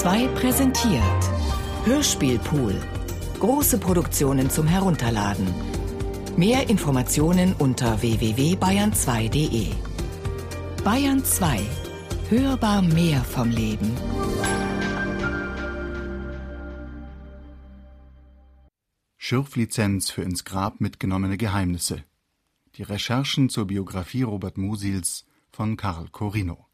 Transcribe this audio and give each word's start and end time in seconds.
2 0.00 0.28
präsentiert 0.28 1.30
Hörspielpool. 1.84 2.74
Große 3.38 3.76
Produktionen 3.76 4.48
zum 4.48 4.66
Herunterladen. 4.66 5.46
Mehr 6.38 6.70
Informationen 6.70 7.52
unter 7.58 8.00
www.bayern2.de. 8.00 9.66
Bayern 10.82 11.22
2. 11.22 11.60
Hörbar 12.30 12.80
mehr 12.80 13.22
vom 13.24 13.50
Leben. 13.50 13.94
Schürflizenz 19.18 20.10
für 20.10 20.22
ins 20.22 20.46
Grab 20.46 20.80
mitgenommene 20.80 21.36
Geheimnisse. 21.36 22.04
Die 22.76 22.84
Recherchen 22.84 23.50
zur 23.50 23.66
Biografie 23.66 24.22
Robert 24.22 24.56
Musils 24.56 25.26
von 25.50 25.76
Karl 25.76 26.08
Corino. 26.08 26.69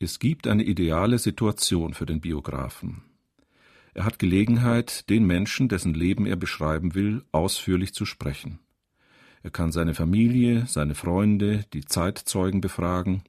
Es 0.00 0.18
gibt 0.18 0.48
eine 0.48 0.64
ideale 0.64 1.18
Situation 1.18 1.94
für 1.94 2.04
den 2.04 2.20
Biografen. 2.20 3.02
Er 3.94 4.04
hat 4.04 4.18
Gelegenheit, 4.18 5.08
den 5.08 5.24
Menschen, 5.24 5.68
dessen 5.68 5.94
Leben 5.94 6.26
er 6.26 6.34
beschreiben 6.34 6.96
will, 6.96 7.24
ausführlich 7.30 7.94
zu 7.94 8.04
sprechen. 8.04 8.58
Er 9.44 9.50
kann 9.50 9.70
seine 9.70 9.94
Familie, 9.94 10.66
seine 10.66 10.96
Freunde, 10.96 11.64
die 11.72 11.84
Zeitzeugen 11.84 12.60
befragen, 12.60 13.22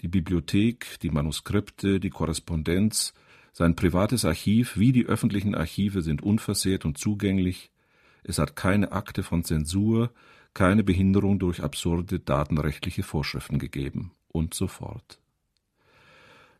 die 0.00 0.08
Bibliothek, 0.08 0.98
die 1.00 1.10
Manuskripte, 1.10 2.00
die 2.00 2.10
Korrespondenz, 2.10 3.14
sein 3.52 3.76
privates 3.76 4.24
Archiv 4.24 4.76
wie 4.76 4.90
die 4.90 5.06
öffentlichen 5.06 5.54
Archive 5.54 6.02
sind 6.02 6.22
unversehrt 6.22 6.84
und 6.84 6.98
zugänglich, 6.98 7.70
es 8.24 8.40
hat 8.40 8.56
keine 8.56 8.90
Akte 8.90 9.22
von 9.22 9.44
Zensur, 9.44 10.12
keine 10.54 10.82
Behinderung 10.82 11.38
durch 11.38 11.62
absurde 11.62 12.18
datenrechtliche 12.18 13.04
Vorschriften 13.04 13.60
gegeben 13.60 14.10
und 14.28 14.54
so 14.54 14.66
fort. 14.66 15.20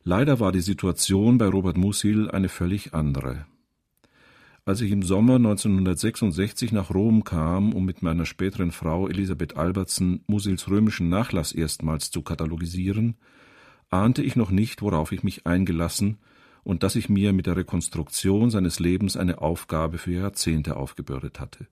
Leider 0.07 0.39
war 0.39 0.53
die 0.53 0.61
Situation 0.61 1.39
bei 1.39 1.47
Robert 1.47 1.79
Musil 1.79 2.31
eine 2.31 2.51
völlig 2.51 2.93
andere. 2.93 3.47
Als 4.67 4.83
ich 4.83 4.91
im 4.91 5.03
Sommer 5.03 5.37
1966 5.37 6.73
nach 6.73 6.91
Rom 6.91 7.25
kam, 7.25 7.73
um 7.73 7.87
mit 7.87 8.03
meiner 8.03 8.27
späteren 8.27 8.71
Frau 8.71 9.09
Elisabeth 9.09 9.57
Albertsen 9.57 10.23
Musils 10.27 10.69
römischen 10.69 11.09
Nachlass 11.09 11.53
erstmals 11.53 12.11
zu 12.11 12.21
katalogisieren, 12.21 13.17
ahnte 13.89 14.23
ich 14.23 14.37
noch 14.37 14.51
nicht, 14.51 14.83
worauf 14.83 15.11
ich 15.11 15.23
mich 15.23 15.47
eingelassen 15.47 16.19
und 16.65 16.83
dass 16.83 16.97
ich 16.97 17.09
mir 17.09 17.33
mit 17.33 17.47
der 17.47 17.57
Rekonstruktion 17.57 18.51
seines 18.51 18.81
Lebens 18.81 19.17
eine 19.17 19.41
Aufgabe 19.41 19.97
für 19.97 20.13
Jahrzehnte 20.13 20.77
aufgebürdet 20.77 21.41
hatte. 21.41 21.67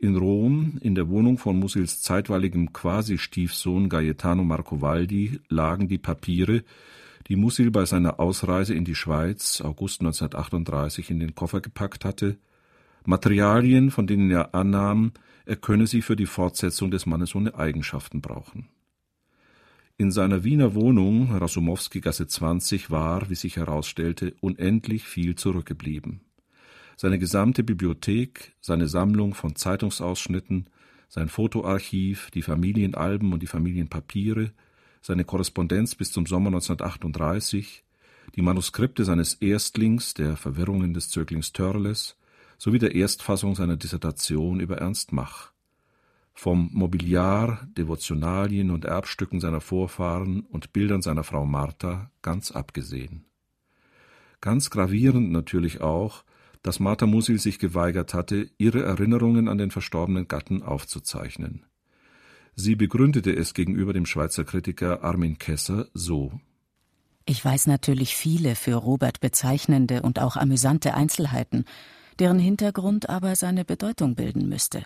In 0.00 0.16
Rom, 0.16 0.78
in 0.80 0.94
der 0.94 1.08
Wohnung 1.08 1.38
von 1.38 1.58
Musils 1.58 2.02
zeitweiligem 2.02 2.72
Quasi-Stiefsohn 2.72 3.88
Gaetano 3.88 4.44
Marcovaldi, 4.44 5.40
lagen 5.48 5.88
die 5.88 5.98
Papiere, 5.98 6.62
die 7.26 7.34
Musil 7.34 7.72
bei 7.72 7.84
seiner 7.84 8.20
Ausreise 8.20 8.74
in 8.74 8.84
die 8.84 8.94
Schweiz 8.94 9.60
August 9.60 10.00
1938 10.00 11.10
in 11.10 11.18
den 11.18 11.34
Koffer 11.34 11.60
gepackt 11.60 12.04
hatte, 12.04 12.38
Materialien, 13.06 13.90
von 13.90 14.06
denen 14.06 14.30
er 14.30 14.54
annahm, 14.54 15.10
er 15.46 15.56
könne 15.56 15.88
sie 15.88 16.02
für 16.02 16.14
die 16.14 16.26
Fortsetzung 16.26 16.92
des 16.92 17.04
Mannes 17.06 17.34
ohne 17.34 17.56
Eigenschaften 17.56 18.20
brauchen. 18.20 18.68
In 19.96 20.12
seiner 20.12 20.44
Wiener 20.44 20.76
Wohnung, 20.76 21.36
Rasumowski-Gasse 21.36 22.28
20, 22.28 22.92
war, 22.92 23.28
wie 23.30 23.34
sich 23.34 23.56
herausstellte, 23.56 24.36
unendlich 24.40 25.02
viel 25.02 25.34
zurückgeblieben. 25.34 26.20
Seine 27.00 27.20
gesamte 27.20 27.62
Bibliothek, 27.62 28.56
seine 28.60 28.88
Sammlung 28.88 29.32
von 29.32 29.54
Zeitungsausschnitten, 29.54 30.66
sein 31.08 31.28
Fotoarchiv, 31.28 32.32
die 32.32 32.42
Familienalben 32.42 33.32
und 33.32 33.40
die 33.40 33.46
Familienpapiere, 33.46 34.50
seine 35.00 35.22
Korrespondenz 35.22 35.94
bis 35.94 36.10
zum 36.10 36.26
Sommer 36.26 36.48
1938, 36.48 37.84
die 38.34 38.42
Manuskripte 38.42 39.04
seines 39.04 39.34
Erstlings, 39.34 40.14
der 40.14 40.36
Verwirrungen 40.36 40.92
des 40.92 41.08
Zöglings 41.08 41.52
Törles, 41.52 42.16
sowie 42.58 42.80
der 42.80 42.96
Erstfassung 42.96 43.54
seiner 43.54 43.76
Dissertation 43.76 44.58
über 44.58 44.78
Ernst 44.78 45.12
Mach. 45.12 45.52
Vom 46.34 46.68
Mobiliar, 46.72 47.68
Devotionalien 47.78 48.72
und 48.72 48.84
Erbstücken 48.84 49.38
seiner 49.38 49.60
Vorfahren 49.60 50.40
und 50.40 50.72
Bildern 50.72 51.02
seiner 51.02 51.22
Frau 51.22 51.46
Martha 51.46 52.10
ganz 52.22 52.50
abgesehen. 52.50 53.24
Ganz 54.40 54.70
gravierend 54.70 55.30
natürlich 55.30 55.80
auch, 55.80 56.24
dass 56.62 56.80
Martha 56.80 57.06
Musil 57.06 57.38
sich 57.38 57.58
geweigert 57.58 58.14
hatte, 58.14 58.50
ihre 58.58 58.82
Erinnerungen 58.82 59.48
an 59.48 59.58
den 59.58 59.70
verstorbenen 59.70 60.28
Gatten 60.28 60.62
aufzuzeichnen. 60.62 61.64
Sie 62.54 62.74
begründete 62.74 63.34
es 63.34 63.54
gegenüber 63.54 63.92
dem 63.92 64.04
Schweizer 64.04 64.44
Kritiker 64.44 65.04
Armin 65.04 65.38
Kesser 65.38 65.86
so 65.94 66.40
Ich 67.24 67.44
weiß 67.44 67.68
natürlich 67.68 68.16
viele 68.16 68.56
für 68.56 68.74
Robert 68.74 69.20
bezeichnende 69.20 70.02
und 70.02 70.18
auch 70.18 70.36
amüsante 70.36 70.94
Einzelheiten, 70.94 71.64
deren 72.18 72.38
Hintergrund 72.38 73.08
aber 73.08 73.36
seine 73.36 73.64
Bedeutung 73.64 74.16
bilden 74.16 74.48
müsste. 74.48 74.84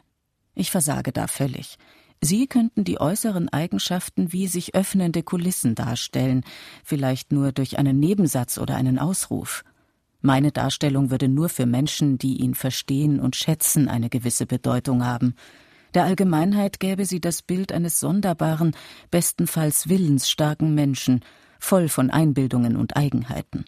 Ich 0.55 0.71
versage 0.71 1.13
da 1.13 1.29
völlig. 1.29 1.79
Sie 2.21 2.47
könnten 2.47 2.85
die 2.85 3.01
äußeren 3.01 3.49
Eigenschaften 3.49 4.33
wie 4.33 4.47
sich 4.47 4.75
öffnende 4.75 5.23
Kulissen 5.23 5.75
darstellen, 5.75 6.45
vielleicht 6.85 7.33
nur 7.33 7.53
durch 7.53 7.79
einen 7.79 7.99
Nebensatz 7.99 8.59
oder 8.59 8.77
einen 8.77 8.99
Ausruf. 8.99 9.65
Meine 10.23 10.53
Darstellung 10.53 11.11
würde 11.11 11.29
nur 11.29 11.49
für 11.49 11.67
Menschen, 11.67 12.17
die 12.17 12.39
ihn 12.39 12.55
verstehen 12.55 13.19
und 13.19 13.35
schätzen, 13.35 13.89
eine 13.89 14.09
gewisse 14.09 14.47
Bedeutung 14.47 15.05
haben. 15.05 15.35
Der 15.95 16.05
Allgemeinheit 16.05 16.81
gäbe 16.81 17.05
sie 17.05 17.21
das 17.21 17.43
Bild 17.43 17.73
eines 17.73 18.01
sonderbaren, 18.01 18.75
bestenfalls 19.11 19.89
willensstarken 19.89 20.75
Menschen, 20.75 21.21
voll 21.59 21.89
von 21.89 22.11
Einbildungen 22.11 22.77
und 22.77 22.97
Eigenheiten. 22.97 23.65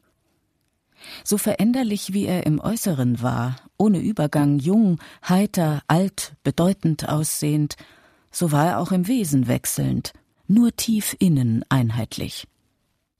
So 1.25 1.39
veränderlich 1.39 2.13
wie 2.13 2.25
er 2.25 2.47
im 2.47 2.61
Äußeren 2.61 3.21
war, 3.21 3.57
ohne 3.77 3.99
Übergang 3.99 4.59
jung, 4.59 5.01
heiter, 5.29 5.83
alt, 5.89 6.35
bedeutend 6.45 7.09
aussehend, 7.09 7.77
so 8.31 8.53
war 8.53 8.67
er 8.67 8.79
auch 8.79 8.93
im 8.93 9.07
Wesen 9.07 9.49
wechselnd, 9.49 10.13
nur 10.47 10.75
tief 10.75 11.17
innen 11.19 11.65
einheitlich. 11.69 12.47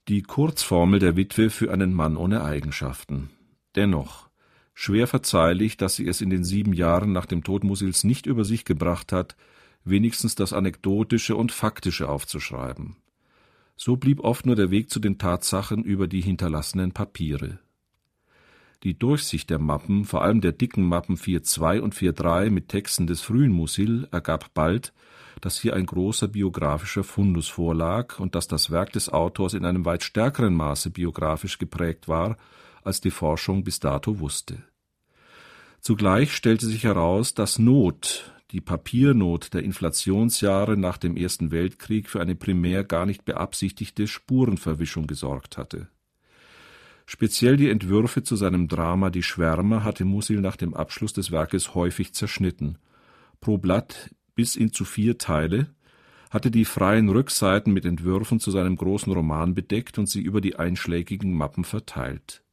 Die 0.07 0.21
Kurzformel 0.21 0.99
der 0.99 1.15
Witwe 1.15 1.49
für 1.49 1.71
einen 1.71 1.91
Mann 1.91 2.15
ohne 2.15 2.43
Eigenschaften. 2.43 3.31
Dennoch, 3.75 4.29
Schwer 4.77 5.07
verzeihlich, 5.07 5.77
dass 5.77 5.95
sie 5.95 6.07
es 6.07 6.19
in 6.19 6.29
den 6.29 6.43
sieben 6.43 6.73
Jahren 6.73 7.13
nach 7.13 7.25
dem 7.25 7.43
Tod 7.43 7.63
Musils 7.63 8.03
nicht 8.03 8.25
über 8.25 8.43
sich 8.43 8.65
gebracht 8.65 9.13
hat, 9.13 9.37
wenigstens 9.85 10.35
das 10.35 10.51
Anekdotische 10.51 11.35
und 11.35 11.53
Faktische 11.53 12.09
aufzuschreiben. 12.09 12.97
So 13.77 13.95
blieb 13.95 14.19
oft 14.19 14.45
nur 14.45 14.55
der 14.55 14.71
Weg 14.71 14.89
zu 14.89 14.99
den 14.99 15.17
Tatsachen 15.17 15.83
über 15.83 16.07
die 16.07 16.21
hinterlassenen 16.21 16.91
Papiere. 16.91 17.59
Die 18.83 18.97
Durchsicht 18.97 19.49
der 19.49 19.59
Mappen, 19.59 20.05
vor 20.05 20.21
allem 20.23 20.41
der 20.41 20.51
dicken 20.51 20.83
Mappen 20.83 21.17
4.2 21.17 21.79
und 21.79 21.95
4.3 21.95 22.49
mit 22.49 22.69
Texten 22.69 23.07
des 23.07 23.21
frühen 23.21 23.51
Musil, 23.51 24.07
ergab 24.11 24.53
bald, 24.53 24.93
dass 25.41 25.59
hier 25.59 25.75
ein 25.75 25.85
großer 25.85 26.27
biografischer 26.27 27.03
Fundus 27.03 27.47
vorlag 27.47 28.19
und 28.19 28.35
dass 28.35 28.47
das 28.47 28.71
Werk 28.71 28.93
des 28.93 29.09
Autors 29.09 29.53
in 29.53 29.65
einem 29.65 29.85
weit 29.85 30.03
stärkeren 30.03 30.53
Maße 30.53 30.89
biografisch 30.91 31.57
geprägt 31.57 32.07
war 32.07 32.37
als 32.83 33.01
die 33.01 33.11
Forschung 33.11 33.63
bis 33.63 33.79
dato 33.79 34.19
wusste. 34.19 34.63
Zugleich 35.79 36.33
stellte 36.33 36.65
sich 36.65 36.83
heraus, 36.83 37.33
dass 37.33 37.59
Not, 37.59 38.31
die 38.51 38.61
Papiernot 38.61 39.53
der 39.53 39.63
Inflationsjahre 39.63 40.77
nach 40.77 40.97
dem 40.97 41.17
Ersten 41.17 41.51
Weltkrieg 41.51 42.09
für 42.09 42.21
eine 42.21 42.35
primär 42.35 42.83
gar 42.83 43.05
nicht 43.05 43.25
beabsichtigte 43.25 44.07
Spurenverwischung 44.07 45.07
gesorgt 45.07 45.57
hatte. 45.57 45.89
Speziell 47.05 47.57
die 47.57 47.69
Entwürfe 47.69 48.23
zu 48.23 48.35
seinem 48.35 48.67
Drama 48.67 49.09
Die 49.09 49.23
Schwärmer 49.23 49.83
hatte 49.83 50.05
Musil 50.05 50.41
nach 50.41 50.55
dem 50.55 50.73
Abschluss 50.73 51.13
des 51.13 51.31
Werkes 51.31 51.75
häufig 51.75 52.13
zerschnitten. 52.13 52.77
Pro 53.41 53.57
Blatt 53.57 54.09
bis 54.35 54.55
in 54.55 54.71
zu 54.71 54.85
vier 54.85 55.17
Teile, 55.17 55.73
hatte 56.29 56.51
die 56.51 56.65
freien 56.65 57.09
Rückseiten 57.09 57.71
mit 57.71 57.85
Entwürfen 57.85 58.39
zu 58.39 58.51
seinem 58.51 58.75
großen 58.75 59.11
Roman 59.11 59.55
bedeckt 59.55 59.97
und 59.97 60.07
sie 60.07 60.21
über 60.21 60.41
die 60.41 60.57
einschlägigen 60.57 61.33
Mappen 61.33 61.63
verteilt. 61.63 62.43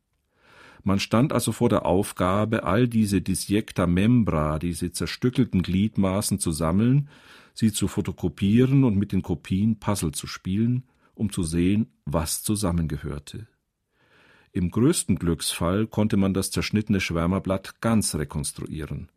Man 0.84 1.00
stand 1.00 1.32
also 1.32 1.52
vor 1.52 1.68
der 1.68 1.84
Aufgabe, 1.86 2.64
all 2.64 2.88
diese 2.88 3.20
disjecta 3.20 3.86
membra, 3.86 4.58
diese 4.58 4.92
zerstückelten 4.92 5.62
Gliedmaßen 5.62 6.38
zu 6.38 6.52
sammeln, 6.52 7.08
sie 7.54 7.72
zu 7.72 7.88
fotokopieren 7.88 8.84
und 8.84 8.96
mit 8.96 9.12
den 9.12 9.22
Kopien 9.22 9.78
Puzzle 9.78 10.12
zu 10.12 10.26
spielen, 10.26 10.84
um 11.14 11.30
zu 11.30 11.42
sehen, 11.42 11.86
was 12.04 12.42
zusammengehörte. 12.42 13.46
Im 14.54 14.70
größten 14.70 15.16
Glücksfall 15.16 15.86
konnte 15.86 16.18
man 16.18 16.34
das 16.34 16.50
zerschnittene 16.50 17.00
Schwärmerblatt 17.00 17.80
ganz 17.80 18.14
rekonstruieren. 18.14 19.08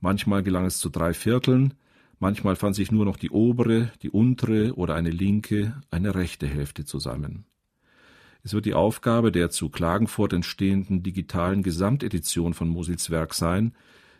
Manchmal 0.00 0.44
gelang 0.44 0.64
es 0.64 0.78
zu 0.78 0.90
drei 0.90 1.12
Vierteln, 1.12 1.74
manchmal 2.20 2.54
fand 2.54 2.76
sich 2.76 2.92
nur 2.92 3.04
noch 3.04 3.16
die 3.16 3.30
obere, 3.30 3.90
die 4.02 4.10
untere 4.10 4.74
oder 4.76 4.94
eine 4.94 5.10
linke, 5.10 5.80
eine 5.90 6.14
rechte 6.14 6.46
Hälfte 6.46 6.84
zusammen. 6.84 7.46
Es 8.44 8.54
wird 8.54 8.64
die 8.64 8.74
Aufgabe 8.74 9.32
der 9.32 9.50
zu 9.50 9.70
Klagenfurt 9.70 10.32
entstehenden 10.32 11.02
digitalen 11.02 11.64
Gesamtedition 11.64 12.54
von 12.54 12.68
Mosels 12.68 13.10
Werk 13.10 13.34
sein, 13.34 13.74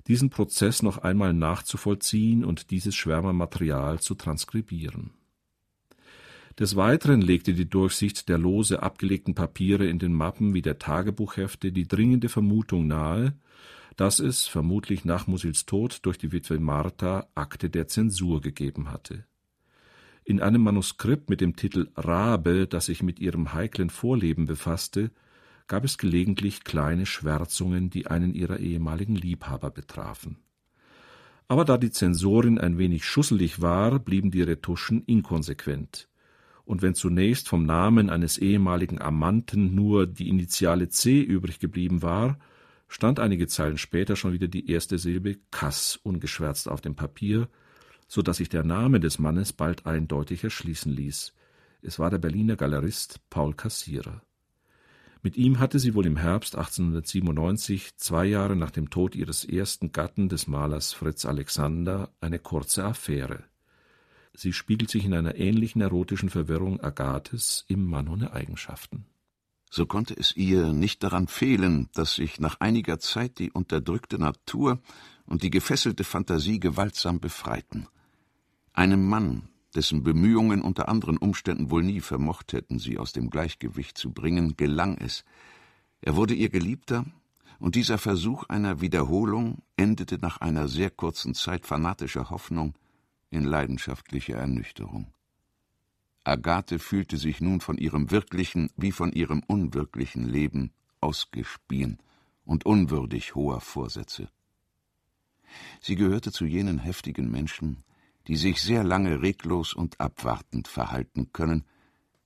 diesen 0.09 0.31
Prozess 0.31 0.83
noch 0.83 0.99
einmal 0.99 1.33
nachzuvollziehen 1.33 2.45
und 2.45 2.73
dieses 2.73 2.97
Schwärmermaterial 2.97 4.01
zu 4.01 4.17
transkribieren. 4.17 5.13
Des 6.59 6.75
Weiteren 6.75 7.21
legte 7.21 7.53
die 7.53 7.69
Durchsicht 7.69 8.31
der 8.31 8.39
lose 8.39 8.83
abgelegten 8.83 9.35
Papiere 9.35 9.87
in 9.87 9.99
den 9.99 10.15
Mappen 10.15 10.55
wie 10.55 10.63
der 10.63 10.79
Tagebuchhefte 10.79 11.71
die 11.71 11.87
dringende 11.87 12.31
Vermutung 12.31 12.87
nahe, 12.87 13.35
dass 13.97 14.21
es, 14.21 14.47
vermutlich 14.47 15.05
nach 15.05 15.27
Musils 15.27 15.67
Tod 15.67 15.99
durch 16.03 16.17
die 16.17 16.33
Witwe 16.33 16.59
Martha, 16.59 17.29
Akte 17.35 17.69
der 17.69 17.89
Zensur 17.89 18.41
gegeben 18.41 18.91
hatte. 18.91 19.27
In 20.25 20.41
einem 20.41 20.63
Manuskript 20.63 21.29
mit 21.29 21.43
dem 21.43 21.57
Titel 21.57 21.91
Rabe, 21.95 22.67
das 22.67 22.87
sich 22.87 23.03
mit 23.03 23.21
ihrem 23.21 23.53
heiklen 23.53 23.91
Vorleben 23.91 24.47
befasste, 24.47 25.11
gab 25.67 25.85
es 25.85 25.99
gelegentlich 25.99 26.65
kleine 26.65 27.05
Schwärzungen, 27.05 27.91
die 27.91 28.07
einen 28.07 28.33
ihrer 28.33 28.61
ehemaligen 28.61 29.15
Liebhaber 29.15 29.71
betrafen. 29.71 30.39
Aber 31.49 31.67
da 31.67 31.77
die 31.77 31.91
Zensorin 31.91 32.59
ein 32.59 32.79
wenig 32.79 33.05
schusselig 33.05 33.61
war, 33.61 33.99
blieben 33.99 34.31
die 34.31 34.43
Retuschen 34.43 35.03
inkonsequent 35.05 36.09
und 36.67 36.83
wenn 36.83 36.95
zunächst 36.95 37.49
vom 37.49 37.65
Namen 37.65 38.11
eines 38.11 38.39
ehemaligen 38.39 39.01
Amanten 39.01 39.75
nur 39.75 40.07
die 40.07 40.29
Initiale 40.29 40.89
C 40.89 41.23
übrig 41.23 41.61
geblieben 41.61 42.03
war, 42.03 42.39
stand 42.89 43.21
einige 43.21 43.47
Zeilen 43.47 43.79
später 43.79 44.17
schon 44.17 44.33
wieder 44.33 44.49
die 44.49 44.69
erste 44.71 44.99
Silbe 44.99 45.39
Kass 45.51 45.99
ungeschwärzt 46.03 46.69
auf 46.69 46.81
dem 46.81 46.97
Papier, 46.97 47.49
so 48.09 48.21
dass 48.21 48.39
sich 48.39 48.49
der 48.49 48.65
Name 48.65 48.99
des 48.99 49.19
Mannes 49.19 49.53
bald 49.53 49.87
eindeutig 49.87 50.43
erschließen 50.43 50.93
ließ. 50.93 51.35
Es 51.83 51.99
war 52.01 52.11
der 52.11 52.19
Berliner 52.19 52.57
Galerist 52.57 53.21
Paul 53.31 53.55
Kassierer. 53.55 54.23
Mit 55.23 55.37
ihm 55.37 55.61
hatte 55.61 55.79
sie 55.79 55.95
wohl 55.95 56.07
im 56.07 56.17
Herbst 56.17 56.57
1897, 56.57 57.97
zwei 57.97 58.27
Jahre 58.27 58.57
nach 58.57 58.71
dem 58.73 58.91
Tod 58.91 59.15
ihres 59.15 59.45
ersten 59.45 59.93
Gatten, 59.93 60.29
des 60.29 60.49
Malers 60.49 60.93
Fritz 60.93 61.25
Alexander, 61.27 62.11
eine 62.21 62.39
kurze 62.41 62.85
Affäre. 62.85 63.45
Sie 64.37 64.53
spiegelt 64.53 64.91
sich 64.91 65.07
in 65.07 65.15
einer 65.15 65.37
ähnlichen 65.37 65.81
erotischen 65.81 66.29
Verwirrung 66.29 66.79
Agathes 66.81 67.65
im 67.69 67.87
Mann 67.87 68.07
ohne 68.07 68.35
Eigenschaften. 68.35 69.07
So 69.71 69.87
konnte 69.87 70.15
es 70.15 70.37
ihr 70.37 70.75
nicht 70.75 71.03
daran 71.03 71.27
fehlen, 71.27 71.89
dass 71.95 72.17
sich 72.17 72.39
nach 72.39 72.61
einiger 72.61 72.99
Zeit 72.99 73.39
die 73.39 73.51
unterdrückte 73.51 74.19
Natur 74.19 74.79
und 75.25 75.43
die 75.43 75.51
gefesselte 75.51 76.05
Fantasie 76.05 76.61
gewaltsam 76.61 77.19
befreiten. 77.19 77.89
Einem 78.75 79.09
Mann, 79.09 79.49
dessen 79.75 80.03
Bemühungen 80.03 80.61
unter 80.61 80.91
anderen 80.91 81.17
Umständen 81.17 81.71
wohl 81.71 81.83
nie 81.83 82.01
vermocht 82.01 82.53
hätten, 82.53 82.79
sie 82.79 82.99
aus 82.99 83.13
dem 83.13 83.31
Gleichgewicht 83.31 83.97
zu 83.97 84.13
bringen, 84.13 84.57
gelang 84.59 84.99
es. 84.99 85.25
Er 86.03 86.15
wurde 86.15 86.35
ihr 86.35 86.51
Geliebter, 86.51 87.07
und 87.59 87.75
dieser 87.75 87.97
Versuch 87.97 88.45
einer 88.51 88.83
Wiederholung 88.83 89.63
endete 89.79 90.19
nach 90.19 90.43
einer 90.43 90.69
sehr 90.69 90.91
kurzen 90.91 91.35
Zeit 91.35 91.67
fanatischer 91.67 92.29
Hoffnung 92.29 92.75
in 93.37 93.45
leidenschaftlicher 93.45 94.37
Ernüchterung. 94.37 95.13
Agathe 96.25 96.81
fühlte 96.81 97.19
sich 97.19 97.41
nun 97.41 97.61
von 97.61 97.79
ihrem 97.79 98.11
wirklichen 98.11 98.71
wie 98.77 98.91
von 98.91 99.13
ihrem 99.13 99.43
unwirklichen 99.47 100.27
Leben 100.27 100.73
ausgespien 101.01 101.99
und 102.45 102.67
unwürdig 102.67 103.35
hoher 103.35 103.61
Vorsätze. 103.61 104.29
Sie 105.81 105.95
gehörte 105.95 106.33
zu 106.33 106.45
jenen 106.45 106.79
heftigen 106.79 107.31
Menschen, 107.31 107.85
die 108.27 108.37
sich 108.37 108.61
sehr 108.61 108.83
lange 108.83 109.23
reglos 109.23 109.73
und 109.73 110.01
abwartend 110.01 110.67
verhalten 110.67 111.33
können, 111.33 111.65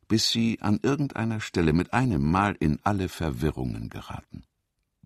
bis 0.09 0.31
sie 0.31 0.61
an 0.61 0.81
irgendeiner 0.83 1.41
Stelle 1.41 1.73
mit 1.73 1.93
einem 1.93 2.31
Mal 2.31 2.57
in 2.59 2.79
alle 2.83 3.09
Verwirrungen 3.09 3.91
geraten. 3.91 4.45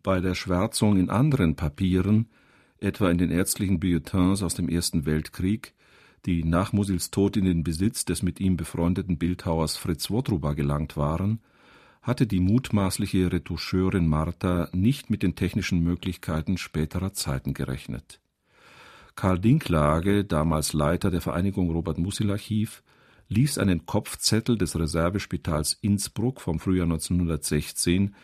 Bei 0.03 0.21
der 0.21 0.35
Schwärzung 0.35 0.97
in 0.97 1.11
anderen 1.11 1.57
Papieren, 1.57 2.31
etwa 2.79 3.11
in 3.11 3.19
den 3.19 3.31
ärztlichen 3.31 3.81
Bulletins 3.81 4.43
aus 4.43 4.55
dem 4.55 4.69
Ersten 4.69 5.05
Weltkrieg, 5.05 5.75
die 6.27 6.45
nach 6.45 6.73
Musils 6.73 7.11
Tod 7.11 7.37
in 7.37 7.45
den 7.45 7.65
Besitz 7.65 8.05
des 8.05 8.23
mit 8.23 8.41
ihm 8.41 8.57
befreundeten 8.57 9.19
Bildhauers 9.19 9.77
Fritz 9.77 10.11
Wotruba 10.11 10.55
gelangt 10.55 10.97
waren, 10.97 11.41
hatte 12.03 12.27
die 12.27 12.41
mutmaßliche 12.41 13.33
Retoucheurin 13.33 14.07
Martha 14.07 14.69
nicht 14.73 15.11
mit 15.11 15.23
den 15.23 15.35
technischen 15.37 15.83
Möglichkeiten 15.83 16.59
späterer 16.59 17.13
Zeiten 17.13 17.55
gerechnet. 17.55 18.21
Karl 19.17 19.39
Dinklage, 19.39 20.25
damals 20.25 20.73
Leiter 20.73 21.11
der 21.11 21.21
Vereinigung 21.21 21.71
Robert 21.71 21.99
Musil 21.99 22.31
Archiv, 22.31 22.83
ließ 23.29 23.59
einen 23.59 23.87
Kopfzettel 23.87 24.59
des 24.59 24.79
Reservespitals 24.79 25.79
Innsbruck 25.81 26.41
vom 26.41 26.59
Frühjahr 26.59 26.85
1916, 26.85 28.15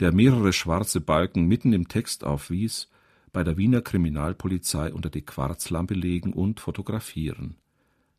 der 0.00 0.12
mehrere 0.12 0.52
schwarze 0.52 1.00
Balken 1.00 1.46
mitten 1.46 1.72
im 1.72 1.88
Text 1.88 2.24
aufwies, 2.24 2.88
bei 3.36 3.44
der 3.44 3.58
Wiener 3.58 3.82
Kriminalpolizei 3.82 4.94
unter 4.94 5.10
die 5.10 5.20
Quarzlampe 5.20 5.92
legen 5.92 6.32
und 6.32 6.58
fotografieren. 6.58 7.58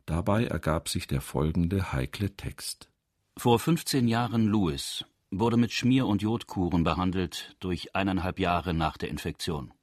Dabei 0.06 0.46
ergab 0.46 0.90
sich 0.90 1.08
der 1.08 1.22
folgende 1.22 1.92
heikle 1.92 2.36
Text. 2.36 2.88
Vor 3.36 3.58
15 3.58 4.08
Jahren 4.08 4.46
Louis 4.46 5.06
wurde 5.32 5.58
mit 5.58 5.72
Schmier- 5.72 6.06
und 6.06 6.22
Jodkuren 6.22 6.84
behandelt 6.84 7.56
durch 7.60 7.96
eineinhalb 7.96 8.38
Jahre 8.38 8.76
nach 8.76 8.96
der 8.96 9.10
Infektion. 9.10 9.74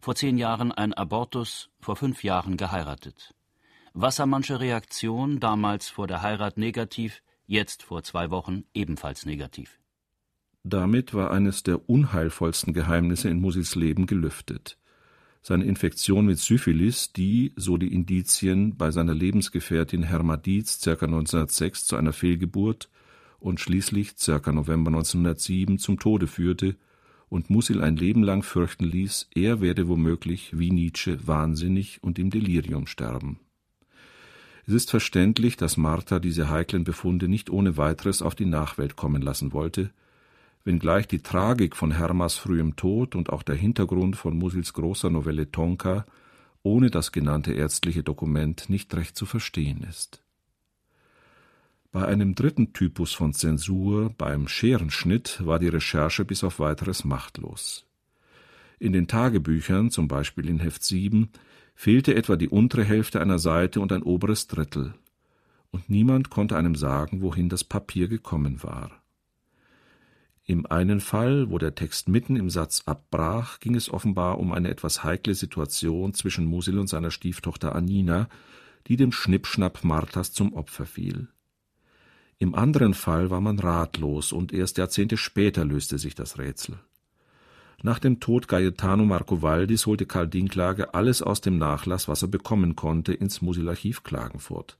Vor 0.00 0.16
zehn 0.16 0.36
Jahren 0.36 0.72
ein 0.72 0.92
Abortus, 0.92 1.70
vor 1.78 1.94
fünf 1.94 2.24
Jahren 2.24 2.56
geheiratet. 2.56 3.36
Wassermannsche 3.92 4.58
Reaktion, 4.58 5.38
damals 5.38 5.90
vor 5.90 6.08
der 6.08 6.22
Heirat 6.22 6.58
negativ, 6.58 7.22
jetzt 7.46 7.84
vor 7.84 8.02
zwei 8.02 8.32
Wochen 8.32 8.64
ebenfalls 8.74 9.26
negativ. 9.26 9.78
Damit 10.64 11.12
war 11.12 11.30
eines 11.32 11.62
der 11.62 11.88
unheilvollsten 11.88 12.72
Geheimnisse 12.72 13.28
in 13.28 13.40
Musils 13.40 13.74
Leben 13.74 14.06
gelüftet. 14.06 14.78
Seine 15.42 15.64
Infektion 15.64 16.26
mit 16.26 16.38
Syphilis, 16.38 17.12
die, 17.12 17.52
so 17.56 17.76
die 17.76 17.92
Indizien, 17.92 18.76
bei 18.76 18.92
seiner 18.92 19.14
Lebensgefährtin 19.14 20.04
Hermadiz 20.04 20.80
ca. 20.80 20.92
1906 20.92 21.86
zu 21.86 21.96
einer 21.96 22.12
Fehlgeburt 22.12 22.88
und 23.40 23.58
schließlich 23.58 24.14
ca. 24.16 24.52
November 24.52 24.90
1907 24.90 25.78
zum 25.78 25.98
Tode 25.98 26.28
führte 26.28 26.76
und 27.28 27.50
Musil 27.50 27.80
ein 27.80 27.96
Leben 27.96 28.22
lang 28.22 28.44
fürchten 28.44 28.84
ließ, 28.84 29.30
er 29.34 29.60
werde 29.60 29.88
womöglich, 29.88 30.56
wie 30.56 30.70
Nietzsche, 30.70 31.26
wahnsinnig 31.26 32.00
und 32.02 32.20
im 32.20 32.30
Delirium 32.30 32.86
sterben. 32.86 33.40
Es 34.64 34.74
ist 34.74 34.90
verständlich, 34.90 35.56
dass 35.56 35.76
Martha 35.76 36.20
diese 36.20 36.50
heiklen 36.50 36.84
Befunde 36.84 37.26
nicht 37.26 37.50
ohne 37.50 37.76
weiteres 37.76 38.22
auf 38.22 38.36
die 38.36 38.46
Nachwelt 38.46 38.94
kommen 38.94 39.22
lassen 39.22 39.52
wollte, 39.52 39.90
wenngleich 40.64 41.08
die 41.08 41.22
Tragik 41.22 41.76
von 41.76 41.92
Hermas 41.92 42.36
frühem 42.36 42.76
Tod 42.76 43.14
und 43.14 43.30
auch 43.30 43.42
der 43.42 43.56
Hintergrund 43.56 44.16
von 44.16 44.36
Musils 44.36 44.72
großer 44.72 45.10
Novelle 45.10 45.50
Tonka 45.50 46.06
ohne 46.62 46.90
das 46.90 47.12
genannte 47.12 47.52
ärztliche 47.52 48.02
Dokument 48.02 48.70
nicht 48.70 48.94
recht 48.94 49.16
zu 49.16 49.26
verstehen 49.26 49.84
ist. 49.88 50.22
Bei 51.90 52.06
einem 52.06 52.34
dritten 52.34 52.72
Typus 52.72 53.12
von 53.12 53.34
Zensur, 53.34 54.14
beim 54.16 54.48
Scherenschnitt, 54.48 55.44
war 55.44 55.58
die 55.58 55.68
Recherche 55.68 56.24
bis 56.24 56.42
auf 56.42 56.58
weiteres 56.58 57.04
machtlos. 57.04 57.84
In 58.78 58.92
den 58.92 59.08
Tagebüchern, 59.08 59.90
zum 59.90 60.08
Beispiel 60.08 60.48
in 60.48 60.58
Heft 60.58 60.82
7, 60.82 61.28
fehlte 61.74 62.14
etwa 62.14 62.36
die 62.36 62.48
untere 62.48 62.84
Hälfte 62.84 63.20
einer 63.20 63.38
Seite 63.38 63.80
und 63.80 63.92
ein 63.92 64.02
oberes 64.02 64.46
Drittel, 64.46 64.94
und 65.70 65.88
niemand 65.90 66.30
konnte 66.30 66.56
einem 66.56 66.74
sagen, 66.74 67.22
wohin 67.22 67.48
das 67.48 67.64
Papier 67.64 68.08
gekommen 68.08 68.62
war. 68.62 69.01
Im 70.44 70.66
einen 70.66 71.00
Fall, 71.00 71.50
wo 71.50 71.58
der 71.58 71.74
Text 71.74 72.08
mitten 72.08 72.36
im 72.36 72.50
Satz 72.50 72.82
abbrach, 72.86 73.60
ging 73.60 73.76
es 73.76 73.90
offenbar 73.90 74.38
um 74.38 74.52
eine 74.52 74.70
etwas 74.70 75.04
heikle 75.04 75.34
Situation 75.34 76.14
zwischen 76.14 76.46
Musil 76.46 76.78
und 76.78 76.88
seiner 76.88 77.12
Stieftochter 77.12 77.76
Anina, 77.76 78.28
die 78.88 78.96
dem 78.96 79.12
Schnippschnapp 79.12 79.84
Marthas 79.84 80.32
zum 80.32 80.52
Opfer 80.54 80.86
fiel. 80.86 81.28
Im 82.38 82.56
anderen 82.56 82.94
Fall 82.94 83.30
war 83.30 83.40
man 83.40 83.60
ratlos, 83.60 84.32
und 84.32 84.52
erst 84.52 84.78
Jahrzehnte 84.78 85.16
später 85.16 85.64
löste 85.64 85.96
sich 85.98 86.16
das 86.16 86.38
Rätsel. 86.38 86.76
Nach 87.84 88.00
dem 88.00 88.18
Tod 88.18 88.48
Gaetano 88.48 89.04
Marcovaldis 89.04 89.86
holte 89.86 90.06
Karl 90.06 90.28
Dinklage 90.28 90.94
alles 90.94 91.22
aus 91.22 91.40
dem 91.40 91.58
Nachlass, 91.58 92.08
was 92.08 92.22
er 92.22 92.28
bekommen 92.28 92.74
konnte, 92.74 93.12
ins 93.12 93.42
Musil-Archiv 93.42 94.02
Klagenfurt. 94.02 94.78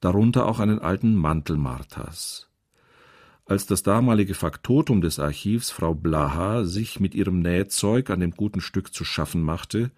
Darunter 0.00 0.46
auch 0.46 0.58
einen 0.58 0.80
alten 0.80 1.14
Mantel 1.14 1.56
Marthas. 1.56 2.48
Als 3.48 3.64
das 3.64 3.84
damalige 3.84 4.34
Faktotum 4.34 5.00
des 5.00 5.20
Archivs, 5.20 5.70
Frau 5.70 5.94
Blaha, 5.94 6.64
sich 6.64 6.98
mit 6.98 7.14
ihrem 7.14 7.38
Nähzeug 7.38 8.10
an 8.10 8.18
dem 8.18 8.32
guten 8.32 8.60
Stück 8.60 8.92
zu 8.92 9.04
schaffen 9.04 9.40
machte, 9.40 9.92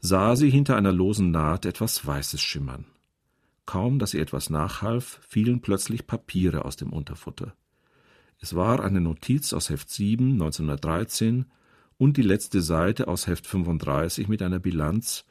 sah 0.00 0.36
sie 0.36 0.48
hinter 0.48 0.74
einer 0.76 0.92
losen 0.92 1.30
Naht 1.30 1.66
etwas 1.66 2.06
Weißes 2.06 2.40
schimmern. 2.40 2.86
Kaum, 3.66 3.98
dass 3.98 4.12
sie 4.12 4.20
etwas 4.20 4.48
nachhalf, 4.48 5.20
fielen 5.28 5.60
plötzlich 5.60 6.06
Papiere 6.06 6.64
aus 6.64 6.76
dem 6.76 6.90
Unterfutter. 6.90 7.54
Es 8.40 8.56
war 8.56 8.82
eine 8.82 9.02
Notiz 9.02 9.52
aus 9.52 9.68
Heft 9.68 9.90
7 9.90 10.32
1913 10.32 11.44
und 11.98 12.16
die 12.16 12.22
letzte 12.22 12.62
Seite 12.62 13.06
aus 13.06 13.26
Heft 13.26 13.46
35 13.46 14.28
mit 14.28 14.40
einer 14.40 14.60
Bilanz, 14.60 15.26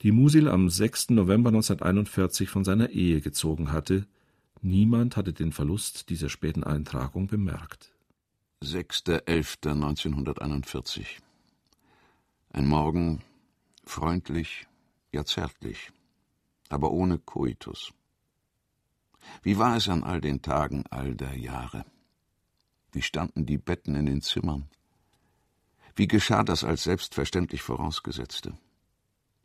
die 0.00 0.10
Musil 0.10 0.48
am 0.48 0.70
6. 0.70 1.10
November 1.10 1.48
1941 1.48 2.48
von 2.48 2.64
seiner 2.64 2.88
Ehe 2.90 3.20
gezogen 3.20 3.72
hatte, 3.72 4.06
Niemand 4.66 5.18
hatte 5.18 5.34
den 5.34 5.52
Verlust 5.52 6.08
dieser 6.08 6.30
späten 6.30 6.64
Eintragung 6.64 7.26
bemerkt. 7.26 7.92
6.11.1941 8.62 11.04
Ein 12.50 12.66
Morgen, 12.66 13.20
freundlich, 13.84 14.66
ja 15.12 15.22
zärtlich, 15.26 15.92
aber 16.70 16.92
ohne 16.92 17.18
Koitus. 17.18 17.92
Wie 19.42 19.58
war 19.58 19.76
es 19.76 19.90
an 19.90 20.02
all 20.02 20.22
den 20.22 20.40
Tagen 20.40 20.84
all 20.88 21.14
der 21.14 21.36
Jahre? 21.36 21.84
Wie 22.90 23.02
standen 23.02 23.44
die 23.44 23.58
Betten 23.58 23.94
in 23.94 24.06
den 24.06 24.22
Zimmern? 24.22 24.70
Wie 25.94 26.08
geschah 26.08 26.42
das 26.42 26.64
als 26.64 26.84
selbstverständlich 26.84 27.60
vorausgesetzte? 27.60 28.56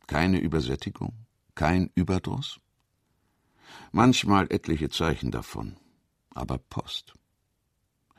Keine 0.06 0.38
Übersättigung, 0.38 1.12
kein 1.54 1.90
Überdruss? 1.94 2.58
Manchmal 3.92 4.46
etliche 4.50 4.88
Zeichen 4.88 5.30
davon, 5.30 5.76
aber 6.34 6.58
Post. 6.58 7.14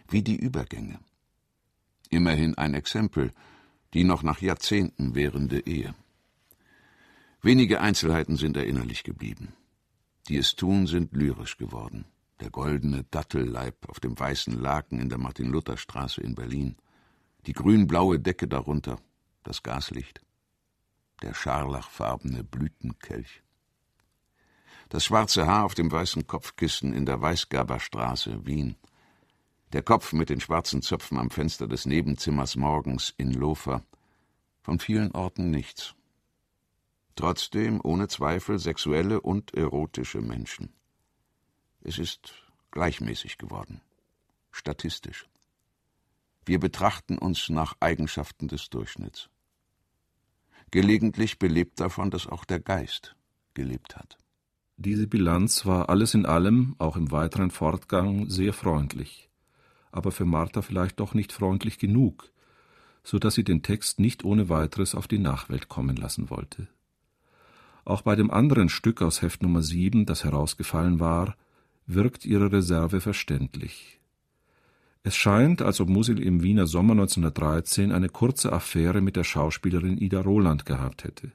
Wie 0.08 0.22
die 0.22 0.36
Übergänge. 0.36 1.00
Immerhin 2.10 2.58
ein 2.58 2.74
Exempel, 2.74 3.32
die 3.94 4.04
noch 4.04 4.24
nach 4.24 4.42
Jahrzehnten 4.42 5.16
währende 5.16 5.66
Ehe. 5.66 5.96
Wenige 7.42 7.82
Einzelheiten 7.82 8.36
sind 8.36 8.58
erinnerlich 8.58 9.04
geblieben. 9.04 9.54
Die 10.28 10.38
es 10.38 10.56
tun, 10.56 10.88
sind 10.88 11.14
lyrisch 11.14 11.58
geworden 11.58 12.06
der 12.42 12.50
goldene 12.50 13.04
Dattelleib 13.04 13.88
auf 13.88 14.00
dem 14.00 14.20
weißen 14.20 14.60
Laken 14.60 15.00
in 15.00 15.10
der 15.10 15.20
Martin-Luther-Straße 15.20 16.22
in 16.22 16.36
Berlin, 16.36 16.76
die 17.46 17.54
grün-blaue 17.54 18.20
Decke 18.20 18.48
darunter, 18.48 19.00
das 19.44 19.64
Gaslicht, 19.64 20.22
der 21.22 21.34
scharlachfarbene 21.34 22.44
Blütenkelch. 22.44 23.44
Das 24.92 25.06
schwarze 25.06 25.48
Haar 25.48 25.64
auf 25.64 25.74
dem 25.74 25.90
weißen 25.90 26.28
Kopfkissen 26.28 26.92
in 26.92 27.06
der 27.06 27.22
Weißgerberstraße, 27.22 28.46
Wien. 28.46 28.76
Der 29.72 29.84
Kopf 29.84 30.12
mit 30.12 30.30
den 30.30 30.42
schwarzen 30.42 30.82
Zöpfen 30.82 31.18
am 31.18 31.30
Fenster 31.30 31.66
des 31.66 31.86
Nebenzimmers 31.86 32.58
morgens 32.58 33.14
in 33.16 33.32
Lofer. 33.32 33.86
Von 34.62 34.80
vielen 34.80 35.14
Orten 35.14 35.50
nichts. 35.50 35.96
Trotzdem 37.16 37.80
ohne 37.82 38.10
Zweifel 38.10 38.60
sexuelle 38.60 39.22
und 39.22 39.54
erotische 39.54 40.20
Menschen. 40.20 40.74
Es 41.80 41.98
ist 41.98 42.34
gleichmäßig 42.72 43.38
geworden, 43.38 43.80
statistisch. 44.52 45.26
Wir 46.46 46.60
betrachten 46.60 47.18
uns 47.18 47.48
nach 47.48 47.78
Eigenschaften 47.80 48.50
des 48.50 48.70
Durchschnitts. 48.70 49.30
Gelegentlich 50.70 51.40
belebt 51.40 51.80
davon, 51.80 52.12
dass 52.12 52.28
auch 52.28 52.44
der 52.44 52.60
Geist 52.60 53.16
gelebt 53.54 53.96
hat. 53.96 54.21
Diese 54.84 55.06
Bilanz 55.06 55.68
war 55.68 55.90
alles 55.90 56.16
in 56.16 56.26
allem, 56.26 56.76
auch 56.80 56.98
im 56.98 57.12
weiteren 57.12 57.52
Fortgang, 57.52 58.28
sehr 58.32 58.52
freundlich, 58.52 59.30
aber 59.92 60.12
für 60.12 60.26
Martha 60.26 60.64
vielleicht 60.64 61.00
doch 61.00 61.14
nicht 61.14 61.32
freundlich 61.32 61.78
genug, 61.78 62.32
so 63.04 63.20
dass 63.20 63.36
sie 63.36 63.44
den 63.44 63.62
Text 63.62 64.00
nicht 64.00 64.26
ohne 64.26 64.50
weiteres 64.50 64.96
auf 64.96 65.08
die 65.08 65.20
Nachwelt 65.20 65.70
kommen 65.70 65.98
lassen 65.98 66.32
wollte. 66.32 66.68
Auch 67.86 68.02
bei 68.02 68.16
dem 68.16 68.32
anderen 68.32 68.70
Stück 68.70 69.04
aus 69.04 69.22
Heft 69.22 69.44
Nummer 69.44 69.62
7, 69.62 70.08
das 70.08 70.24
herausgefallen 70.24 71.00
war, 71.00 71.36
wirkt 71.86 72.26
ihre 72.26 72.52
Reserve 72.52 73.02
verständlich. 73.02 74.00
Es 75.04 75.16
scheint, 75.16 75.62
als 75.62 75.80
ob 75.80 75.90
Musil 75.90 76.20
im 76.20 76.42
Wiener 76.42 76.66
Sommer 76.66 76.94
1913 76.94 77.92
eine 77.92 78.10
kurze 78.10 78.52
Affäre 78.52 79.02
mit 79.02 79.16
der 79.16 79.26
Schauspielerin 79.26 80.00
Ida 80.00 80.22
Roland 80.22 80.66
gehabt 80.66 81.04
hätte. 81.04 81.34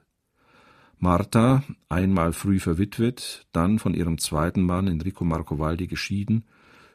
Martha, 0.99 1.63
einmal 1.89 2.33
früh 2.33 2.59
verwitwet, 2.59 3.45
dann 3.51 3.77
von 3.77 3.93
ihrem 3.93 4.17
zweiten 4.17 4.63
Mann 4.63 4.87
Enrico 4.87 5.23
Marcovaldi 5.23 5.85
geschieden, 5.85 6.45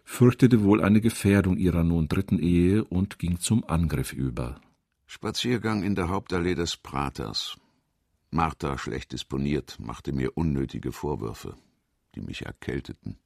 fürchtete 0.05 0.65
wohl 0.65 0.83
eine 0.83 1.01
Gefährdung 1.01 1.57
ihrer 1.57 1.85
nun 1.85 2.09
dritten 2.09 2.41
Ehe 2.41 2.85
und 2.85 3.21
ging 3.21 3.39
zum 3.39 3.65
Angriff 3.69 4.13
über. 4.13 4.61
Spaziergang 5.07 5.85
in 5.85 5.95
der 5.95 6.09
Hauptallee 6.09 6.57
des 6.57 6.77
Praters. 6.77 7.57
Martha, 8.31 8.77
schlecht 8.77 9.13
disponiert, 9.13 9.79
machte 9.79 10.13
mir 10.13 10.37
unnötige 10.37 10.91
Vorwürfe, 10.91 11.55
die 12.15 12.23
mich 12.23 12.47
erkälteten. 12.47 13.19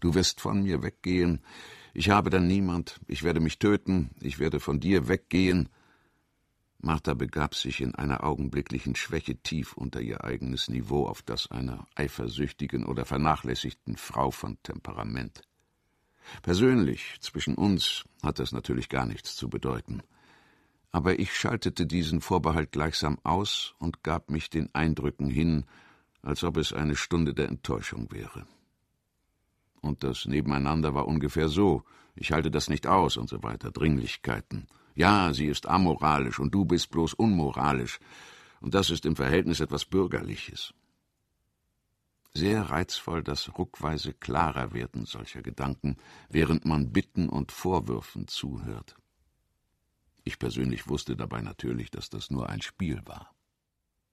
Du 0.00 0.14
wirst 0.14 0.40
von 0.40 0.64
mir 0.64 0.82
weggehen. 0.82 1.42
Ich 1.94 2.10
habe 2.10 2.30
dann 2.30 2.48
niemand. 2.48 2.98
Ich 3.06 3.22
werde 3.22 3.38
mich 3.38 3.60
töten. 3.60 4.10
Ich 4.20 4.40
werde 4.40 4.58
von 4.58 4.80
dir 4.80 5.06
weggehen. 5.06 5.68
Martha 6.82 7.14
begab 7.14 7.54
sich 7.54 7.80
in 7.80 7.94
einer 7.94 8.24
augenblicklichen 8.24 8.94
Schwäche 8.94 9.36
tief 9.36 9.72
unter 9.74 10.00
ihr 10.00 10.24
eigenes 10.24 10.68
Niveau 10.68 11.06
auf 11.06 11.22
das 11.22 11.50
einer 11.50 11.86
eifersüchtigen 11.94 12.84
oder 12.84 13.04
vernachlässigten 13.04 13.96
Frau 13.96 14.30
von 14.30 14.58
Temperament. 14.62 15.42
Persönlich, 16.42 17.16
zwischen 17.20 17.54
uns, 17.54 18.04
hat 18.22 18.38
das 18.38 18.52
natürlich 18.52 18.88
gar 18.88 19.06
nichts 19.06 19.34
zu 19.36 19.48
bedeuten. 19.48 20.02
Aber 20.90 21.18
ich 21.18 21.34
schaltete 21.34 21.86
diesen 21.86 22.20
Vorbehalt 22.20 22.72
gleichsam 22.72 23.18
aus 23.22 23.74
und 23.78 24.02
gab 24.02 24.30
mich 24.30 24.50
den 24.50 24.68
Eindrücken 24.74 25.30
hin, 25.30 25.64
als 26.20 26.44
ob 26.44 26.58
es 26.58 26.72
eine 26.72 26.96
Stunde 26.96 27.32
der 27.32 27.48
Enttäuschung 27.48 28.12
wäre 28.12 28.46
und 29.82 30.04
das 30.04 30.26
Nebeneinander 30.26 30.94
war 30.94 31.06
ungefähr 31.06 31.48
so 31.48 31.84
ich 32.14 32.32
halte 32.32 32.50
das 32.50 32.68
nicht 32.68 32.86
aus 32.86 33.16
und 33.16 33.30
so 33.30 33.42
weiter, 33.42 33.70
Dringlichkeiten. 33.70 34.66
Ja, 34.94 35.32
sie 35.32 35.46
ist 35.46 35.66
amoralisch 35.66 36.38
und 36.38 36.54
du 36.54 36.64
bist 36.64 36.90
bloß 36.90 37.14
unmoralisch, 37.14 37.98
und 38.60 38.74
das 38.74 38.90
ist 38.90 39.06
im 39.06 39.16
Verhältnis 39.16 39.60
etwas 39.60 39.84
Bürgerliches. 39.84 40.72
Sehr 42.34 42.62
reizvoll 42.62 43.22
das 43.22 43.58
ruckweise 43.58 44.14
klarer 44.14 44.72
werden 44.72 45.04
solcher 45.04 45.42
Gedanken, 45.42 45.96
während 46.30 46.64
man 46.64 46.90
Bitten 46.90 47.28
und 47.28 47.52
Vorwürfen 47.52 48.26
zuhört. 48.26 48.96
Ich 50.24 50.38
persönlich 50.38 50.88
wusste 50.88 51.16
dabei 51.16 51.42
natürlich, 51.42 51.90
dass 51.90 52.08
das 52.08 52.30
nur 52.30 52.48
ein 52.48 52.62
Spiel 52.62 53.02
war. 53.04 53.34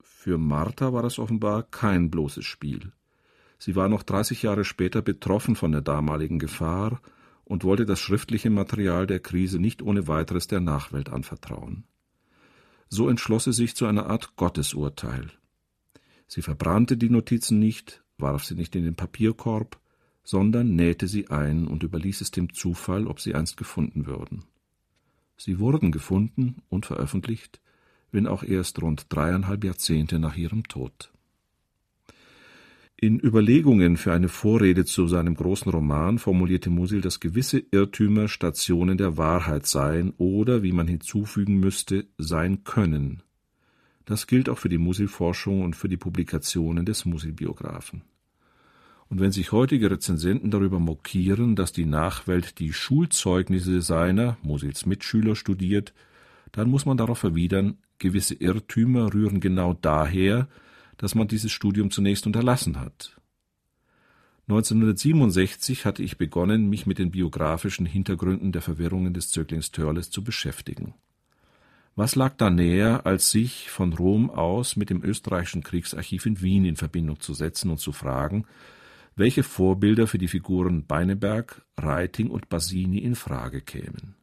Für 0.01 0.38
Martha 0.38 0.91
war 0.91 1.03
das 1.03 1.19
offenbar 1.19 1.63
kein 1.63 2.09
bloßes 2.09 2.45
Spiel. 2.45 2.91
Sie 3.57 3.75
war 3.75 3.88
noch 3.88 4.03
30 4.03 4.41
Jahre 4.41 4.65
später 4.65 5.01
betroffen 5.01 5.55
von 5.55 5.71
der 5.71 5.81
damaligen 5.81 6.39
Gefahr 6.39 7.01
und 7.50 7.63
wollte 7.63 7.88
das 7.88 8.00
schriftliche 8.00 8.51
Material 8.51 9.08
der 9.08 9.20
Krise 9.20 9.60
nicht 9.60 9.82
ohne 9.82 10.08
weiteres 10.08 10.46
der 10.46 10.60
Nachwelt 10.60 11.10
anvertrauen. 11.10 11.84
So 12.89 13.10
entschloss 13.10 13.46
sie 13.46 13.53
sich 13.53 13.75
zu 13.75 13.88
einer 13.88 14.06
Art 14.06 14.36
Gottesurteil. 14.36 15.32
Sie 16.27 16.44
verbrannte 16.44 16.96
die 16.96 17.10
Notizen 17.10 17.58
nicht, 17.58 18.03
warf 18.20 18.46
sie 18.46 18.53
nicht 18.53 18.75
in 18.75 18.84
den 18.84 18.96
Papierkorb, 18.96 19.79
sondern 20.24 20.75
nähte 20.75 21.08
sie 21.08 21.29
ein 21.29 21.68
und 21.68 21.82
überließ 21.82 22.22
es 22.22 22.29
dem 22.29 22.53
Zufall, 22.53 23.08
ob 23.08 23.20
sie 23.20 23.34
einst 23.34 23.58
gefunden 23.58 24.06
würden. 24.06 24.44
Sie 25.36 25.58
wurden 25.58 25.91
gefunden 25.91 26.58
und 26.70 26.86
veröffentlicht, 26.86 27.62
wenn 28.12 28.27
auch 28.27 28.44
erst 28.44 28.79
rund 28.79 29.08
dreieinhalb 29.10 29.63
Jahrzehnte 29.63 30.20
nach 30.20 30.38
ihrem 30.38 30.68
Tod. 30.68 31.12
In 33.01 33.18
Überlegungen 33.18 33.96
für 33.96 34.12
eine 34.12 34.27
Vorrede 34.27 34.84
zu 34.84 35.08
seinem 35.08 35.34
großen 35.34 35.72
Roman 35.72 36.20
formulierte 36.20 36.70
Musil, 36.70 37.00
dass 37.00 37.22
gewisse 37.22 37.63
Irrtümer 37.72 38.27
Stationen 38.27 38.98
der 38.98 39.15
Wahrheit 39.15 39.65
seien 39.68 40.12
oder, 40.18 40.63
wie 40.63 40.74
man 40.74 40.86
hinzufügen 40.86 41.62
müsste, 41.62 42.08
sein 42.18 42.65
können. 42.65 43.24
Das 44.03 44.27
gilt 44.27 44.50
auch 44.50 44.58
für 44.58 44.68
die 44.68 44.77
Musil-Forschung 44.77 45.62
und 45.62 45.77
für 45.77 45.88
die 45.88 45.96
Publikationen 45.96 46.86
des 46.86 47.06
Musil-Biographen. 47.06 48.01
Und 49.08 49.22
wenn 49.22 49.32
sich 49.32 49.53
heutige 49.53 49.89
Rezensenten 49.89 50.51
darüber 50.51 50.79
mokieren, 50.79 51.56
dass 51.56 51.72
die 51.72 51.86
Nachwelt 51.86 52.60
die 52.60 52.74
Schulzeugnisse 52.74 53.82
seiner, 53.82 54.38
Musils 54.41 54.86
Mitschüler, 54.86 55.38
studiert, 55.38 55.94
dann 56.51 56.70
muss 56.70 56.86
man 56.86 56.98
darauf 56.98 57.24
erwidern, 57.24 57.77
gewisse 57.98 58.34
Irrtümer 58.34 59.13
rühren 59.13 59.39
genau 59.39 59.74
daher, 59.74 60.50
dass 61.00 61.15
man 61.15 61.27
dieses 61.27 61.51
Studium 61.51 61.89
zunächst 61.89 62.27
unterlassen 62.27 62.79
hat. 62.79 63.20
1967 64.50 65.86
hatte 65.86 66.03
ich 66.03 66.18
begonnen, 66.18 66.70
mich 66.70 66.86
mit 66.86 67.00
den 67.00 67.12
biografischen 67.12 67.86
Hintergründen 67.86 68.51
der 68.51 68.62
Verwirrungen 68.62 69.13
des 69.13 69.32
Zöglings 69.32 69.72
Törles 69.72 70.10
zu 70.10 70.24
beschäftigen. 70.24 70.94
Was 71.96 72.15
lag 72.15 72.36
da 72.36 72.50
näher, 72.50 73.06
als 73.06 73.32
sich 73.32 73.70
von 73.70 73.94
Rom 73.94 74.29
aus 74.29 74.75
mit 74.75 74.89
dem 74.89 75.03
österreichischen 75.03 75.63
Kriegsarchiv 75.63 76.25
in 76.25 76.41
Wien 76.41 76.65
in 76.65 76.75
Verbindung 76.75 77.20
zu 77.20 77.34
setzen 77.34 77.72
und 77.72 77.79
zu 77.79 77.91
fragen, 77.91 78.46
welche 79.15 79.44
Vorbilder 79.44 80.06
für 80.08 80.18
die 80.18 80.27
Figuren 80.27 80.86
Beineberg, 80.86 81.62
Reiting 81.77 82.29
und 82.29 82.50
Basini 82.50 83.00
in 83.00 83.15
Frage 83.15 83.62
kämen. 83.62 84.15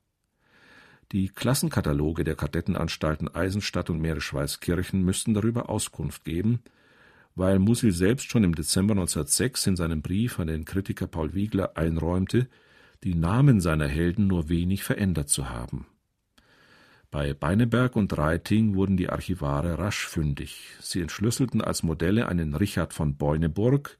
Die 1.13 1.29
Klassenkataloge 1.29 2.25
der 2.25 2.35
Kadettenanstalten 2.35 3.29
Eisenstadt 3.29 3.91
und 3.91 4.01
Meeresschweißkirchen 4.01 5.03
müssten 5.03 5.35
darüber 5.35 5.71
Auskunft 5.71 6.25
geben, 6.25 6.63
weil 7.37 7.59
Musil 7.61 7.93
selbst 7.93 8.29
schon 8.29 8.43
im 8.43 8.55
Dezember 8.55 8.93
1906 8.93 9.69
in 9.69 9.77
seinem 9.77 10.03
Brief 10.03 10.41
an 10.41 10.49
den 10.49 10.65
Kritiker 10.65 11.07
Paul 11.07 11.35
Wiegler 11.35 11.77
einräumte, 11.77 12.49
die 13.05 13.15
Namen 13.15 13.61
seiner 13.61 13.87
Helden 13.87 14.27
nur 14.27 14.49
wenig 14.49 14.83
verändert 14.83 15.29
zu 15.29 15.49
haben. 15.49 15.87
Bei 17.13 17.35
Beineberg 17.35 17.95
und 17.95 18.19
Reiting 18.19 18.75
wurden 18.75 18.97
die 18.97 19.09
Archivare 19.09 19.79
rasch 19.79 20.09
fündig. 20.09 20.73
Sie 20.81 21.01
entschlüsselten 21.01 21.61
als 21.61 21.83
Modelle 21.83 22.27
einen 22.29 22.55
Richard 22.55 22.93
von 22.93 23.17
Beuneburg, 23.17 23.97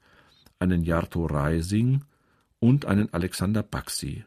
einen 0.59 0.83
Jarto 0.83 1.27
Reising 1.27 2.05
und 2.59 2.87
einen 2.87 3.13
Alexander 3.13 3.63
Baxi. 3.63 4.25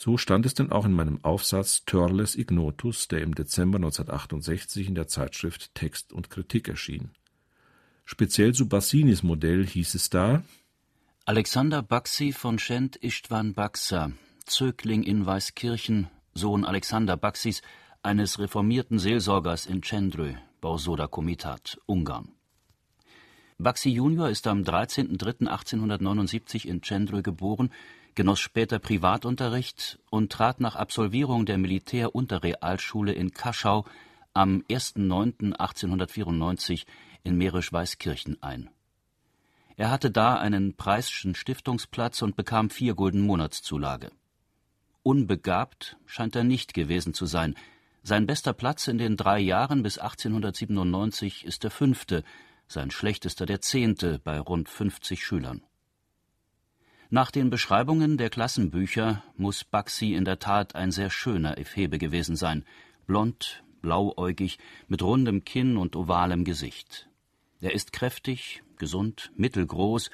So 0.00 0.16
stand 0.16 0.46
es 0.46 0.54
denn 0.54 0.70
auch 0.70 0.84
in 0.84 0.92
meinem 0.92 1.24
Aufsatz 1.24 1.84
Törles 1.84 2.36
Ignotus, 2.36 3.08
der 3.08 3.20
im 3.20 3.34
Dezember 3.34 3.78
1968 3.78 4.86
in 4.86 4.94
der 4.94 5.08
Zeitschrift 5.08 5.74
Text 5.74 6.12
und 6.12 6.30
Kritik 6.30 6.68
erschien. 6.68 7.10
Speziell 8.04 8.54
zu 8.54 8.68
Bassinis 8.68 9.24
Modell 9.24 9.66
hieß 9.66 9.96
es 9.96 10.08
da 10.08 10.44
Alexander 11.24 11.82
Baxi 11.82 12.32
von 12.32 12.60
Schent 12.60 12.94
Istvan 12.94 13.54
Baxa, 13.54 14.12
Zögling 14.46 15.02
in 15.02 15.26
Weißkirchen, 15.26 16.06
Sohn 16.32 16.64
Alexander 16.64 17.16
Baxis, 17.16 17.60
eines 18.00 18.38
reformierten 18.38 19.00
Seelsorgers 19.00 19.66
in 19.66 19.82
Cendrö, 19.82 20.34
Borsoda 20.60 21.08
Komitat, 21.08 21.76
Ungarn. 21.86 22.30
Baxi 23.58 23.90
Junior 23.90 24.30
ist 24.30 24.46
am 24.46 24.62
13.03.1879 24.62 26.66
in 26.66 26.84
Cendrö 26.84 27.22
geboren, 27.22 27.72
genoss 28.18 28.40
später 28.40 28.78
Privatunterricht 28.80 30.00
und 30.10 30.32
trat 30.32 30.60
nach 30.60 30.74
Absolvierung 30.74 31.46
der 31.46 31.56
Militärunterrealschule 31.56 33.12
in 33.12 33.30
Kaschau 33.30 33.84
am 34.34 34.64
1.09.1894 34.68 36.84
in 37.22 37.38
Mährisch-Weißkirchen 37.38 38.42
ein. 38.42 38.70
Er 39.76 39.92
hatte 39.92 40.10
da 40.10 40.34
einen 40.34 40.74
Preißschen 40.74 41.36
Stiftungsplatz 41.36 42.20
und 42.22 42.34
bekam 42.34 42.70
vier 42.70 42.96
Gulden 42.96 43.20
Monatszulage. 43.20 44.10
Unbegabt 45.04 45.96
scheint 46.04 46.34
er 46.34 46.42
nicht 46.42 46.74
gewesen 46.74 47.14
zu 47.14 47.24
sein. 47.24 47.54
Sein 48.02 48.26
bester 48.26 48.52
Platz 48.52 48.88
in 48.88 48.98
den 48.98 49.16
drei 49.16 49.38
Jahren 49.38 49.84
bis 49.84 49.96
1897 49.96 51.44
ist 51.44 51.62
der 51.62 51.70
fünfte, 51.70 52.24
sein 52.66 52.90
schlechtester 52.90 53.46
der 53.46 53.60
zehnte 53.60 54.18
bei 54.18 54.40
rund 54.40 54.68
50 54.68 55.24
Schülern. 55.24 55.62
Nach 57.10 57.30
den 57.30 57.48
Beschreibungen 57.48 58.18
der 58.18 58.28
Klassenbücher 58.28 59.22
muss 59.38 59.64
Baxi 59.64 60.12
in 60.12 60.26
der 60.26 60.40
Tat 60.40 60.74
ein 60.74 60.90
sehr 60.90 61.08
schöner 61.08 61.56
Ephebe 61.56 61.96
gewesen 61.96 62.36
sein, 62.36 62.66
blond, 63.06 63.64
blauäugig, 63.80 64.58
mit 64.88 65.02
rundem 65.02 65.42
Kinn 65.42 65.78
und 65.78 65.96
ovalem 65.96 66.44
Gesicht. 66.44 67.08
Er 67.62 67.72
ist 67.72 67.94
kräftig, 67.94 68.62
gesund, 68.76 69.32
mittelgroß, 69.36 70.10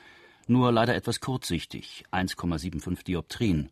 nur 0.47 0.71
leider 0.71 0.95
etwas 0.95 1.19
kurzsichtig, 1.19 2.05
1,75 2.13 3.03
Dioptrien. 3.03 3.71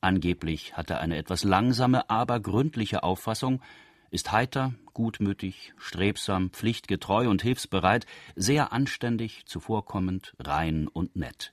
Angeblich 0.00 0.76
hat 0.76 0.90
er 0.90 0.98
eine 0.98 1.18
etwas 1.18 1.44
langsame, 1.44 2.10
aber 2.10 2.40
gründliche 2.40 3.04
Auffassung, 3.04 3.62
ist 4.10 4.32
heiter, 4.32 4.74
gutmütig, 4.94 5.74
strebsam, 5.76 6.50
pflichtgetreu 6.50 7.30
und 7.30 7.40
hilfsbereit, 7.40 8.04
sehr 8.34 8.72
anständig, 8.72 9.46
zuvorkommend, 9.46 10.34
rein 10.40 10.88
und 10.88 11.14
nett. 11.14 11.52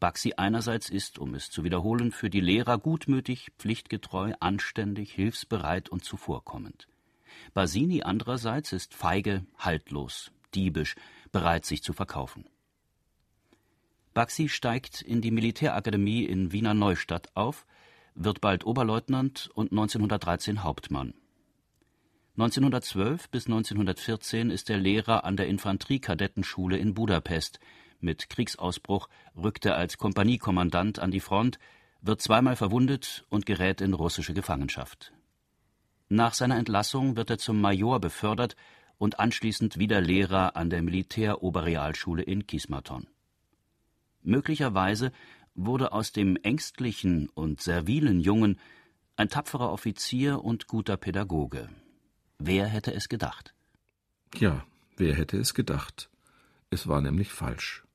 Baxi 0.00 0.34
einerseits 0.36 0.90
ist, 0.90 1.18
um 1.18 1.34
es 1.34 1.50
zu 1.50 1.64
wiederholen, 1.64 2.12
für 2.12 2.30
die 2.30 2.40
Lehrer 2.40 2.78
gutmütig, 2.78 3.48
pflichtgetreu, 3.58 4.34
anständig, 4.40 5.12
hilfsbereit 5.12 5.88
und 5.88 6.04
zuvorkommend. 6.04 6.86
Basini 7.54 8.02
andererseits 8.02 8.72
ist 8.72 8.94
feige, 8.94 9.46
haltlos, 9.58 10.32
diebisch, 10.54 10.96
bereit 11.32 11.64
sich 11.64 11.82
zu 11.82 11.92
verkaufen. 11.92 12.44
Baxi 14.14 14.48
steigt 14.48 15.02
in 15.02 15.20
die 15.20 15.30
Militärakademie 15.30 16.24
in 16.24 16.52
Wiener 16.52 16.74
Neustadt 16.74 17.28
auf, 17.34 17.66
wird 18.14 18.40
bald 18.40 18.64
Oberleutnant 18.64 19.50
und 19.54 19.72
1913 19.72 20.62
Hauptmann. 20.62 21.12
1912 22.38 23.30
bis 23.30 23.46
1914 23.46 24.50
ist 24.50 24.68
er 24.68 24.76
Lehrer 24.76 25.24
an 25.24 25.36
der 25.36 25.48
Infanteriekadettenschule 25.48 26.76
in 26.76 26.92
Budapest. 26.92 27.60
Mit 28.00 28.28
Kriegsausbruch 28.28 29.08
rückt 29.36 29.64
er 29.64 29.76
als 29.76 29.98
Kompaniekommandant 29.98 30.98
an 30.98 31.10
die 31.10 31.20
Front, 31.20 31.58
wird 32.00 32.20
zweimal 32.20 32.56
verwundet 32.56 33.24
und 33.28 33.46
gerät 33.46 33.80
in 33.80 33.94
russische 33.94 34.34
Gefangenschaft. 34.34 35.12
Nach 36.08 36.34
seiner 36.34 36.56
Entlassung 36.56 37.16
wird 37.16 37.30
er 37.30 37.38
zum 37.38 37.60
Major 37.60 38.00
befördert 38.00 38.56
und 38.98 39.18
anschließend 39.18 39.78
wieder 39.78 40.00
Lehrer 40.00 40.56
an 40.56 40.70
der 40.70 40.82
Militäroberrealschule 40.82 42.22
in 42.22 42.46
Kismaton. 42.46 43.08
Möglicherweise 44.22 45.12
wurde 45.54 45.92
aus 45.92 46.12
dem 46.12 46.36
ängstlichen 46.36 47.28
und 47.30 47.60
servilen 47.60 48.20
Jungen 48.20 48.58
ein 49.16 49.28
tapferer 49.28 49.72
Offizier 49.72 50.44
und 50.44 50.66
guter 50.66 50.96
Pädagoge. 50.96 51.68
Wer 52.38 52.66
hätte 52.66 52.92
es 52.92 53.08
gedacht? 53.08 53.54
Ja, 54.34 54.64
wer 54.96 55.14
hätte 55.14 55.38
es 55.38 55.54
gedacht? 55.54 56.10
Es 56.70 56.86
war 56.86 57.00
nämlich 57.00 57.32
falsch. 57.32 57.85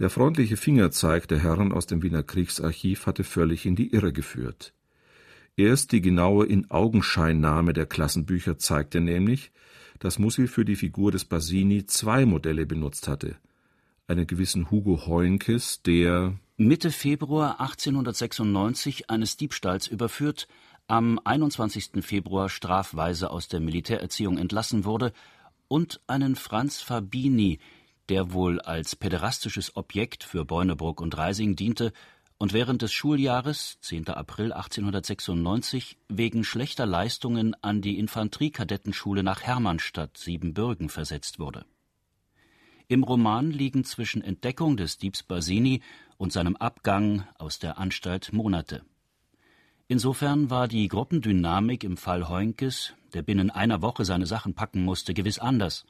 Der 0.00 0.10
freundliche 0.10 0.56
Fingerzeig 0.56 1.28
der 1.28 1.38
Herren 1.38 1.72
aus 1.72 1.86
dem 1.86 2.02
Wiener 2.02 2.24
Kriegsarchiv 2.24 3.06
hatte 3.06 3.22
völlig 3.22 3.64
in 3.64 3.76
die 3.76 3.92
Irre 3.92 4.12
geführt. 4.12 4.74
Erst 5.56 5.92
die 5.92 6.00
genaue 6.00 6.46
In-Augenscheinnahme 6.46 7.72
der 7.72 7.86
Klassenbücher 7.86 8.58
zeigte 8.58 9.00
nämlich, 9.00 9.52
dass 10.00 10.18
Musil 10.18 10.48
für 10.48 10.64
die 10.64 10.76
Figur 10.76 11.12
des 11.12 11.24
Basini 11.24 11.86
zwei 11.86 12.26
Modelle 12.26 12.66
benutzt 12.66 13.06
hatte– 13.06 13.36
einen 14.10 14.26
gewissen 14.26 14.72
Hugo 14.72 15.06
Heunkes, 15.06 15.82
der 15.82 16.34
Mitte 16.56 16.90
Februar 16.90 17.60
1896 17.60 19.08
eines 19.08 19.36
Diebstahls 19.36 19.86
überführt, 19.86 20.48
am 20.88 21.20
21. 21.22 22.04
Februar 22.04 22.48
strafweise 22.48 23.30
aus 23.30 23.46
der 23.46 23.60
Militärerziehung 23.60 24.36
entlassen 24.36 24.84
wurde, 24.84 25.12
und 25.68 26.00
einen 26.08 26.34
Franz 26.34 26.80
Fabini, 26.80 27.60
der 28.10 28.32
wohl 28.32 28.60
als 28.60 28.94
päderastisches 28.96 29.76
Objekt 29.76 30.22
für 30.22 30.44
Beuneburg 30.44 31.00
und 31.00 31.16
Reising 31.16 31.56
diente 31.56 31.92
und 32.36 32.52
während 32.52 32.82
des 32.82 32.92
Schuljahres 32.92 33.78
10. 33.80 34.08
April 34.08 34.52
1896 34.52 35.96
wegen 36.08 36.44
schlechter 36.44 36.84
Leistungen 36.84 37.54
an 37.62 37.80
die 37.80 37.98
Infanteriekadettenschule 37.98 39.22
nach 39.22 39.42
Hermannstadt 39.42 40.18
Siebenbürgen 40.18 40.90
versetzt 40.90 41.38
wurde 41.38 41.64
im 42.90 43.04
Roman 43.04 43.52
liegen 43.52 43.84
zwischen 43.84 44.20
Entdeckung 44.20 44.76
des 44.76 44.98
Diebs 44.98 45.22
Basini 45.22 45.80
und 46.16 46.32
seinem 46.32 46.56
Abgang 46.56 47.24
aus 47.38 47.60
der 47.60 47.78
Anstalt 47.78 48.32
Monate. 48.32 48.82
Insofern 49.86 50.50
war 50.50 50.66
die 50.66 50.88
Gruppendynamik 50.88 51.84
im 51.84 51.96
Fall 51.96 52.28
Heunkes, 52.28 52.94
der 53.14 53.22
binnen 53.22 53.48
einer 53.50 53.80
Woche 53.80 54.04
seine 54.04 54.26
Sachen 54.26 54.54
packen 54.54 54.84
musste, 54.84 55.14
gewiss 55.14 55.38
anders. 55.38 55.86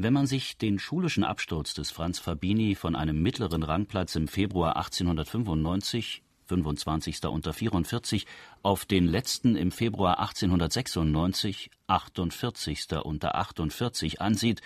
Wenn 0.00 0.12
man 0.12 0.28
sich 0.28 0.56
den 0.56 0.78
schulischen 0.78 1.24
Absturz 1.24 1.74
des 1.74 1.90
Franz 1.90 2.20
Fabini 2.20 2.76
von 2.76 2.94
einem 2.94 3.20
mittleren 3.20 3.64
Rangplatz 3.64 4.14
im 4.14 4.28
Februar 4.28 4.76
1895 4.76 6.22
25. 6.44 7.24
unter 7.24 7.52
44, 7.52 8.24
auf 8.62 8.84
den 8.84 9.08
letzten 9.08 9.56
im 9.56 9.72
Februar 9.72 10.20
1896, 10.20 11.72
48. 11.88 12.86
unter 13.02 13.34
48 13.34 14.20
ansieht, 14.20 14.62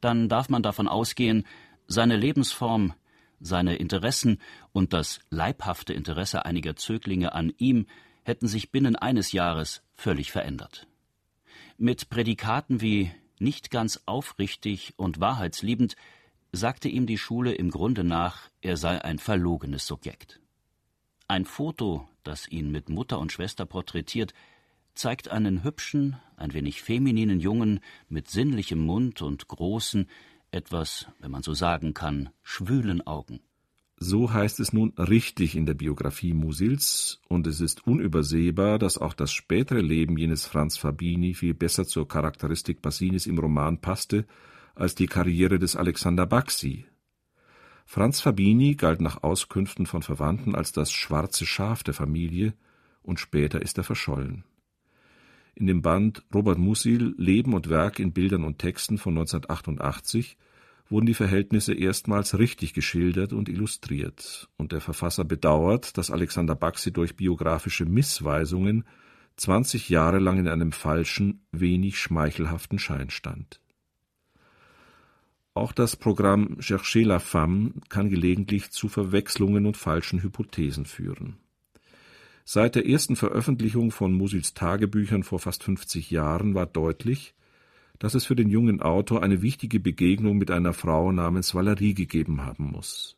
dann 0.00 0.28
darf 0.28 0.48
man 0.48 0.64
davon 0.64 0.88
ausgehen, 0.88 1.46
seine 1.86 2.16
Lebensform, 2.16 2.92
seine 3.38 3.76
Interessen 3.76 4.40
und 4.72 4.92
das 4.92 5.20
leibhafte 5.30 5.92
Interesse 5.92 6.44
einiger 6.44 6.74
Zöglinge 6.74 7.36
an 7.36 7.52
ihm 7.56 7.86
hätten 8.24 8.48
sich 8.48 8.72
binnen 8.72 8.96
eines 8.96 9.30
Jahres 9.30 9.84
völlig 9.94 10.32
verändert. 10.32 10.88
Mit 11.78 12.10
Prädikaten 12.10 12.80
wie 12.80 13.12
nicht 13.42 13.70
ganz 13.70 14.00
aufrichtig 14.06 14.94
und 14.96 15.20
wahrheitsliebend 15.20 15.96
sagte 16.52 16.88
ihm 16.88 17.06
die 17.06 17.18
Schule 17.18 17.52
im 17.52 17.70
Grunde 17.70 18.04
nach, 18.04 18.50
er 18.60 18.76
sei 18.76 19.02
ein 19.02 19.18
verlogenes 19.18 19.86
Subjekt. 19.86 20.40
Ein 21.28 21.44
Foto, 21.44 22.08
das 22.24 22.48
ihn 22.48 22.70
mit 22.70 22.88
Mutter 22.88 23.18
und 23.18 23.32
Schwester 23.32 23.66
porträtiert, 23.66 24.34
zeigt 24.94 25.28
einen 25.28 25.64
hübschen, 25.64 26.16
ein 26.36 26.52
wenig 26.52 26.82
femininen 26.82 27.40
Jungen 27.40 27.80
mit 28.08 28.30
sinnlichem 28.30 28.80
Mund 28.80 29.22
und 29.22 29.48
großen, 29.48 30.08
etwas, 30.50 31.06
wenn 31.18 31.30
man 31.30 31.42
so 31.42 31.54
sagen 31.54 31.94
kann, 31.94 32.28
schwülen 32.42 33.06
Augen. 33.06 33.40
So 33.96 34.32
heißt 34.32 34.58
es 34.60 34.72
nun 34.72 34.92
richtig 34.98 35.54
in 35.54 35.66
der 35.66 35.74
Biografie 35.74 36.32
Musils, 36.32 37.20
und 37.28 37.46
es 37.46 37.60
ist 37.60 37.86
unübersehbar, 37.86 38.78
dass 38.78 38.98
auch 38.98 39.14
das 39.14 39.32
spätere 39.32 39.80
Leben 39.80 40.16
jenes 40.16 40.46
Franz 40.46 40.76
Fabini 40.76 41.34
viel 41.34 41.54
besser 41.54 41.86
zur 41.86 42.08
Charakteristik 42.08 42.82
Bassinis 42.82 43.26
im 43.26 43.38
Roman 43.38 43.80
passte, 43.80 44.26
als 44.74 44.94
die 44.94 45.06
Karriere 45.06 45.58
des 45.58 45.76
Alexander 45.76 46.26
Baxi. 46.26 46.86
Franz 47.84 48.20
Fabini 48.20 48.74
galt 48.74 49.00
nach 49.00 49.22
Auskünften 49.22 49.86
von 49.86 50.02
Verwandten 50.02 50.54
als 50.54 50.72
das 50.72 50.90
schwarze 50.90 51.46
Schaf 51.46 51.82
der 51.82 51.94
Familie, 51.94 52.54
und 53.02 53.20
später 53.20 53.60
ist 53.60 53.78
er 53.78 53.84
verschollen. 53.84 54.44
In 55.54 55.66
dem 55.66 55.82
Band 55.82 56.24
Robert 56.32 56.58
Musil 56.58 57.14
Leben 57.18 57.52
und 57.52 57.68
Werk 57.68 57.98
in 57.98 58.12
Bildern 58.12 58.44
und 58.44 58.58
Texten 58.58 58.96
von 58.96 59.12
1988 59.18 60.38
wurden 60.92 61.06
die 61.06 61.14
Verhältnisse 61.14 61.74
erstmals 61.74 62.38
richtig 62.38 62.74
geschildert 62.74 63.32
und 63.32 63.48
illustriert, 63.48 64.48
und 64.58 64.70
der 64.70 64.80
Verfasser 64.80 65.24
bedauert, 65.24 65.96
dass 65.98 66.10
Alexander 66.10 66.54
Baxi 66.54 66.92
durch 66.92 67.16
biografische 67.16 67.86
Missweisungen 67.86 68.84
20 69.36 69.88
Jahre 69.88 70.18
lang 70.18 70.38
in 70.38 70.46
einem 70.46 70.70
falschen, 70.70 71.46
wenig 71.50 71.98
schmeichelhaften 71.98 72.78
Schein 72.78 73.10
stand. 73.10 73.60
Auch 75.54 75.72
das 75.72 75.96
Programm 75.96 76.58
Cherchez 76.60 77.06
la 77.06 77.18
femme 77.18 77.72
kann 77.88 78.08
gelegentlich 78.08 78.70
zu 78.70 78.88
Verwechslungen 78.88 79.66
und 79.66 79.76
falschen 79.76 80.22
Hypothesen 80.22 80.84
führen. 80.84 81.36
Seit 82.44 82.74
der 82.74 82.86
ersten 82.86 83.16
Veröffentlichung 83.16 83.90
von 83.90 84.12
Musils 84.12 84.54
Tagebüchern 84.54 85.22
vor 85.22 85.38
fast 85.38 85.64
50 85.64 86.10
Jahren 86.10 86.54
war 86.54 86.66
deutlich, 86.66 87.34
dass 88.02 88.14
es 88.14 88.24
für 88.24 88.34
den 88.34 88.48
jungen 88.48 88.82
Autor 88.82 89.22
eine 89.22 89.42
wichtige 89.42 89.78
Begegnung 89.78 90.36
mit 90.36 90.50
einer 90.50 90.72
Frau 90.72 91.12
namens 91.12 91.54
Valerie 91.54 91.94
gegeben 91.94 92.44
haben 92.44 92.72
muss. 92.72 93.16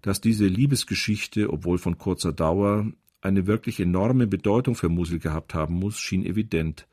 Dass 0.00 0.20
diese 0.20 0.46
Liebesgeschichte, 0.46 1.52
obwohl 1.52 1.76
von 1.76 1.98
kurzer 1.98 2.32
Dauer, 2.32 2.86
eine 3.20 3.48
wirklich 3.48 3.80
enorme 3.80 4.28
Bedeutung 4.28 4.76
für 4.76 4.88
Musil 4.88 5.18
gehabt 5.18 5.54
haben 5.54 5.74
muss, 5.74 5.98
schien 5.98 6.24
evident, 6.24 6.86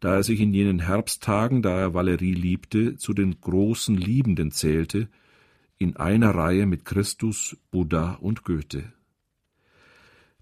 da 0.00 0.16
er 0.16 0.24
sich 0.24 0.40
in 0.40 0.52
jenen 0.52 0.80
Herbsttagen, 0.80 1.62
da 1.62 1.78
er 1.78 1.94
Valerie 1.94 2.34
liebte, 2.34 2.96
zu 2.96 3.14
den 3.14 3.40
großen 3.40 3.96
Liebenden 3.96 4.50
zählte, 4.50 5.08
in 5.78 5.96
einer 5.96 6.34
Reihe 6.34 6.66
mit 6.66 6.84
Christus, 6.84 7.56
Buddha 7.70 8.14
und 8.14 8.42
Goethe. 8.42 8.92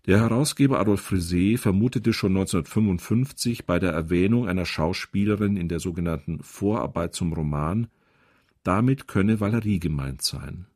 Der 0.06 0.20
Herausgeber 0.20 0.80
Adolf 0.80 1.02
Frisee 1.02 1.58
vermutete 1.58 2.12
schon 2.12 2.32
1955 2.32 3.66
bei 3.66 3.78
der 3.78 3.92
Erwähnung 3.92 4.48
einer 4.48 4.64
Schauspielerin 4.64 5.56
in 5.56 5.68
der 5.68 5.78
sogenannten 5.78 6.42
Vorarbeit 6.42 7.14
zum 7.14 7.34
Roman, 7.34 7.88
damit 8.62 9.08
könne 9.08 9.40
Valerie 9.40 9.78
gemeint 9.78 10.22
sein. 10.22 10.66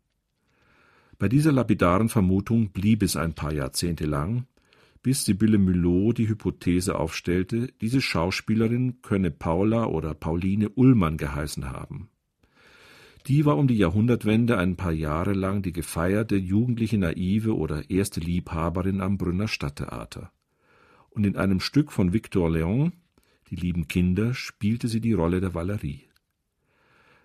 Bei 1.18 1.28
dieser 1.28 1.52
lapidaren 1.52 2.10
Vermutung 2.10 2.70
blieb 2.70 3.02
es 3.02 3.16
ein 3.16 3.34
paar 3.34 3.52
Jahrzehnte 3.52 4.04
lang, 4.04 4.46
bis 5.02 5.24
Sibylle 5.24 5.58
Mülot 5.58 6.18
die 6.18 6.28
Hypothese 6.28 6.98
aufstellte, 6.98 7.68
diese 7.80 8.02
Schauspielerin 8.02 9.00
könne 9.00 9.30
Paula 9.30 9.86
oder 9.86 10.14
Pauline 10.14 10.68
Ullmann 10.70 11.16
geheißen 11.16 11.70
haben. 11.70 12.08
Die 13.26 13.46
war 13.46 13.56
um 13.56 13.66
die 13.68 13.78
Jahrhundertwende 13.78 14.58
ein 14.58 14.76
paar 14.76 14.92
Jahre 14.92 15.32
lang 15.32 15.62
die 15.62 15.72
gefeierte 15.72 16.36
jugendliche 16.36 16.98
Naive 16.98 17.56
oder 17.56 17.88
erste 17.88 18.20
Liebhaberin 18.20 19.00
am 19.00 19.16
Brünner 19.16 19.48
Stadttheater. 19.48 20.30
Und 21.08 21.24
in 21.24 21.36
einem 21.36 21.60
Stück 21.60 21.90
von 21.90 22.12
Victor 22.12 22.50
Leon, 22.50 22.92
Die 23.50 23.56
lieben 23.56 23.88
Kinder, 23.88 24.34
spielte 24.34 24.88
sie 24.88 25.00
die 25.00 25.12
Rolle 25.14 25.40
der 25.40 25.54
Valerie. 25.54 26.08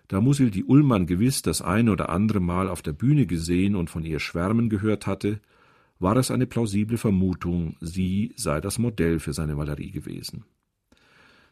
Da 0.08 0.20
Musil 0.20 0.50
die 0.50 0.64
Ullmann 0.64 1.06
gewiss 1.06 1.42
das 1.42 1.60
eine 1.60 1.92
oder 1.92 2.08
andere 2.08 2.40
Mal 2.40 2.68
auf 2.68 2.82
der 2.82 2.92
Bühne 2.92 3.26
gesehen 3.26 3.76
und 3.76 3.90
von 3.90 4.04
ihr 4.04 4.20
schwärmen 4.20 4.70
gehört 4.70 5.06
hatte, 5.06 5.40
war 5.98 6.16
es 6.16 6.30
eine 6.30 6.46
plausible 6.46 6.98
Vermutung, 6.98 7.76
sie 7.80 8.32
sei 8.36 8.60
das 8.60 8.78
Modell 8.78 9.18
für 9.18 9.32
seine 9.32 9.56
Valerie 9.56 9.90
gewesen 9.90 10.44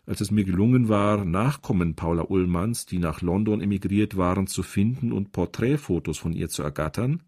als 0.09 0.23
es 0.23 0.31
mir 0.31 0.45
gelungen 0.45 0.89
war, 0.89 1.27
Nachkommen 1.27 1.95
Paula 1.95 2.23
Ullmanns, 2.23 2.87
die 2.87 2.99
nach 2.99 3.21
London 3.21 3.61
emigriert 3.61 4.17
waren, 4.17 4.47
zu 4.47 4.63
finden 4.63 5.13
und 5.13 5.33
Porträtfotos 5.33 6.17
von 6.17 6.33
ihr 6.33 6.49
zu 6.49 6.63
ergattern, 6.63 7.23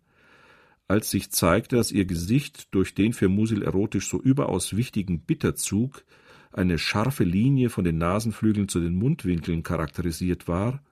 als 0.89 1.11
sich 1.11 1.31
zeigte, 1.31 1.77
dass 1.77 1.93
ihr 1.93 2.07
Gesicht 2.07 2.75
durch 2.75 2.95
den 2.95 3.13
für 3.13 3.29
Musil 3.29 3.63
erotisch 3.63 4.09
so 4.09 4.19
überaus 4.19 4.77
wichtigen 4.77 5.21
Bitterzug, 5.21 6.05
eine 6.53 6.79
scharfe 6.79 7.23
Linie 7.23 7.69
von 7.69 7.85
den 7.85 7.99
Nasenflügeln 7.99 8.67
zu 8.67 8.81
den 8.81 8.95
Mundwinkeln 8.95 9.63
charakterisiert 9.63 10.49
war, 10.49 10.83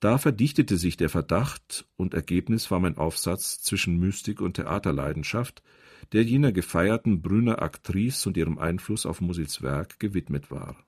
da 0.00 0.18
verdichtete 0.18 0.76
sich 0.76 0.96
der 0.96 1.08
Verdacht, 1.08 1.86
und 1.94 2.14
Ergebnis 2.14 2.68
war 2.72 2.80
mein 2.80 2.98
Aufsatz 2.98 3.62
zwischen 3.62 3.96
Mystik 4.00 4.40
und 4.40 4.54
Theaterleidenschaft, 4.54 5.62
der 6.10 6.24
jener 6.24 6.50
gefeierten 6.50 7.22
Brünner 7.22 7.62
Aktrice 7.62 8.28
und 8.28 8.36
ihrem 8.36 8.58
Einfluss 8.58 9.06
auf 9.06 9.20
Musils 9.20 9.62
Werk 9.62 10.00
gewidmet 10.00 10.50
war 10.50 10.84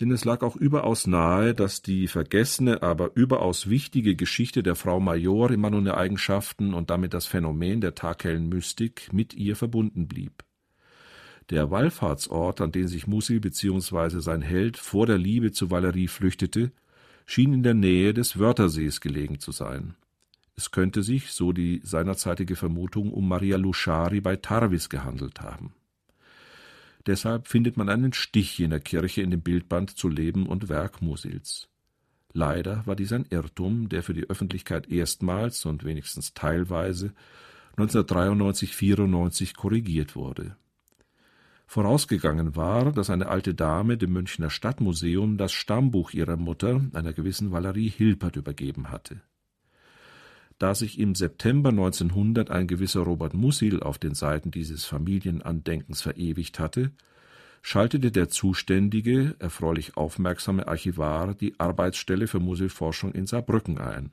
denn 0.00 0.10
es 0.10 0.24
lag 0.24 0.42
auch 0.42 0.56
überaus 0.56 1.06
nahe, 1.06 1.54
dass 1.54 1.82
die 1.82 2.08
vergessene, 2.08 2.82
aber 2.82 3.10
überaus 3.14 3.68
wichtige 3.68 4.16
Geschichte 4.16 4.62
der 4.62 4.74
Frau 4.74 4.98
Major 4.98 5.50
immer 5.50 5.68
nur 5.68 5.96
Eigenschaften 5.96 6.72
und 6.72 6.88
damit 6.88 7.12
das 7.12 7.26
Phänomen 7.26 7.82
der 7.82 7.94
taghellen 7.94 8.48
Mystik 8.48 9.12
mit 9.12 9.34
ihr 9.34 9.56
verbunden 9.56 10.08
blieb. 10.08 10.42
Der 11.50 11.70
Wallfahrtsort, 11.70 12.60
an 12.60 12.72
den 12.72 12.88
sich 12.88 13.06
Musil 13.06 13.40
bzw. 13.40 14.20
sein 14.20 14.40
Held 14.40 14.78
vor 14.78 15.06
der 15.06 15.18
Liebe 15.18 15.52
zu 15.52 15.70
Valerie 15.70 16.08
flüchtete, 16.08 16.72
schien 17.26 17.52
in 17.52 17.62
der 17.62 17.74
Nähe 17.74 18.14
des 18.14 18.38
Wörthersees 18.38 19.00
gelegen 19.00 19.38
zu 19.38 19.52
sein. 19.52 19.96
Es 20.56 20.70
könnte 20.70 21.02
sich, 21.02 21.32
so 21.32 21.52
die 21.52 21.80
seinerzeitige 21.84 22.56
Vermutung, 22.56 23.12
um 23.12 23.28
Maria 23.28 23.56
Luschari 23.56 24.20
bei 24.20 24.36
Tarvis 24.36 24.88
gehandelt 24.88 25.40
haben. 25.40 25.74
Deshalb 27.06 27.48
findet 27.48 27.76
man 27.76 27.88
einen 27.88 28.12
Stich 28.12 28.58
jener 28.58 28.80
Kirche 28.80 29.22
in 29.22 29.30
dem 29.30 29.40
Bildband 29.40 29.96
zu 29.96 30.08
Leben 30.08 30.46
und 30.46 30.68
Werk 30.68 31.00
Musils. 31.00 31.68
Leider 32.32 32.86
war 32.86 32.94
dies 32.94 33.12
ein 33.12 33.26
Irrtum, 33.30 33.88
der 33.88 34.02
für 34.02 34.14
die 34.14 34.28
Öffentlichkeit 34.28 34.88
erstmals 34.88 35.64
und 35.64 35.84
wenigstens 35.84 36.34
teilweise 36.34 37.12
1993-94 37.76 39.56
korrigiert 39.56 40.14
wurde. 40.14 40.56
Vorausgegangen 41.66 42.56
war, 42.56 42.92
dass 42.92 43.10
eine 43.10 43.28
alte 43.28 43.54
Dame 43.54 43.96
dem 43.96 44.12
Münchner 44.12 44.50
Stadtmuseum 44.50 45.38
das 45.38 45.52
Stammbuch 45.52 46.12
ihrer 46.12 46.36
Mutter, 46.36 46.80
einer 46.92 47.12
gewissen 47.12 47.52
Valerie 47.52 47.88
Hilpert, 47.88 48.36
übergeben 48.36 48.90
hatte. 48.90 49.22
Da 50.60 50.74
sich 50.74 50.98
im 50.98 51.14
September 51.14 51.70
1900 51.70 52.50
ein 52.50 52.66
gewisser 52.66 53.00
Robert 53.00 53.32
Musil 53.32 53.82
auf 53.82 53.96
den 53.96 54.14
Seiten 54.14 54.50
dieses 54.50 54.84
Familienandenkens 54.84 56.02
verewigt 56.02 56.58
hatte, 56.58 56.92
schaltete 57.62 58.12
der 58.12 58.28
zuständige, 58.28 59.36
erfreulich 59.38 59.96
aufmerksame 59.96 60.68
Archivar 60.68 61.34
die 61.34 61.58
Arbeitsstelle 61.58 62.26
für 62.26 62.40
Musilforschung 62.40 63.12
in 63.12 63.26
Saarbrücken 63.26 63.78
ein. 63.78 64.12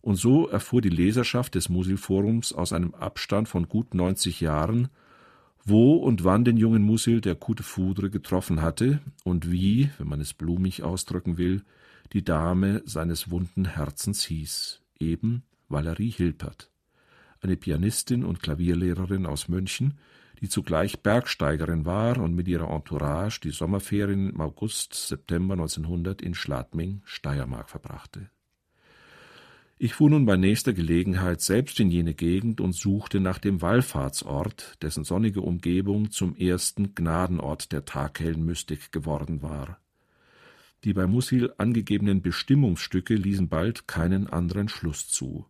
Und 0.00 0.16
so 0.16 0.48
erfuhr 0.48 0.80
die 0.80 0.88
Leserschaft 0.88 1.54
des 1.54 1.68
Musilforums 1.68 2.54
aus 2.54 2.72
einem 2.72 2.94
Abstand 2.94 3.46
von 3.46 3.68
gut 3.68 3.92
90 3.92 4.40
Jahren, 4.40 4.88
wo 5.66 5.96
und 5.96 6.24
wann 6.24 6.46
den 6.46 6.56
jungen 6.56 6.82
Musil 6.82 7.20
der 7.20 7.34
Coup 7.34 7.54
de 7.54 7.66
Foudre 7.66 8.08
getroffen 8.08 8.62
hatte 8.62 9.00
und 9.22 9.52
wie, 9.52 9.90
wenn 9.98 10.08
man 10.08 10.22
es 10.22 10.32
blumig 10.32 10.82
ausdrücken 10.82 11.36
will, 11.36 11.62
die 12.14 12.24
Dame 12.24 12.80
seines 12.86 13.30
wunden 13.30 13.66
Herzens 13.66 14.24
hieß, 14.24 14.80
eben 14.98 15.42
Valerie 15.68 16.10
Hilpert, 16.10 16.70
eine 17.40 17.56
Pianistin 17.56 18.24
und 18.24 18.42
Klavierlehrerin 18.42 19.26
aus 19.26 19.48
München, 19.48 19.98
die 20.40 20.48
zugleich 20.48 21.00
Bergsteigerin 21.00 21.84
war 21.84 22.18
und 22.18 22.34
mit 22.34 22.48
ihrer 22.48 22.70
Entourage 22.70 23.40
die 23.40 23.50
Sommerferien 23.50 24.30
im 24.30 24.40
August, 24.40 24.94
September 24.94 25.54
1900 25.54 26.22
in 26.22 26.34
Schladming, 26.34 27.02
Steiermark 27.04 27.68
verbrachte. 27.68 28.30
Ich 29.80 29.94
fuhr 29.94 30.10
nun 30.10 30.26
bei 30.26 30.36
nächster 30.36 30.72
Gelegenheit 30.72 31.40
selbst 31.40 31.78
in 31.78 31.90
jene 31.90 32.12
Gegend 32.12 32.60
und 32.60 32.74
suchte 32.74 33.20
nach 33.20 33.38
dem 33.38 33.62
Wallfahrtsort, 33.62 34.82
dessen 34.82 35.04
sonnige 35.04 35.40
Umgebung 35.40 36.10
zum 36.10 36.34
ersten 36.34 36.96
Gnadenort 36.96 37.70
der 37.70 37.84
taghellen 37.84 38.44
Mystik 38.44 38.90
geworden 38.90 39.40
war. 39.40 39.78
Die 40.82 40.92
bei 40.94 41.06
Musil 41.06 41.52
angegebenen 41.58 42.22
Bestimmungsstücke 42.22 43.14
ließen 43.14 43.48
bald 43.48 43.86
keinen 43.86 44.26
anderen 44.26 44.68
Schluss 44.68 45.08
zu. 45.08 45.46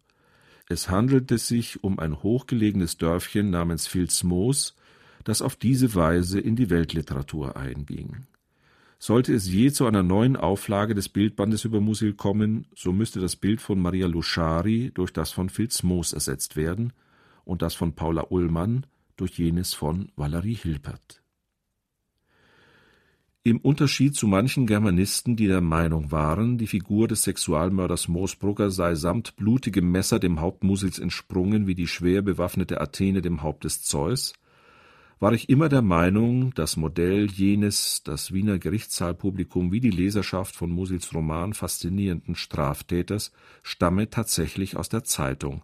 Es 0.71 0.91
handelte 0.91 1.39
sich 1.39 1.83
um 1.83 1.99
ein 1.99 2.23
hochgelegenes 2.23 2.99
Dörfchen 2.99 3.49
namens 3.49 3.93
Vilsmoos, 3.95 4.77
das 5.25 5.41
auf 5.41 5.57
diese 5.57 5.95
Weise 5.95 6.41
in 6.41 6.57
die 6.57 6.69
Weltliteratur 6.69 7.57
einging. 7.57 8.27
Sollte 8.99 9.33
es 9.33 9.49
je 9.49 9.71
zu 9.71 9.87
einer 9.87 10.03
neuen 10.03 10.37
Auflage 10.37 10.95
des 10.95 11.09
Bildbandes 11.09 11.65
über 11.65 11.81
Musil 11.81 12.15
kommen, 12.15 12.67
so 12.75 12.93
müsste 12.93 13.21
das 13.21 13.37
Bild 13.37 13.63
von 13.63 13.79
Maria 13.79 14.07
Luschari 14.07 14.91
durch 14.93 15.13
das 15.13 15.31
von 15.31 15.57
Vilsmoos 15.57 16.13
ersetzt 16.13 16.57
werden 16.57 16.93
und 17.45 17.63
das 17.63 17.75
von 17.75 17.95
Paula 17.95 18.27
Ullmann 18.29 18.85
durch 19.17 19.39
jenes 19.39 19.73
von 19.73 20.11
Valerie 20.17 20.57
Hilpert. 20.57 21.23
Im 23.45 23.59
Unterschied 23.59 24.17
zu 24.17 24.27
manchen 24.27 24.67
Germanisten, 24.67 25.37
die 25.37 25.47
der 25.47 25.61
Meinung 25.61 26.11
waren, 26.11 26.59
die 26.59 26.67
Figur 26.67 27.07
des 27.07 27.23
Sexualmörders 27.23 28.09
Moosbrugger 28.09 28.71
sei 28.71 28.97
samt 28.97 29.37
blutigem 29.37 29.91
Messer 29.91 30.19
dem 30.19 30.41
Haupt 30.41 30.65
Musils 30.65 30.99
entsprungen 30.99 31.67
wie 31.67 31.77
die 31.77 31.87
schwer 31.87 32.23
bewaffnete 32.23 32.81
Athene 32.81 33.23
dem 33.23 33.43
Haupt 33.43 33.65
des 33.65 33.83
Zeus, 33.83 34.33
war 35.21 35.33
ich 35.33 35.49
immer 35.49 35.69
der 35.69 35.83
Meinung, 35.83 36.53
das 36.55 36.77
Modell 36.77 37.27
jenes 37.31 38.03
das 38.05 38.33
Wiener 38.33 38.59
Gerichtssaalpublikum 38.59 39.73
wie 39.73 39.81
die 39.81 39.91
Leserschaft 39.91 40.55
von 40.55 40.71
Musils 40.71 41.15
Roman 41.15 41.55
faszinierenden 41.55 42.35
Straftäters 42.35 43.33
stamme 43.63 44.11
tatsächlich 44.11 44.77
aus 44.77 44.89
der 44.89 45.05
Zeitung, 45.05 45.63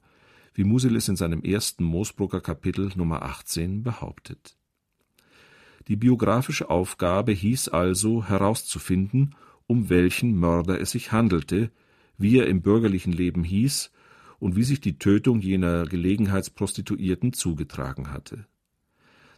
wie 0.54 0.64
Musil 0.64 0.94
es 0.96 1.08
in 1.08 1.16
seinem 1.16 1.42
ersten 1.42 1.84
Moosbrugger 1.84 2.40
Kapitel 2.40 2.92
Nummer 2.94 3.22
18 3.22 3.82
behauptet 3.82 4.56
die 5.88 5.96
biografische 5.96 6.70
Aufgabe 6.70 7.32
hieß 7.32 7.68
also 7.68 8.24
herauszufinden, 8.24 9.34
um 9.66 9.90
welchen 9.90 10.36
Mörder 10.36 10.80
es 10.80 10.92
sich 10.92 11.12
handelte, 11.12 11.70
wie 12.16 12.38
er 12.38 12.46
im 12.46 12.62
bürgerlichen 12.62 13.12
Leben 13.12 13.44
hieß 13.44 13.90
und 14.38 14.56
wie 14.56 14.62
sich 14.62 14.80
die 14.80 14.98
Tötung 14.98 15.40
jener 15.40 15.84
Gelegenheitsprostituierten 15.84 17.32
zugetragen 17.32 18.12
hatte. 18.12 18.46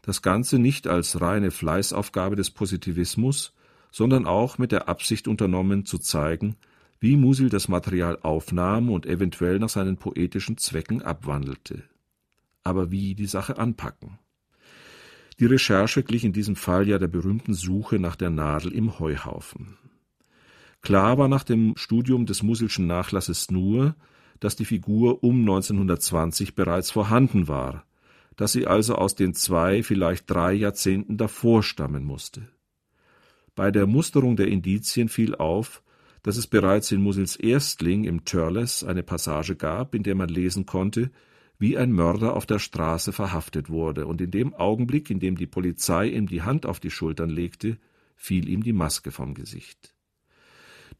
Das 0.02 0.22
Ganze 0.22 0.58
nicht 0.58 0.86
als 0.86 1.20
reine 1.20 1.50
Fleißaufgabe 1.50 2.36
des 2.36 2.50
Positivismus, 2.50 3.52
sondern 3.90 4.26
auch 4.26 4.58
mit 4.58 4.72
der 4.72 4.88
Absicht 4.88 5.26
unternommen 5.26 5.84
zu 5.84 5.98
zeigen, 5.98 6.56
wie 7.00 7.16
Musil 7.16 7.48
das 7.48 7.68
Material 7.68 8.18
aufnahm 8.22 8.90
und 8.90 9.06
eventuell 9.06 9.58
nach 9.58 9.68
seinen 9.68 9.96
poetischen 9.96 10.58
Zwecken 10.58 11.02
abwandelte. 11.02 11.82
Aber 12.62 12.90
wie 12.90 13.14
die 13.14 13.26
Sache 13.26 13.58
anpacken. 13.58 14.18
Die 15.38 15.46
Recherche 15.46 16.02
glich 16.02 16.24
in 16.24 16.32
diesem 16.32 16.56
Fall 16.56 16.88
ja 16.88 16.98
der 16.98 17.08
berühmten 17.08 17.52
Suche 17.52 17.98
nach 17.98 18.16
der 18.16 18.30
Nadel 18.30 18.72
im 18.72 18.98
Heuhaufen. 18.98 19.76
Klar 20.80 21.18
war 21.18 21.28
nach 21.28 21.44
dem 21.44 21.74
Studium 21.76 22.26
des 22.26 22.42
Musilschen 22.42 22.86
Nachlasses 22.86 23.50
nur, 23.50 23.96
dass 24.40 24.56
die 24.56 24.64
Figur 24.64 25.22
um 25.22 25.40
1920 25.40 26.54
bereits 26.54 26.90
vorhanden 26.90 27.48
war, 27.48 27.84
dass 28.36 28.52
sie 28.52 28.66
also 28.66 28.94
aus 28.94 29.14
den 29.14 29.34
zwei, 29.34 29.82
vielleicht 29.82 30.30
drei 30.30 30.52
Jahrzehnten 30.52 31.16
davor 31.16 31.62
stammen 31.62 32.04
musste. 32.04 32.48
Bei 33.54 33.70
der 33.70 33.86
Musterung 33.86 34.36
der 34.36 34.48
Indizien 34.48 35.08
fiel 35.08 35.34
auf, 35.34 35.82
dass 36.22 36.36
es 36.36 36.46
bereits 36.46 36.92
in 36.92 37.02
Musils 37.02 37.36
Erstling 37.36 38.04
im 38.04 38.24
Törles 38.24 38.84
eine 38.84 39.02
Passage 39.02 39.56
gab, 39.56 39.94
in 39.94 40.02
der 40.02 40.14
man 40.14 40.28
lesen 40.28 40.66
konnte, 40.66 41.10
wie 41.58 41.76
ein 41.76 41.92
Mörder 41.92 42.34
auf 42.34 42.46
der 42.46 42.58
Straße 42.58 43.12
verhaftet 43.12 43.70
wurde, 43.70 44.06
und 44.06 44.20
in 44.20 44.30
dem 44.30 44.54
Augenblick, 44.54 45.10
in 45.10 45.20
dem 45.20 45.36
die 45.36 45.46
Polizei 45.46 46.08
ihm 46.08 46.26
die 46.26 46.42
Hand 46.42 46.66
auf 46.66 46.80
die 46.80 46.90
Schultern 46.90 47.30
legte, 47.30 47.78
fiel 48.16 48.48
ihm 48.48 48.62
die 48.62 48.72
Maske 48.72 49.10
vom 49.10 49.34
Gesicht. 49.34 49.94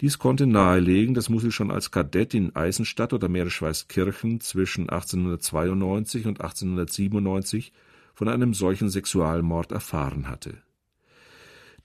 Dies 0.01 0.19
konnte 0.19 0.47
nahelegen, 0.47 1.15
dass 1.15 1.31
Musil 1.31 1.51
schon 1.51 1.71
als 1.71 1.91
Kadett 1.91 2.35
in 2.35 2.55
Eisenstadt 2.55 3.15
oder 3.15 3.29
Meerschweißkirchen 3.29 4.41
zwischen 4.41 4.91
1892 4.91 6.27
und 6.27 6.41
1897 6.41 7.73
von 8.15 8.29
einem 8.29 8.53
solchen 8.53 8.91
Sexualmord 8.91 9.73
erfahren 9.73 10.29
hatte. 10.29 10.59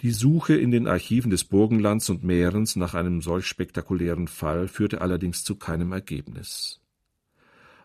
Die 0.02 0.12
Suche 0.12 0.56
in 0.56 0.72
den 0.72 0.88
Archiven 0.88 1.30
des 1.30 1.44
Burgenlands 1.44 2.10
und 2.10 2.24
Mährens 2.24 2.76
nach 2.76 2.96
einem 2.96 3.22
solch 3.22 3.46
spektakulären 3.46 4.28
Fall 4.28 4.68
führte 4.68 5.00
allerdings 5.00 5.44
zu 5.44 5.56
keinem 5.56 5.92
Ergebnis. 5.92 6.81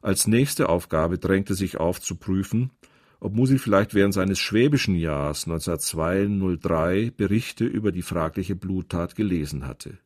Als 0.07 0.27
nächste 0.27 0.69
Aufgabe 0.69 1.19
drängte 1.19 1.55
sich 1.55 1.79
auf 1.79 2.01
zu 2.01 2.15
prüfen, 2.15 2.71
ob 3.19 3.35
Musil 3.35 3.59
vielleicht 3.59 3.95
während 3.95 4.15
seines 4.15 4.39
schwäbischen 4.39 4.95
Jahres 4.95 5.47
1902-03 5.47 7.11
Berichte 7.11 7.65
über 7.65 7.91
die 7.91 8.03
fragliche 8.03 8.55
Bluttat 8.55 9.17
gelesen 9.17 9.67
hatte 9.67 9.99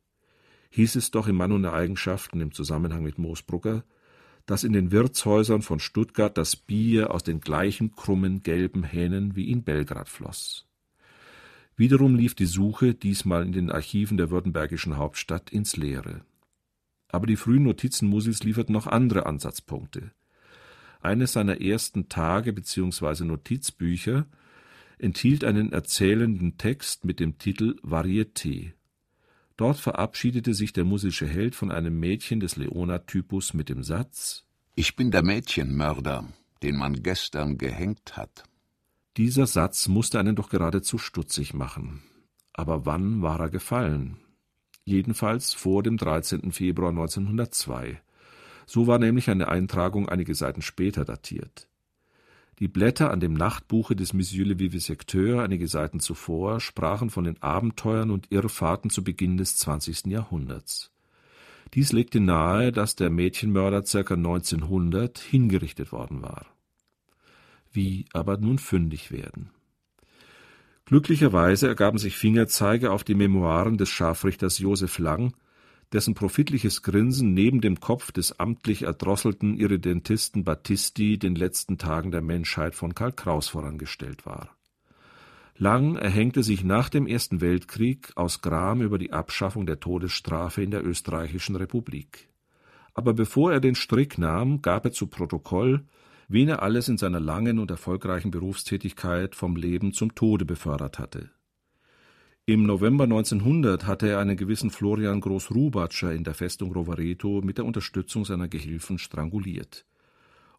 hieß 0.71 0.97
es 0.97 1.11
doch 1.11 1.27
im 1.27 1.37
Mann 1.37 1.53
und 1.53 1.67
Eigenschaften 1.67 2.41
im 2.41 2.53
Zusammenhang 2.53 3.03
mit 3.03 3.19
Moosbrugger, 3.19 3.85
dass 4.47 4.65
in 4.65 4.73
den 4.73 4.91
Wirtshäusern 4.91 5.63
von 5.63 5.81
Stuttgart 5.81 6.37
das 6.37 6.57
Bier 6.57 7.13
aus 7.13 7.23
den 7.23 7.41
gleichen 7.41 7.95
krummen 7.95 8.43
gelben 8.43 8.85
Hähnen 8.85 9.37
wie 9.37 9.51
in 9.51 9.63
Belgrad 9.63 10.09
floss. 10.09 10.67
Wiederum 11.77 12.15
lief 12.15 12.35
die 12.35 12.47
Suche, 12.47 12.95
diesmal 12.95 13.45
in 13.45 13.53
den 13.53 13.71
Archiven 13.71 14.17
der 14.17 14.31
württembergischen 14.31 14.97
Hauptstadt, 14.97 15.51
ins 15.51 15.77
Leere. 15.77 16.23
Aber 17.12 17.27
die 17.27 17.37
frühen 17.37 17.64
Notizen 17.64 18.09
Musils 18.09 18.42
lieferten 18.42 18.73
noch 18.73 18.87
andere 18.87 19.27
Ansatzpunkte. 19.27 20.12
Eines 21.01 21.33
seiner 21.33 21.61
ersten 21.61 22.09
Tage 22.09 22.53
bzw. 22.53 23.25
Notizbücher 23.25 24.27
enthielt 24.99 25.44
einen 25.44 25.73
erzählenden 25.73 26.59
Text 26.59 27.05
mit 27.05 27.20
dem 27.20 27.38
Titel 27.38 27.77
Varieté. 27.83 28.73
Dort 29.57 29.79
verabschiedete 29.79 30.55
sich 30.55 30.73
der 30.73 30.85
musische 30.85 31.27
Held 31.27 31.55
von 31.55 31.70
einem 31.70 31.99
Mädchen 31.99 32.40
des 32.40 32.57
Leona-Typus 32.57 33.55
mit 33.55 33.68
dem 33.68 33.83
Satz 33.83 34.44
Ich 34.75 34.96
bin 34.96 35.11
der 35.11 35.23
Mädchenmörder, 35.23 36.29
den 36.62 36.77
man 36.77 37.03
gestern 37.03 37.59
gehängt 37.59 38.16
hat. 38.16 38.44
Dieser 39.16 39.46
Satz 39.46 39.88
musste 39.88 40.18
einen 40.18 40.37
doch 40.37 40.51
geradezu 40.51 40.96
stutzig 40.96 41.53
machen. 41.53 42.03
Aber 42.53 42.87
wann 42.87 43.23
war 43.23 43.40
er 43.40 43.51
gefallen? 43.51 44.18
Jedenfalls 44.85 45.53
vor 45.53 45.83
dem 45.83 45.97
13. 45.97 46.53
Februar 46.53 46.90
1902. 46.90 48.01
So 48.66 48.87
war 48.87 48.99
nämlich 48.99 49.31
eine 49.31 49.49
Eintragung 49.49 50.09
einige 50.09 50.35
Seiten 50.35 50.62
später 50.62 51.05
datiert. 51.05 51.69
Die 52.61 52.69
Blätter 52.69 53.11
an 53.11 53.21
dem 53.21 53.33
Nachtbuche 53.33 53.97
des 53.97 54.12
Monsieur 54.12 54.47
le 54.47 54.59
Vivisecteur 54.59 55.43
einige 55.43 55.66
Seiten 55.66 55.99
zuvor 55.99 56.61
sprachen 56.61 57.09
von 57.09 57.25
den 57.25 57.43
Abenteuern 57.43 58.11
und 58.11 58.31
Irrfahrten 58.31 58.90
zu 58.90 59.03
Beginn 59.03 59.38
des 59.38 59.57
20. 59.57 60.07
Jahrhunderts. 60.07 60.90
Dies 61.73 61.93
legte 61.93 62.21
nahe, 62.21 62.71
dass 62.71 62.97
der 62.97 63.11
Mädchenmörder 63.11 63.83
ca. 63.83 64.14
1900 64.14 65.19
hingerichtet 65.19 65.90
worden 65.90 66.21
war. 66.21 66.47
Wie 67.73 68.05
aber 68.12 68.37
nun 68.37 68.59
fündig 68.59 69.11
werden? 69.11 69.51
Glücklicherweise 70.90 71.68
ergaben 71.68 71.98
sich 71.98 72.16
Fingerzeige 72.16 72.90
auf 72.90 73.05
die 73.05 73.14
Memoiren 73.14 73.79
des 73.79 73.90
Scharfrichters 73.90 74.59
Josef 74.59 74.98
Lang, 74.98 75.33
dessen 75.92 76.14
profitliches 76.14 76.83
Grinsen 76.83 77.33
neben 77.33 77.61
dem 77.61 77.79
Kopf 77.79 78.11
des 78.11 78.40
amtlich 78.40 78.83
erdrosselten 78.83 79.57
Irredentisten 79.57 80.42
Battisti 80.42 81.16
den 81.16 81.37
letzten 81.37 81.79
Tagen 81.79 82.11
der 82.11 82.22
Menschheit 82.22 82.74
von 82.74 82.92
Karl 82.92 83.12
Kraus 83.12 83.46
vorangestellt 83.46 84.26
war. 84.26 84.57
Lang 85.57 85.94
erhängte 85.94 86.42
sich 86.42 86.64
nach 86.64 86.88
dem 86.88 87.07
Ersten 87.07 87.40
Weltkrieg 87.40 88.11
aus 88.16 88.42
Gram 88.42 88.83
über 88.83 88.98
die 88.98 89.12
Abschaffung 89.12 89.66
der 89.66 89.79
Todesstrafe 89.79 90.61
in 90.61 90.72
der 90.72 90.85
österreichischen 90.85 91.55
Republik. 91.55 92.29
Aber 92.94 93.14
bevor 93.14 93.53
er 93.53 93.61
den 93.61 93.76
Strick 93.76 94.18
nahm, 94.18 94.61
gab 94.61 94.87
er 94.87 94.90
zu 94.90 95.07
Protokoll, 95.07 95.85
wen 96.31 96.49
er 96.49 96.62
alles 96.62 96.88
in 96.88 96.97
seiner 96.97 97.19
langen 97.19 97.59
und 97.59 97.73
erfolgreichen 97.73 98.31
Berufstätigkeit 98.31 99.35
vom 99.35 99.57
Leben 99.57 99.93
zum 99.93 100.14
Tode 100.14 100.45
befördert 100.45 101.01
hatte. 101.01 101.31
Im 102.47 102.62
November 102.66 103.03
1900 103.05 103.85
hatte 103.85 104.09
er 104.09 104.21
einen 104.21 104.37
gewissen 104.37 104.71
Florian 104.71 105.21
Groß-Rubatscher 105.21 106.12
in 106.12 106.23
der 106.23 106.35
Festung 106.35 106.73
Rovereto 106.73 107.43
mit 107.43 107.59
der 107.59 107.64
Unterstützung 107.64 108.25
seiner 108.25 108.47
Gehilfen 108.47 108.99
stranguliert. 108.99 109.85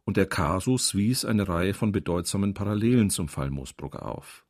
Und 0.04 0.18
der 0.18 0.26
Kasus 0.26 0.94
wies 0.94 1.24
eine 1.24 1.48
Reihe 1.48 1.74
von 1.74 1.94
bedeutsamen 1.94 2.54
Parallelen 2.54 3.10
zum 3.10 3.30
Fall 3.30 3.50
Moosbrugger 3.50 4.06
auf. 4.06 4.46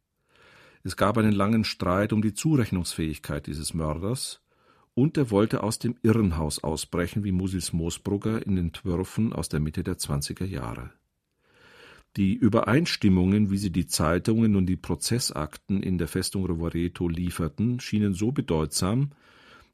Es 0.84 0.98
gab 0.98 1.20
einen 1.20 1.34
langen 1.34 1.66
Streit 1.66 2.14
um 2.14 2.24
die 2.24 2.34
Zurechnungsfähigkeit 2.34 3.46
dieses 3.46 3.76
Mörders, 3.76 4.42
und 4.96 5.18
er 5.18 5.30
wollte 5.30 5.62
aus 5.62 5.78
dem 5.78 5.96
Irrenhaus 6.02 6.64
ausbrechen 6.64 7.24
wie 7.24 7.32
Musils 7.32 7.74
Moosbrugger 7.74 8.44
in 8.46 8.58
Entwürfen 8.58 9.34
aus 9.34 9.50
der 9.50 9.60
Mitte 9.60 9.84
der 9.84 9.98
20er 9.98 10.46
Jahre. 10.46 10.92
Die 12.18 12.34
Übereinstimmungen, 12.34 13.52
wie 13.52 13.58
sie 13.58 13.72
die 13.72 13.88
Zeitungen 13.88 14.58
und 14.58 14.66
die 14.66 14.76
Prozessakten 14.76 15.82
in 15.82 15.98
der 15.98 16.10
Festung 16.10 16.46
Rovereto 16.46 17.08
lieferten, 17.08 17.80
schienen 17.80 18.14
so 18.14 18.34
bedeutsam, 18.34 19.12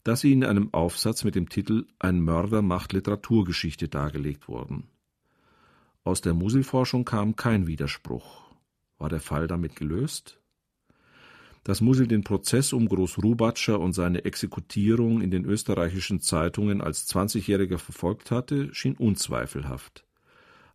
dass 0.04 0.22
sie 0.22 0.34
in 0.34 0.44
einem 0.44 0.72
Aufsatz 0.72 1.24
mit 1.24 1.34
dem 1.34 1.50
Titel 1.50 1.88
Ein 1.98 2.22
Mörder 2.22 2.62
macht 2.62 2.94
Literaturgeschichte 2.94 3.88
dargelegt 3.88 4.48
wurden. 4.48 4.84
Aus 6.04 6.22
der 6.22 6.36
Musilforschung 6.36 7.06
kam 7.06 7.36
kein 7.36 7.66
Widerspruch. 7.66 8.46
War 9.00 9.10
der 9.10 9.20
Fall 9.20 9.48
damit 9.48 9.76
gelöst? 9.76 10.40
Dass 11.64 11.82
Musil 11.82 12.08
den 12.08 12.24
Prozess 12.24 12.72
um 12.72 12.88
Groß-Rubatscher 12.88 13.80
und 13.80 13.94
seine 13.94 14.26
Exekutierung 14.26 15.22
in 15.22 15.32
den 15.32 15.44
österreichischen 15.44 16.22
Zeitungen 16.22 16.82
als 16.82 17.08
Zwanzigjähriger 17.08 17.80
verfolgt 17.80 18.30
hatte, 18.30 18.74
schien 18.74 18.96
unzweifelhaft 18.96 20.07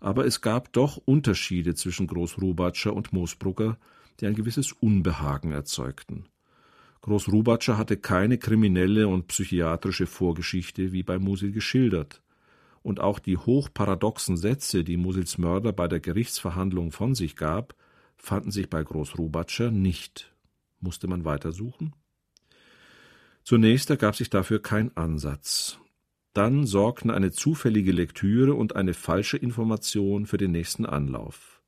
aber 0.02 0.26
es 0.26 0.40
gab 0.40 0.72
doch 0.72 0.96
Unterschiede 0.96 1.76
zwischen 1.76 2.08
Groß-Rubatscher 2.08 2.92
und 2.92 3.12
Moosbrugger, 3.12 3.78
die 4.18 4.26
ein 4.26 4.34
gewisses 4.34 4.72
Unbehagen 4.72 5.52
erzeugten. 5.52 6.26
Groß-Rubatscher 7.02 7.78
hatte 7.78 7.96
keine 7.96 8.36
kriminelle 8.36 9.06
und 9.06 9.28
psychiatrische 9.28 10.06
Vorgeschichte 10.06 10.90
wie 10.90 11.04
bei 11.04 11.20
Musil 11.20 11.52
geschildert, 11.52 12.20
und 12.82 12.98
auch 12.98 13.20
die 13.20 13.36
hochparadoxen 13.36 14.36
Sätze, 14.36 14.82
die 14.82 14.96
Musils 14.96 15.38
Mörder 15.38 15.72
bei 15.72 15.86
der 15.86 16.00
Gerichtsverhandlung 16.00 16.90
von 16.90 17.14
sich 17.14 17.36
gab, 17.36 17.76
fanden 18.16 18.50
sich 18.50 18.68
bei 18.68 18.82
Groß-Rubatscher 18.82 19.70
nicht. 19.70 20.34
Musste 20.80 21.06
man 21.06 21.24
weitersuchen? 21.24 21.94
Zunächst 23.44 23.88
ergab 23.88 24.16
sich 24.16 24.30
dafür 24.30 24.60
kein 24.60 24.96
Ansatz. 24.96 25.78
Dann 26.32 26.66
sorgten 26.66 27.10
eine 27.10 27.30
zufällige 27.30 27.92
Lektüre 27.92 28.54
und 28.54 28.76
eine 28.76 28.94
falsche 28.94 29.36
Information 29.36 30.26
für 30.26 30.38
den 30.38 30.52
nächsten 30.52 30.86
Anlauf. 30.86 31.60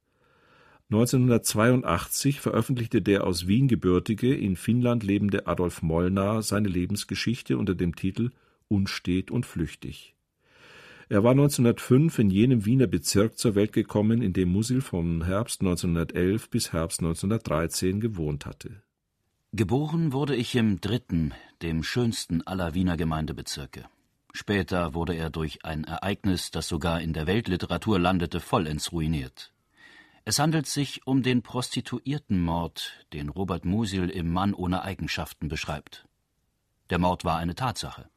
1982 0.90 2.40
veröffentlichte 2.40 3.03
der 3.03 3.27
aus 3.27 3.46
Wien 3.46 3.68
gebürtige, 3.68 4.35
in 4.35 4.57
Finnland 4.57 5.03
lebende 5.03 5.46
Adolf 5.46 5.83
Molnar 5.83 6.42
seine 6.42 6.68
Lebensgeschichte 6.68 7.59
unter 7.59 7.74
dem 7.74 7.96
Titel 7.96 8.31
Unstet 8.68 9.31
und 9.31 9.44
flüchtig. 9.44 10.14
Er 11.09 11.22
war 11.22 11.33
1905 11.33 12.18
in 12.18 12.31
jenem 12.31 12.64
Wiener 12.64 12.87
Bezirk 12.87 13.37
zur 13.38 13.55
Welt 13.55 13.72
gekommen, 13.72 14.22
in 14.22 14.33
dem 14.33 14.50
Musil 14.50 14.81
vom 14.81 15.22
Herbst 15.22 15.61
1911 15.61 16.48
bis 16.48 16.72
Herbst 16.72 17.00
1913 17.00 18.00
gewohnt 18.00 18.46
hatte. 18.46 18.83
Geboren 19.53 20.12
wurde 20.12 20.35
ich 20.35 20.55
im 20.57 20.81
dritten, 20.81 21.33
dem 21.62 21.83
schönsten 21.83 22.42
aller 22.46 22.74
Wiener 22.74 22.96
Gemeindebezirke. 22.96 23.85
Später 24.37 24.94
wurde 24.94 25.14
er 25.14 25.31
durch 25.31 25.64
ein 25.64 25.85
Ereignis, 25.85 26.51
das 26.51 26.66
sogar 26.66 27.01
in 27.01 27.12
der 27.12 27.29
Weltliteratur 27.29 28.01
landete, 28.01 28.40
vollends 28.40 28.90
ruiniert. 28.90 29.53
Es 30.25 30.40
handelt 30.40 30.66
sich 30.66 31.07
um 31.07 31.23
den 31.23 31.42
Prostituiertenmord, 31.42 33.07
den 33.12 33.29
Robert 33.29 33.64
Musil 33.64 34.11
im 34.11 34.33
Mann 34.33 34.53
ohne 34.53 34.83
Eigenschaften 34.83 35.47
beschreibt. 35.47 36.09
Der 36.90 36.99
Mord 36.99 37.25
war 37.25 37.38
eine 37.38 37.55
Tatsache. 37.55 38.11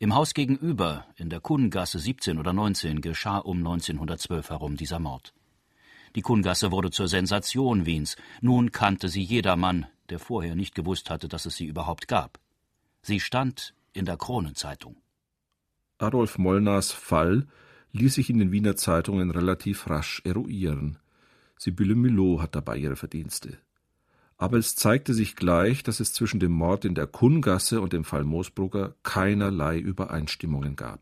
Im 0.00 0.12
Haus 0.12 0.34
gegenüber, 0.34 1.06
in 1.14 1.30
der 1.30 1.40
Kuhngasse 1.40 2.00
17 2.00 2.38
oder 2.38 2.52
19, 2.52 3.00
geschah 3.00 3.38
um 3.38 3.58
1912 3.58 4.50
herum 4.50 4.76
dieser 4.76 4.98
Mord. 4.98 5.34
Die 6.16 6.22
Kuhngasse 6.22 6.72
wurde 6.72 6.90
zur 6.90 7.06
Sensation 7.06 7.86
Wiens. 7.86 8.16
Nun 8.40 8.72
kannte 8.72 9.08
sie 9.08 9.22
jedermann, 9.22 9.86
der 10.08 10.18
vorher 10.18 10.56
nicht 10.56 10.74
gewusst 10.74 11.10
hatte, 11.10 11.28
dass 11.28 11.46
es 11.46 11.54
sie 11.54 11.66
überhaupt 11.66 12.08
gab. 12.08 12.40
Sie 13.02 13.20
stand 13.20 13.72
in 13.92 14.04
der 14.04 14.16
Kronenzeitung. 14.16 14.96
Adolf 16.00 16.38
Molnars 16.38 16.92
Fall 16.92 17.46
ließ 17.92 18.14
sich 18.14 18.30
in 18.30 18.38
den 18.38 18.52
Wiener 18.52 18.76
Zeitungen 18.76 19.30
relativ 19.30 19.90
rasch 19.90 20.22
eruieren. 20.24 20.98
Sibylle 21.58 21.94
Müllow 21.94 22.40
hat 22.40 22.54
dabei 22.54 22.78
ihre 22.78 22.96
Verdienste. 22.96 23.58
Aber 24.38 24.56
es 24.56 24.74
zeigte 24.74 25.12
sich 25.12 25.36
gleich, 25.36 25.82
dass 25.82 26.00
es 26.00 26.14
zwischen 26.14 26.40
dem 26.40 26.52
Mord 26.52 26.86
in 26.86 26.94
der 26.94 27.06
Kungasse 27.06 27.82
und 27.82 27.92
dem 27.92 28.04
Fall 28.04 28.24
Moosbrugger 28.24 28.94
keinerlei 29.02 29.78
Übereinstimmungen 29.78 30.76
gab. 30.76 31.00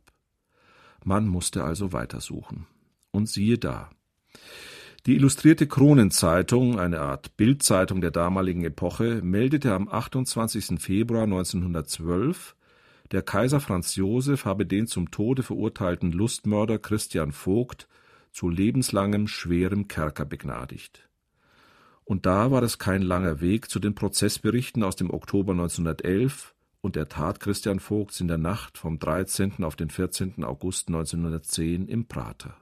Man 1.05 1.29
musste 1.29 1.63
also 1.63 1.93
weitersuchen. 1.93 2.67
Und 3.13 3.29
siehe 3.29 3.59
da. 3.59 3.91
Die 5.07 5.15
Illustrierte 5.15 5.69
Kronenzeitung, 5.69 6.81
eine 6.81 7.01
Art 7.01 7.37
Bildzeitung 7.37 8.01
der 8.01 8.11
damaligen 8.11 8.65
Epoche, 8.65 9.23
meldete 9.23 9.73
am 9.73 9.89
28. 9.89 10.81
Februar 10.81 11.23
1912, 11.23 12.57
der 13.11 13.23
Kaiser 13.23 13.61
Franz 13.61 13.97
Joseph 13.97 14.45
habe 14.45 14.67
den 14.67 14.87
zum 14.87 15.11
Tode 15.11 15.43
verurteilten 15.43 16.13
Lustmörder 16.13 16.79
Christian 16.79 17.33
Vogt 17.33 17.89
zu 18.33 18.51
lebenslangem 18.51 19.29
schwerem 19.29 19.89
Kerker 19.89 20.25
begnadigt. 20.25 21.09
Und 22.05 22.27
da 22.27 22.51
war 22.51 22.63
es 22.63 22.79
kein 22.79 23.03
langer 23.03 23.41
Weg 23.41 23.71
zu 23.71 23.81
den 23.81 23.95
Prozessberichten 23.95 24.83
aus 24.83 24.97
dem 24.97 25.11
Oktober 25.11 25.53
1911 25.53 26.55
und 26.81 26.97
der 26.97 27.09
Tat 27.09 27.41
Christian 27.41 27.81
Vogts 27.81 28.21
in 28.21 28.29
der 28.29 28.39
Nacht 28.39 28.79
vom 28.79 28.99
13. 28.99 29.65
auf 29.65 29.77
den 29.77 29.91
14. 29.91 30.45
August 30.45 30.89
1910 30.89 31.87
im 31.87 32.07
Prater. 32.07 32.57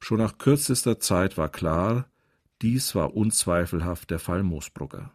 Schon 0.00 0.18
nach 0.18 0.38
kürzester 0.38 1.00
Zeit 1.00 1.36
war 1.36 1.48
klar, 1.48 2.08
dies 2.62 2.94
war 2.94 3.14
unzweifelhaft 3.14 4.10
der 4.10 4.18
Fall 4.18 4.42
Moosbrugger. 4.42 5.10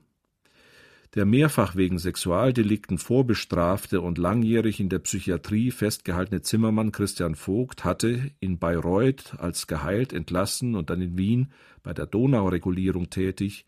Der 1.16 1.26
mehrfach 1.26 1.76
wegen 1.76 1.98
Sexualdelikten 1.98 3.00
vorbestrafte 3.00 4.00
und 4.02 4.20
langjährig 4.20 4.80
in 4.80 4.90
der 4.90 5.00
Psychiatrie 5.00 5.72
festgehaltene 5.72 6.44
Zimmermann 6.44 6.92
Christian 6.92 7.34
Vogt 7.34 7.84
hatte 7.84 8.30
in 8.40 8.60
Bayreuth 8.60 9.34
als 9.40 9.66
geheilt 9.66 10.14
entlassen 10.14 10.76
und 10.76 10.92
dann 10.92 11.02
in 11.02 11.18
Wien 11.18 11.52
bei 11.82 11.94
der 11.94 12.06
Donauregulierung 12.06 13.10
tätig, 13.10 13.66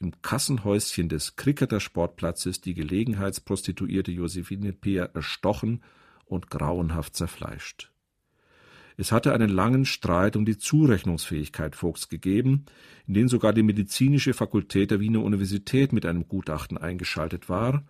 im 0.00 0.20
Kassenhäuschen 0.20 1.08
des 1.08 1.36
Cricketer 1.36 1.80
Sportplatzes 1.80 2.60
die 2.60 2.74
Gelegenheitsprostituierte 2.74 4.10
Josephine 4.10 4.72
Peer 4.72 5.10
erstochen 5.14 5.82
und 6.26 6.50
grauenhaft 6.50 7.16
zerfleischt. 7.16 7.91
Es 9.02 9.10
hatte 9.10 9.32
einen 9.32 9.48
langen 9.48 9.84
Streit 9.84 10.36
um 10.36 10.44
die 10.44 10.58
Zurechnungsfähigkeit 10.58 11.74
Vogts 11.74 12.08
gegeben, 12.08 12.66
in 13.08 13.14
den 13.14 13.26
sogar 13.26 13.52
die 13.52 13.64
medizinische 13.64 14.32
Fakultät 14.32 14.92
der 14.92 15.00
Wiener 15.00 15.24
Universität 15.24 15.92
mit 15.92 16.06
einem 16.06 16.28
Gutachten 16.28 16.78
eingeschaltet 16.78 17.48
war, 17.48 17.84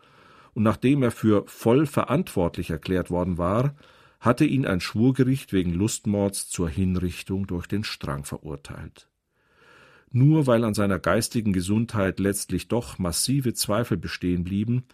und 0.55 0.63
nachdem 0.63 1.03
er 1.03 1.11
für 1.11 1.45
voll 1.49 1.85
verantwortlich 1.85 2.71
erklärt 2.71 3.11
worden 3.11 3.37
war, 3.37 3.77
hatte 4.21 4.47
ihn 4.47 4.65
ein 4.65 4.81
Schwurgericht 4.81 5.53
wegen 5.53 5.75
Lustmords 5.75 6.49
zur 6.49 6.71
Hinrichtung 6.71 7.47
durch 7.47 7.67
den 7.67 7.85
Strang 7.85 8.25
verurteilt. 8.25 9.11
Nur 10.13 10.47
weil 10.47 10.65
an 10.65 10.73
seiner 10.73 10.99
geistigen 10.99 11.53
Gesundheit 11.53 12.21
letztlich 12.21 12.69
doch 12.69 12.99
massive 12.99 13.53
Zweifel 13.53 13.99
bestehen 13.99 14.45
blieben, 14.45 14.85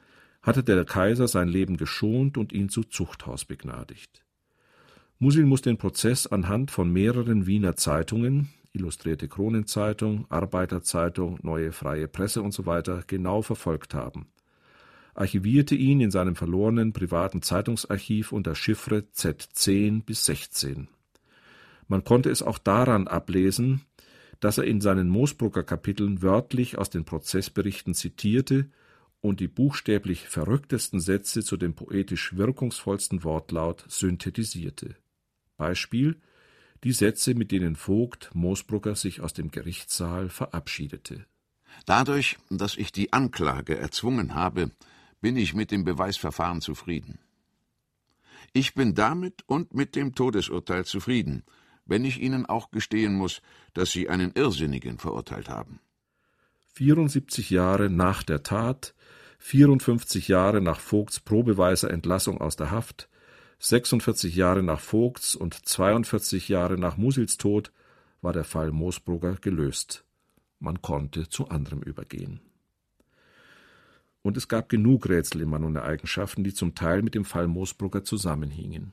hatte 0.42 0.64
der 0.64 0.85
Kaiser 0.85 1.28
sein 1.28 1.46
Leben 1.46 1.76
geschont 1.76 2.37
und 2.37 2.52
ihn 2.52 2.70
zu 2.70 2.83
Zuchthaus 2.83 3.44
begnadigt. 3.44 4.24
Musil 5.20 5.46
muss 5.46 5.62
den 5.62 5.78
Prozess 5.78 6.28
anhand 6.28 6.70
von 6.70 6.92
mehreren 6.92 7.48
Wiener 7.48 7.74
Zeitungen, 7.74 8.50
Illustrierte 8.72 9.26
Kronenzeitung, 9.26 10.26
Arbeiterzeitung, 10.28 11.40
Neue 11.42 11.72
Freie 11.72 12.07
Presse 12.07 12.40
usw. 12.44 12.83
So 12.87 13.00
genau 13.04 13.42
verfolgt 13.42 13.94
haben, 13.94 14.28
archivierte 15.14 15.74
ihn 15.74 16.00
in 16.00 16.12
seinem 16.12 16.37
verlorenen 16.37 16.92
privaten 16.92 17.42
Zeitungsarchiv 17.42 18.31
unter 18.31 18.54
Chiffre 18.54 19.07
Z10 19.12 20.04
bis 20.04 20.24
16. 20.24 20.87
Man 21.88 22.04
konnte 22.04 22.31
es 22.31 22.40
auch 22.40 22.59
daran 22.59 23.09
ablesen, 23.09 23.81
dass 24.38 24.59
er 24.59 24.64
in 24.64 24.81
seinen 24.81 25.09
Moosbrucker 25.09 25.64
Kapiteln 25.64 26.22
wörtlich 26.22 26.78
aus 26.78 26.90
den 26.90 27.04
Prozessberichten 27.04 27.92
zitierte 27.94 28.70
und 29.20 29.40
die 29.40 29.48
buchstäblich 29.48 30.28
verrücktesten 30.28 31.00
Sätze 31.00 31.42
zu 31.42 31.57
dem 31.57 31.74
poetisch 31.74 32.37
wirkungsvollsten 32.37 33.24
Wortlaut 33.24 33.85
synthetisierte. 33.88 34.94
Beispiel 35.59 36.16
die 36.85 36.92
Sätze, 36.92 37.35
mit 37.35 37.53
denen 37.53 37.77
Vogt 37.77 38.31
Moosbrugger 38.35 38.94
sich 38.94 39.21
aus 39.21 39.35
dem 39.35 39.51
Gerichtssaal 39.51 40.29
verabschiedete. 40.29 41.27
Dadurch, 41.87 42.38
dass 42.51 42.77
ich 42.77 42.92
die 42.92 43.12
Anklage 43.12 43.77
erzwungen 43.77 44.35
habe, 44.35 44.71
bin 45.21 45.37
ich 45.37 45.55
mit 45.55 45.71
dem 45.71 45.85
Beweisverfahren 45.85 46.61
zufrieden. 46.61 47.18
Ich 48.53 48.75
bin 48.75 48.94
damit 48.94 49.42
und 49.47 49.75
mit 49.75 49.97
dem 49.97 50.14
Todesurteil 50.14 50.85
zufrieden, 50.85 51.42
wenn 51.85 52.05
ich 52.05 52.21
Ihnen 52.21 52.47
auch 52.47 52.71
gestehen 52.71 53.14
muss, 53.14 53.42
dass 53.75 53.90
Sie 53.90 54.09
einen 54.09 54.33
Irrsinnigen 54.33 54.99
verurteilt 54.99 55.49
haben. 55.49 55.81
74 56.75 57.51
Jahre 57.51 57.90
nach 57.90 58.23
der 58.23 58.42
Tat, 58.42 58.94
54 59.38 60.29
Jahre 60.29 60.61
nach 60.61 60.81
Vogts 60.81 61.21
probeweiser 61.21 61.90
Entlassung 61.90 62.40
aus 62.40 62.57
der 62.57 62.71
Haft, 62.71 63.09
46 63.61 64.37
Jahre 64.37 64.62
nach 64.62 64.81
Vogts 64.81 65.35
und 65.35 65.55
42 65.55 66.49
Jahre 66.49 66.79
nach 66.79 66.97
Musils 66.97 67.38
Tod 67.38 67.73
war 68.23 68.33
der 68.33 68.44
Fall 68.44 68.71
Moosbrugger 68.71 69.35
gelöst. 69.40 70.05
Man 70.61 70.81
konnte 70.81 71.29
zu 71.29 71.49
anderem 71.49 71.83
übergehen. 71.83 72.40
Und 74.23 74.37
es 74.37 74.47
gab 74.47 74.68
genug 74.68 75.09
Rätsel 75.09 75.42
in 75.42 75.49
Mann 75.49 75.64
und 75.64 75.77
Eigenschaften, 75.77 76.44
die 76.44 76.55
zum 76.55 76.75
Teil 76.75 77.03
mit 77.03 77.14
dem 77.14 77.25
Fall 77.25 77.49
Moosbrugger 77.49 78.05
zusammenhingen. 78.05 78.92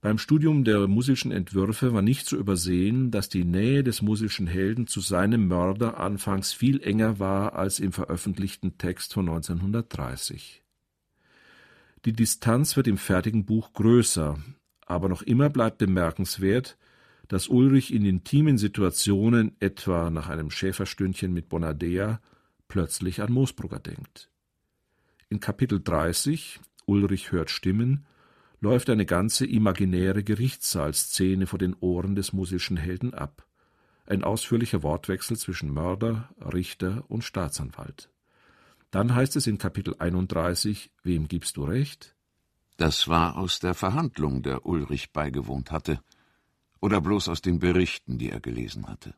Beim 0.00 0.18
Studium 0.18 0.64
der 0.64 0.86
Musilschen 0.88 1.32
Entwürfe 1.32 1.92
war 1.92 2.02
nicht 2.02 2.26
zu 2.26 2.36
übersehen, 2.36 3.10
dass 3.10 3.28
die 3.28 3.44
Nähe 3.44 3.82
des 3.82 4.02
Musilschen 4.02 4.46
Helden 4.46 4.86
zu 4.86 5.00
seinem 5.00 5.48
Mörder 5.48 5.98
anfangs 5.98 6.52
viel 6.52 6.82
enger 6.82 7.18
war 7.18 7.54
als 7.54 7.78
im 7.80 7.92
veröffentlichten 7.92 8.76
Text 8.78 9.14
von 9.14 9.28
1930. 9.28 10.65
Die 12.06 12.12
Distanz 12.12 12.76
wird 12.76 12.86
im 12.86 12.98
fertigen 12.98 13.44
Buch 13.46 13.72
größer, 13.72 14.38
aber 14.86 15.08
noch 15.08 15.22
immer 15.22 15.50
bleibt 15.50 15.78
bemerkenswert, 15.78 16.78
dass 17.26 17.48
Ulrich 17.48 17.92
in 17.92 18.04
intimen 18.04 18.58
Situationen, 18.58 19.56
etwa 19.58 20.08
nach 20.10 20.28
einem 20.28 20.52
Schäferstündchen 20.52 21.32
mit 21.32 21.48
Bonadea, 21.48 22.20
plötzlich 22.68 23.20
an 23.22 23.32
Moosbrugger 23.32 23.80
denkt. 23.80 24.30
In 25.30 25.40
Kapitel 25.40 25.82
30, 25.82 26.60
Ulrich 26.84 27.32
hört 27.32 27.50
Stimmen, 27.50 28.06
läuft 28.60 28.88
eine 28.88 29.04
ganze 29.04 29.44
imaginäre 29.44 30.22
Gerichtssaalszene 30.22 31.48
vor 31.48 31.58
den 31.58 31.74
Ohren 31.80 32.14
des 32.14 32.32
musischen 32.32 32.76
Helden 32.76 33.14
ab. 33.14 33.48
Ein 34.06 34.22
ausführlicher 34.22 34.84
Wortwechsel 34.84 35.36
zwischen 35.36 35.74
Mörder, 35.74 36.28
Richter 36.38 37.04
und 37.08 37.24
Staatsanwalt. 37.24 38.10
Dann 38.96 39.14
heißt 39.14 39.36
es 39.36 39.46
in 39.46 39.58
Kapitel 39.58 39.94
31, 39.98 40.90
wem 41.02 41.28
gibst 41.28 41.58
du 41.58 41.64
recht? 41.64 42.16
Das 42.78 43.08
war 43.08 43.36
aus 43.36 43.58
der 43.58 43.74
Verhandlung, 43.74 44.42
der 44.42 44.64
Ulrich 44.64 45.12
beigewohnt 45.12 45.70
hatte, 45.70 46.00
oder 46.80 47.02
bloß 47.02 47.28
aus 47.28 47.42
den 47.42 47.58
Berichten, 47.58 48.16
die 48.16 48.30
er 48.30 48.40
gelesen 48.40 48.86
hatte. 48.88 49.14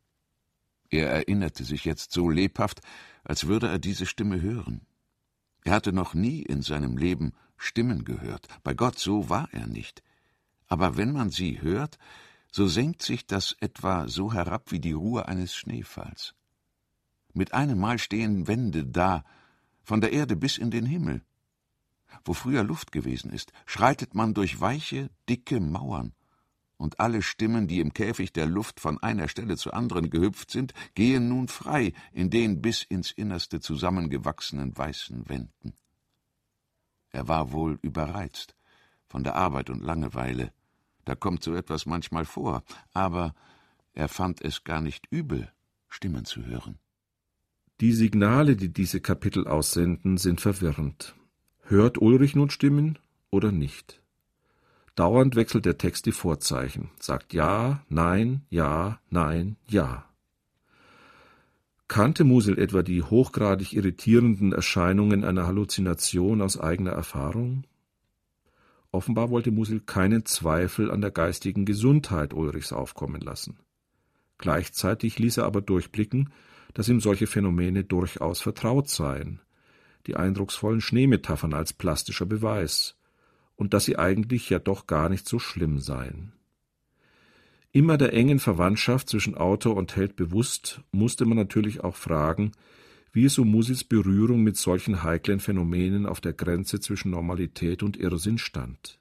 Er 0.90 1.10
erinnerte 1.10 1.62
sich 1.62 1.84
jetzt 1.84 2.10
so 2.10 2.28
lebhaft, 2.28 2.80
als 3.22 3.46
würde 3.46 3.68
er 3.68 3.78
diese 3.78 4.04
Stimme 4.04 4.42
hören. 4.42 4.80
Er 5.62 5.74
hatte 5.74 5.92
noch 5.92 6.12
nie 6.12 6.42
in 6.42 6.62
seinem 6.62 6.96
Leben 6.96 7.32
Stimmen 7.56 8.02
gehört. 8.02 8.48
Bei 8.64 8.74
Gott, 8.74 8.98
so 8.98 9.30
war 9.30 9.48
er 9.52 9.68
nicht. 9.68 10.02
Aber 10.66 10.96
wenn 10.96 11.12
man 11.12 11.30
sie 11.30 11.62
hört, 11.62 11.98
so 12.50 12.66
senkt 12.66 13.02
sich 13.02 13.28
das 13.28 13.54
etwa 13.60 14.08
so 14.08 14.32
herab 14.32 14.72
wie 14.72 14.80
die 14.80 14.90
Ruhe 14.90 15.28
eines 15.28 15.54
Schneefalls. 15.54 16.34
Mit 17.32 17.54
einem 17.54 17.78
Mal 17.78 18.00
stehen 18.00 18.48
Wände 18.48 18.84
da, 18.84 19.22
von 19.88 20.02
der 20.02 20.12
Erde 20.12 20.36
bis 20.36 20.58
in 20.58 20.70
den 20.70 20.84
Himmel. 20.84 21.22
Wo 22.22 22.34
früher 22.34 22.62
Luft 22.62 22.92
gewesen 22.92 23.30
ist, 23.30 23.54
schreitet 23.64 24.14
man 24.14 24.34
durch 24.34 24.60
weiche, 24.60 25.08
dicke 25.30 25.60
Mauern, 25.60 26.12
und 26.76 27.00
alle 27.00 27.22
Stimmen, 27.22 27.66
die 27.68 27.80
im 27.80 27.94
Käfig 27.94 28.34
der 28.34 28.44
Luft 28.44 28.80
von 28.80 29.02
einer 29.02 29.28
Stelle 29.28 29.56
zur 29.56 29.72
anderen 29.72 30.10
gehüpft 30.10 30.50
sind, 30.50 30.74
gehen 30.94 31.30
nun 31.30 31.48
frei 31.48 31.94
in 32.12 32.28
den 32.28 32.60
bis 32.60 32.82
ins 32.82 33.12
Innerste 33.12 33.60
zusammengewachsenen 33.60 34.76
weißen 34.76 35.26
Wänden. 35.26 35.72
Er 37.10 37.26
war 37.26 37.52
wohl 37.52 37.78
überreizt 37.80 38.54
von 39.06 39.24
der 39.24 39.36
Arbeit 39.36 39.70
und 39.70 39.82
Langeweile, 39.82 40.52
da 41.06 41.14
kommt 41.14 41.42
so 41.42 41.54
etwas 41.54 41.86
manchmal 41.86 42.26
vor, 42.26 42.62
aber 42.92 43.34
er 43.94 44.08
fand 44.08 44.42
es 44.42 44.64
gar 44.64 44.82
nicht 44.82 45.06
übel, 45.10 45.50
Stimmen 45.88 46.26
zu 46.26 46.44
hören. 46.44 46.78
Die 47.80 47.92
Signale, 47.92 48.56
die 48.56 48.72
diese 48.72 49.00
Kapitel 49.00 49.46
aussenden, 49.46 50.16
sind 50.16 50.40
verwirrend. 50.40 51.14
Hört 51.62 51.98
Ulrich 51.98 52.34
nun 52.34 52.50
Stimmen 52.50 52.98
oder 53.30 53.52
nicht? 53.52 54.02
Dauernd 54.96 55.36
wechselt 55.36 55.64
der 55.64 55.78
Text 55.78 56.06
die 56.06 56.12
Vorzeichen, 56.12 56.90
sagt 56.98 57.34
ja, 57.34 57.84
nein, 57.88 58.42
ja, 58.50 58.98
nein, 59.10 59.56
ja. 59.68 60.04
Kannte 61.86 62.24
Musil 62.24 62.58
etwa 62.58 62.82
die 62.82 63.04
hochgradig 63.04 63.74
irritierenden 63.74 64.52
Erscheinungen 64.52 65.22
einer 65.22 65.46
Halluzination 65.46 66.42
aus 66.42 66.58
eigener 66.58 66.90
Erfahrung? 66.90 67.62
Offenbar 68.90 69.30
wollte 69.30 69.52
Musil 69.52 69.80
keinen 69.80 70.26
Zweifel 70.26 70.90
an 70.90 71.00
der 71.00 71.12
geistigen 71.12 71.64
Gesundheit 71.64 72.34
Ulrichs 72.34 72.72
aufkommen 72.72 73.20
lassen. 73.20 73.60
Gleichzeitig 74.36 75.20
ließ 75.20 75.36
er 75.36 75.44
aber 75.44 75.60
durchblicken, 75.60 76.32
dass 76.74 76.88
ihm 76.88 77.00
solche 77.00 77.26
Phänomene 77.26 77.84
durchaus 77.84 78.40
vertraut 78.40 78.88
seien, 78.88 79.40
die 80.06 80.16
eindrucksvollen 80.16 80.80
Schneemetaphern 80.80 81.54
als 81.54 81.72
plastischer 81.72 82.26
Beweis, 82.26 82.96
und 83.56 83.74
dass 83.74 83.84
sie 83.84 83.98
eigentlich 83.98 84.48
ja 84.50 84.58
doch 84.58 84.86
gar 84.86 85.08
nicht 85.08 85.28
so 85.28 85.38
schlimm 85.38 85.78
seien. 85.78 86.32
Immer 87.72 87.98
der 87.98 88.14
engen 88.14 88.38
Verwandtschaft 88.38 89.10
zwischen 89.10 89.34
Autor 89.34 89.76
und 89.76 89.94
Held 89.96 90.16
bewusst, 90.16 90.80
musste 90.90 91.26
man 91.26 91.36
natürlich 91.36 91.84
auch 91.84 91.96
fragen, 91.96 92.52
wie 93.12 93.24
es 93.24 93.38
um 93.38 93.50
Musis 93.50 93.84
Berührung 93.84 94.42
mit 94.42 94.56
solchen 94.56 95.02
heiklen 95.02 95.40
Phänomenen 95.40 96.06
auf 96.06 96.20
der 96.20 96.32
Grenze 96.32 96.80
zwischen 96.80 97.10
Normalität 97.10 97.82
und 97.82 97.96
Irrsinn 97.96 98.38
stand. 98.38 98.98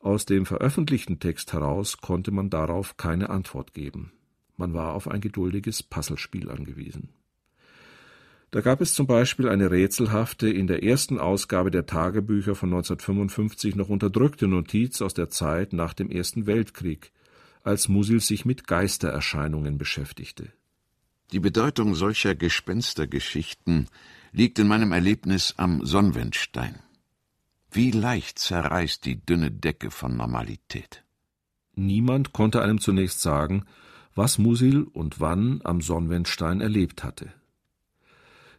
Aus 0.00 0.24
dem 0.24 0.46
veröffentlichten 0.46 1.18
Text 1.18 1.52
heraus 1.52 1.98
konnte 1.98 2.30
man 2.30 2.48
darauf 2.48 2.96
keine 2.96 3.28
Antwort 3.30 3.74
geben. 3.74 4.12
Man 4.56 4.74
war 4.74 4.94
auf 4.94 5.08
ein 5.08 5.20
geduldiges 5.20 5.82
Puzzlespiel 5.82 6.50
angewiesen. 6.50 7.10
Da 8.50 8.60
gab 8.60 8.80
es 8.80 8.94
zum 8.94 9.06
Beispiel 9.06 9.48
eine 9.48 9.70
rätselhafte, 9.70 10.48
in 10.48 10.66
der 10.66 10.82
ersten 10.82 11.18
Ausgabe 11.18 11.70
der 11.70 11.86
Tagebücher 11.86 12.54
von 12.54 12.70
1955 12.70 13.74
noch 13.74 13.88
unterdrückte 13.88 14.48
Notiz 14.48 15.02
aus 15.02 15.14
der 15.14 15.28
Zeit 15.28 15.72
nach 15.72 15.92
dem 15.92 16.10
Ersten 16.10 16.46
Weltkrieg, 16.46 17.12
als 17.64 17.88
Musil 17.88 18.20
sich 18.20 18.44
mit 18.44 18.66
Geistererscheinungen 18.66 19.76
beschäftigte. 19.76 20.52
Die 21.32 21.40
Bedeutung 21.40 21.96
solcher 21.96 22.36
Gespenstergeschichten 22.36 23.88
liegt 24.32 24.58
in 24.60 24.68
meinem 24.68 24.92
Erlebnis 24.92 25.54
am 25.56 25.84
Sonnwendstein. 25.84 26.76
Wie 27.72 27.90
leicht 27.90 28.38
zerreißt 28.38 29.04
die 29.04 29.20
dünne 29.20 29.50
Decke 29.50 29.90
von 29.90 30.16
Normalität. 30.16 31.02
Niemand 31.74 32.32
konnte 32.32 32.62
einem 32.62 32.80
zunächst 32.80 33.20
sagen, 33.20 33.64
was 34.16 34.38
Musil 34.38 34.82
und 34.82 35.20
wann 35.20 35.60
am 35.62 35.80
Sonnwendstein 35.80 36.60
erlebt 36.60 37.04
hatte. 37.04 37.32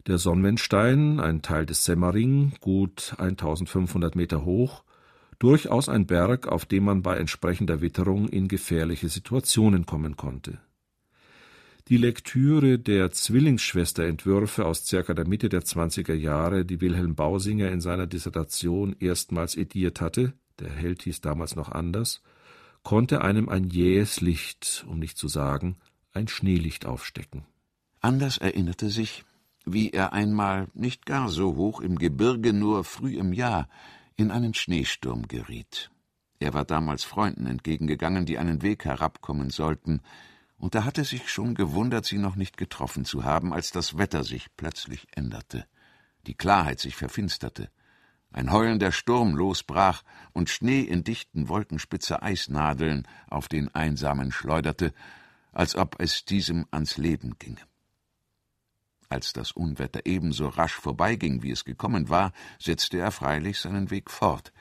Der 0.05 0.20
Sonnwendstein, 0.20 1.20
ein 1.20 1.41
Teil 1.41 1.66
des 1.66 1.84
Semmering, 1.84 2.53
gut 2.62 3.16
1500 3.18 4.16
Meter 4.16 4.45
hoch, 4.45 4.84
durchaus 5.39 5.89
ein 5.89 6.05
Berg, 6.05 6.47
auf 6.47 6.66
dem 6.66 6.86
man 6.86 7.01
bei 7.01 7.18
entsprechender 7.18 7.82
Witterung 7.82 8.30
in 8.30 8.47
gefährliche 8.47 9.10
Situationen 9.10 9.86
kommen 9.86 10.16
konnte. 10.16 10.60
Die 11.89 11.97
Lektüre 11.97 12.80
der 12.80 13.12
Zwillingsschwesterentwürfe 13.12 14.66
aus 14.66 14.86
circa 14.86 15.14
der 15.14 15.28
Mitte 15.28 15.49
der 15.49 15.62
20er 15.62 16.14
Jahre, 16.14 16.66
die 16.66 16.82
Wilhelm 16.82 17.16
Bausinger 17.16 17.72
in 17.72 17.82
seiner 17.82 18.08
Dissertation 18.08 18.95
erstmals 18.99 19.55
ediert 19.55 20.01
hatte, 20.01 20.34
der 20.60 20.70
Held 20.70 21.03
hieß 21.03 21.22
damals 21.22 21.55
noch 21.55 21.72
anders, 21.72 22.22
konnte 22.88 23.22
einem 23.22 23.50
ein 23.50 23.66
jähes 23.66 24.22
Licht, 24.22 24.86
um 24.88 24.98
nicht 24.98 25.18
zu 25.18 25.28
sagen, 25.28 25.78
ein 26.14 26.28
Schneelicht 26.28 26.86
aufstecken. 26.86 27.46
Anders 28.00 28.38
erinnerte 28.38 28.90
sich 28.90 29.26
wie 29.68 29.92
er 29.92 30.14
einmal 30.14 30.70
nicht 30.74 31.06
gar 31.06 31.30
so 31.30 31.56
hoch 31.56 31.82
im 31.82 31.98
Gebirge, 31.98 32.54
nur 32.54 32.86
früh 32.86 33.18
im 33.18 33.34
Jahr, 33.34 33.68
in 34.16 34.32
einen 34.32 34.54
Schneesturm 34.54 35.28
geriet. 35.28 35.92
Er 36.40 36.54
war 36.54 36.64
damals 36.64 37.04
Freunden 37.04 37.46
entgegengegangen, 37.46 38.26
die 38.26 38.38
einen 38.38 38.62
Weg 38.62 38.86
herabkommen 38.86 39.50
sollten, 39.50 40.02
und 40.58 40.74
er 40.74 40.86
hatte 40.86 41.04
sich 41.04 41.30
schon 41.30 41.54
gewundert, 41.54 42.06
sie 42.06 42.18
noch 42.18 42.36
nicht 42.36 42.58
getroffen 42.58 43.06
zu 43.06 43.26
haben, 43.26 43.54
als 43.54 43.72
das 43.72 43.98
Wetter 43.98 44.24
sich 44.24 44.48
plötzlich 44.56 45.06
änderte, 45.12 45.66
die 46.26 46.34
Klarheit 46.34 46.80
sich 46.80 46.96
verfinsterte, 46.96 47.70
ein 48.32 48.51
heulender 48.51 48.91
Sturm 48.91 49.36
losbrach 49.36 50.03
und 50.34 50.49
Schnee 50.49 50.82
in 50.82 51.03
dichten 51.03 51.49
Wolken 51.49 51.80
spitze 51.80 52.21
Eisnadeln 52.21 53.07
auf 53.30 53.47
den 53.47 53.73
Einsamen 53.73 54.32
schleuderte, 54.32 54.93
als 55.51 55.75
ob 55.75 55.99
es 55.99 56.25
diesem 56.25 56.65
ans 56.71 56.97
Leben 56.97 57.38
ginge. 57.39 57.61
Als 59.09 59.32
das 59.32 59.53
Unwetter 59.53 60.01
ebenso 60.05 60.49
rasch 60.49 60.73
vorbeiging, 60.73 61.41
wie 61.41 61.51
es 61.51 61.63
gekommen 61.63 62.09
war, 62.09 62.34
setzte 62.59 62.97
er 62.97 63.11
freilich 63.11 63.59
seinen 63.59 63.89
Weg 63.89 64.11
fort. 64.11 64.51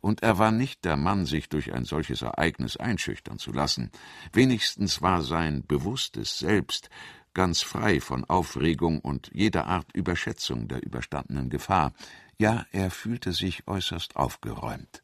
Und 0.00 0.22
er 0.22 0.38
war 0.38 0.52
nicht 0.52 0.84
der 0.84 0.96
Mann, 0.96 1.24
sich 1.24 1.48
durch 1.48 1.72
ein 1.72 1.84
solches 1.84 2.22
Ereignis 2.22 2.76
einschüchtern 2.76 3.38
zu 3.38 3.52
lassen. 3.52 3.90
Wenigstens 4.32 5.00
war 5.00 5.22
sein 5.22 5.66
bewusstes 5.66 6.38
Selbst 6.38 6.90
ganz 7.36 7.62
frei 7.62 8.00
von 8.00 8.24
Aufregung 8.24 9.00
und 9.00 9.30
jeder 9.34 9.66
Art 9.66 9.94
Überschätzung 9.94 10.68
der 10.68 10.82
überstandenen 10.82 11.50
Gefahr. 11.50 11.92
Ja, 12.38 12.66
er 12.72 12.90
fühlte 12.90 13.32
sich 13.32 13.66
äußerst 13.66 14.16
aufgeräumt. 14.16 15.02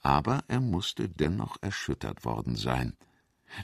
Aber 0.00 0.44
er 0.48 0.60
musste 0.60 1.08
dennoch 1.08 1.56
erschüttert 1.60 2.24
worden 2.24 2.56
sein 2.56 2.96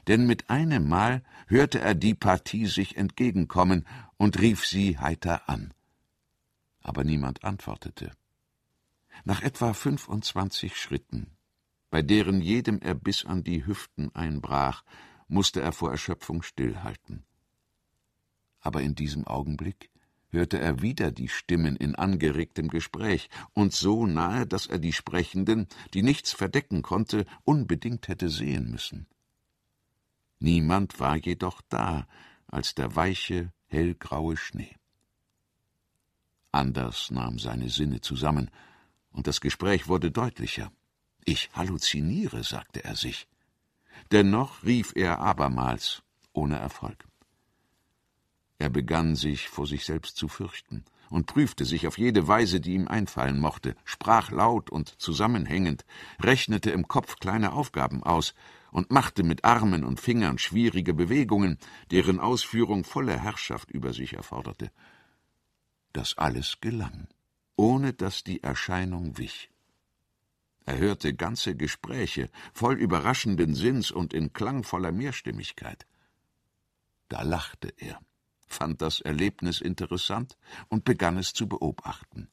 denn 0.06 0.26
mit 0.26 0.50
einem 0.50 0.88
Mal 0.88 1.22
hörte 1.46 1.80
er 1.80 1.94
die 1.94 2.14
Partie 2.14 2.66
sich 2.66 2.96
entgegenkommen 2.96 3.86
und 4.16 4.40
rief 4.40 4.66
sie 4.66 4.98
heiter 4.98 5.48
an. 5.48 5.72
Aber 6.82 7.04
niemand 7.04 7.44
antwortete. 7.44 8.12
Nach 9.24 9.42
etwa 9.42 9.72
fünfundzwanzig 9.72 10.76
Schritten, 10.76 11.36
bei 11.90 12.02
deren 12.02 12.40
jedem 12.40 12.80
er 12.80 12.94
bis 12.94 13.24
an 13.24 13.44
die 13.44 13.66
Hüften 13.66 14.14
einbrach, 14.14 14.84
musste 15.28 15.60
er 15.60 15.72
vor 15.72 15.90
Erschöpfung 15.90 16.42
stillhalten. 16.42 17.24
Aber 18.60 18.82
in 18.82 18.94
diesem 18.94 19.26
Augenblick 19.26 19.90
hörte 20.36 20.58
er 20.60 20.82
wieder 20.82 21.10
die 21.10 21.28
Stimmen 21.28 21.76
in 21.76 21.94
angeregtem 21.94 22.68
Gespräch, 22.68 23.28
und 23.52 23.72
so 23.72 24.06
nahe, 24.06 24.46
dass 24.46 24.66
er 24.66 24.78
die 24.78 24.92
Sprechenden, 24.92 25.66
die 25.94 26.02
nichts 26.02 26.32
verdecken 26.32 26.82
konnte, 26.82 27.26
unbedingt 27.44 28.08
hätte 28.08 28.28
sehen 28.28 28.70
müssen. 28.70 29.06
Niemand 30.38 31.00
war 31.00 31.16
jedoch 31.16 31.60
da 31.68 32.06
als 32.46 32.74
der 32.74 32.94
weiche, 32.94 33.52
hellgraue 33.66 34.36
Schnee. 34.36 34.76
Anders 36.52 37.10
nahm 37.10 37.38
seine 37.38 37.68
Sinne 37.70 38.00
zusammen, 38.00 38.50
und 39.10 39.26
das 39.26 39.40
Gespräch 39.40 39.88
wurde 39.88 40.10
deutlicher. 40.10 40.70
Ich 41.24 41.50
halluziniere, 41.54 42.44
sagte 42.44 42.84
er 42.84 42.96
sich. 42.96 43.26
Dennoch 44.12 44.62
rief 44.62 44.92
er 44.94 45.18
abermals, 45.18 46.02
ohne 46.32 46.56
Erfolg. 46.56 47.06
Er 48.58 48.70
begann 48.70 49.16
sich 49.16 49.48
vor 49.48 49.66
sich 49.66 49.84
selbst 49.84 50.16
zu 50.16 50.28
fürchten 50.28 50.84
und 51.10 51.26
prüfte 51.26 51.64
sich 51.64 51.86
auf 51.86 51.98
jede 51.98 52.26
Weise, 52.26 52.60
die 52.60 52.74
ihm 52.74 52.88
einfallen 52.88 53.38
mochte, 53.38 53.76
sprach 53.84 54.30
laut 54.30 54.70
und 54.70 54.88
zusammenhängend, 55.00 55.84
rechnete 56.20 56.70
im 56.70 56.88
Kopf 56.88 57.18
kleine 57.18 57.52
Aufgaben 57.52 58.02
aus, 58.02 58.34
und 58.72 58.90
machte 58.90 59.22
mit 59.22 59.44
Armen 59.44 59.84
und 59.84 60.00
Fingern 60.00 60.36
schwierige 60.36 60.92
Bewegungen, 60.92 61.58
deren 61.90 62.20
Ausführung 62.20 62.84
volle 62.84 63.18
Herrschaft 63.18 63.70
über 63.70 63.94
sich 63.94 64.12
erforderte. 64.12 64.70
Das 65.92 66.18
alles 66.18 66.58
gelang, 66.60 67.08
ohne 67.56 67.94
dass 67.94 68.22
die 68.22 68.42
Erscheinung 68.42 69.16
wich. 69.16 69.50
Er 70.66 70.76
hörte 70.76 71.14
ganze 71.14 71.56
Gespräche, 71.56 72.28
voll 72.52 72.74
überraschenden 72.74 73.54
Sinns 73.54 73.90
und 73.90 74.12
in 74.12 74.32
klangvoller 74.32 74.92
Mehrstimmigkeit. 74.92 75.86
Da 77.08 77.22
lachte 77.22 77.72
er, 77.78 78.00
fand 78.46 78.82
das 78.82 79.00
Erlebnis 79.00 79.60
interessant 79.60 80.36
und 80.68 80.84
begann 80.84 81.18
es 81.18 81.32
zu 81.32 81.48
beobachten. 81.48 82.28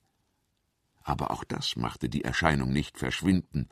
Aber 1.03 1.32
auch 1.32 1.43
das 1.43 1.76
machte 1.76 2.07
die 2.07 2.24
Erscheinung 2.24 2.72
nicht 2.72 2.97
verschwinden, 2.97 3.68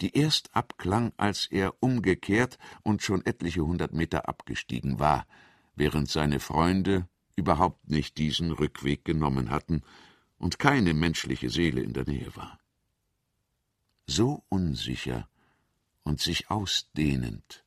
die 0.00 0.16
erst 0.16 0.54
abklang, 0.54 1.12
als 1.16 1.46
er 1.46 1.74
umgekehrt 1.80 2.58
und 2.82 3.02
schon 3.02 3.24
etliche 3.24 3.64
hundert 3.64 3.92
Meter 3.92 4.28
abgestiegen 4.28 4.98
war, 4.98 5.26
während 5.74 6.08
seine 6.08 6.40
Freunde 6.40 7.08
überhaupt 7.34 7.88
nicht 7.88 8.18
diesen 8.18 8.52
Rückweg 8.52 9.04
genommen 9.04 9.50
hatten 9.50 9.82
und 10.38 10.58
keine 10.58 10.94
menschliche 10.94 11.50
Seele 11.50 11.82
in 11.82 11.92
der 11.92 12.06
Nähe 12.06 12.34
war. 12.36 12.58
So 14.06 14.44
unsicher 14.48 15.28
und 16.04 16.20
sich 16.20 16.50
ausdehnend 16.50 17.64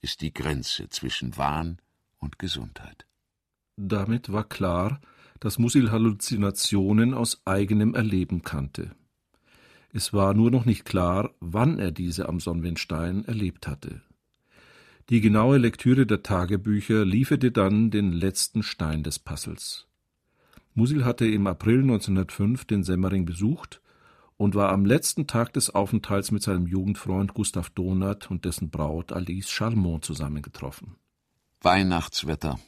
ist 0.00 0.20
die 0.20 0.32
Grenze 0.32 0.88
zwischen 0.88 1.36
Wahn 1.36 1.80
und 2.18 2.38
Gesundheit. 2.38 3.06
Damit 3.76 4.32
war 4.32 4.44
klar, 4.44 5.00
dass 5.40 5.58
Musil 5.58 5.90
Halluzinationen 5.90 7.14
aus 7.14 7.42
eigenem 7.44 7.94
Erleben 7.94 8.42
kannte. 8.42 8.92
Es 9.92 10.12
war 10.12 10.34
nur 10.34 10.50
noch 10.50 10.64
nicht 10.64 10.84
klar, 10.84 11.34
wann 11.40 11.78
er 11.78 11.90
diese 11.90 12.28
am 12.28 12.40
Sonnenstein 12.40 13.24
erlebt 13.24 13.66
hatte. 13.66 14.02
Die 15.10 15.20
genaue 15.20 15.58
Lektüre 15.58 16.06
der 16.06 16.22
Tagebücher 16.22 17.04
lieferte 17.04 17.50
dann 17.50 17.90
den 17.90 18.12
letzten 18.12 18.62
Stein 18.62 19.02
des 19.02 19.18
Puzzles. 19.18 19.88
Musil 20.74 21.04
hatte 21.04 21.26
im 21.26 21.46
April 21.46 21.80
1905 21.80 22.64
den 22.64 22.84
Semmering 22.84 23.26
besucht 23.26 23.82
und 24.36 24.54
war 24.54 24.70
am 24.70 24.86
letzten 24.86 25.26
Tag 25.26 25.52
des 25.52 25.70
Aufenthalts 25.70 26.30
mit 26.30 26.42
seinem 26.42 26.66
Jugendfreund 26.66 27.34
Gustav 27.34 27.68
Donath 27.70 28.30
und 28.30 28.44
dessen 28.44 28.70
Braut 28.70 29.12
Alice 29.12 29.50
Charmont 29.50 30.04
zusammengetroffen. 30.04 30.96
Weihnachtswetter. 31.60 32.58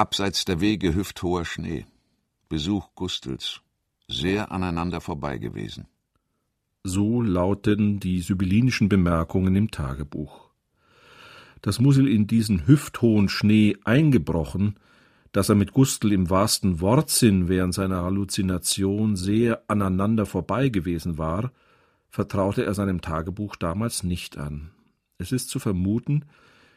Abseits 0.00 0.46
der 0.46 0.62
Wege 0.62 0.94
hüfthoher 0.94 1.44
Schnee. 1.44 1.84
Besuch 2.48 2.94
Gustels. 2.94 3.60
Sehr 4.08 4.50
aneinander 4.50 5.02
vorbei 5.02 5.36
gewesen. 5.36 5.88
So 6.82 7.20
lauten 7.20 8.00
die 8.00 8.22
sibyllinischen 8.22 8.88
Bemerkungen 8.88 9.54
im 9.56 9.70
Tagebuch. 9.70 10.48
Dass 11.60 11.80
Musil 11.80 12.08
in 12.08 12.26
diesen 12.26 12.66
hüfthohen 12.66 13.28
Schnee 13.28 13.76
eingebrochen, 13.84 14.76
dass 15.32 15.50
er 15.50 15.54
mit 15.54 15.74
Gustl 15.74 16.12
im 16.12 16.30
wahrsten 16.30 16.80
Wortsinn 16.80 17.50
während 17.50 17.74
seiner 17.74 18.02
Halluzination 18.02 19.16
sehr 19.16 19.62
aneinander 19.68 20.24
vorbei 20.24 20.70
gewesen 20.70 21.18
war, 21.18 21.52
vertraute 22.08 22.64
er 22.64 22.72
seinem 22.72 23.02
Tagebuch 23.02 23.54
damals 23.54 24.02
nicht 24.02 24.38
an. 24.38 24.70
Es 25.18 25.30
ist 25.30 25.50
zu 25.50 25.58
vermuten, 25.58 26.24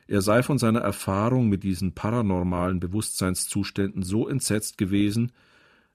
er 0.08 0.22
sei 0.22 0.44
von 0.44 0.58
seiner 0.58 0.82
Erfahrung 0.82 1.50
mit 1.50 1.64
diesen 1.64 1.94
paranormalen 1.94 2.80
Bewusstseinszuständen 2.80 4.04
so 4.04 4.28
entsetzt 4.28 4.78
gewesen, 4.78 5.32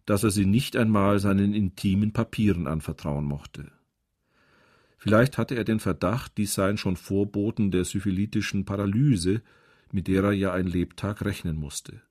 dass 0.07 0.25
er 0.25 0.31
sie 0.31 0.47
nicht 0.47 0.77
einmal 0.77 1.19
seinen 1.19 1.53
intimen 1.53 2.13
Papieren 2.13 2.67
anvertrauen 2.67 3.25
mochte. 3.25 3.71
Vielleicht 4.97 5.39
hatte 5.39 5.55
er 5.55 5.65
den 5.65 5.81
Verdacht, 5.81 6.39
dies 6.39 6.55
seien 6.55 6.79
schon 6.79 6.97
Vorboten 6.97 7.71
der 7.71 7.85
syphilitischen 7.85 8.65
Paralyse, 8.65 9.43
mit 9.93 10.09
der 10.09 10.25
er 10.25 10.33
ja 10.33 10.53
ein 10.53 10.67
Lebtag 10.67 11.25
rechnen 11.25 11.57
musste. 11.57 12.03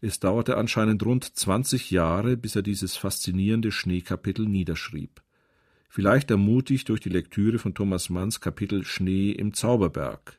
Es 0.00 0.20
dauerte 0.20 0.56
anscheinend 0.56 1.04
rund 1.04 1.24
zwanzig 1.24 1.90
Jahre, 1.90 2.36
bis 2.36 2.54
er 2.54 2.62
dieses 2.62 2.96
faszinierende 2.96 3.72
Schneekapitel 3.72 4.46
niederschrieb. 4.46 5.20
Vielleicht 5.88 6.30
ermutigt 6.30 6.88
durch 6.88 7.00
die 7.00 7.08
Lektüre 7.08 7.58
von 7.58 7.74
Thomas 7.74 8.08
Manns 8.08 8.40
Kapitel 8.40 8.84
Schnee 8.84 9.32
im 9.32 9.54
Zauberberg. 9.54 10.38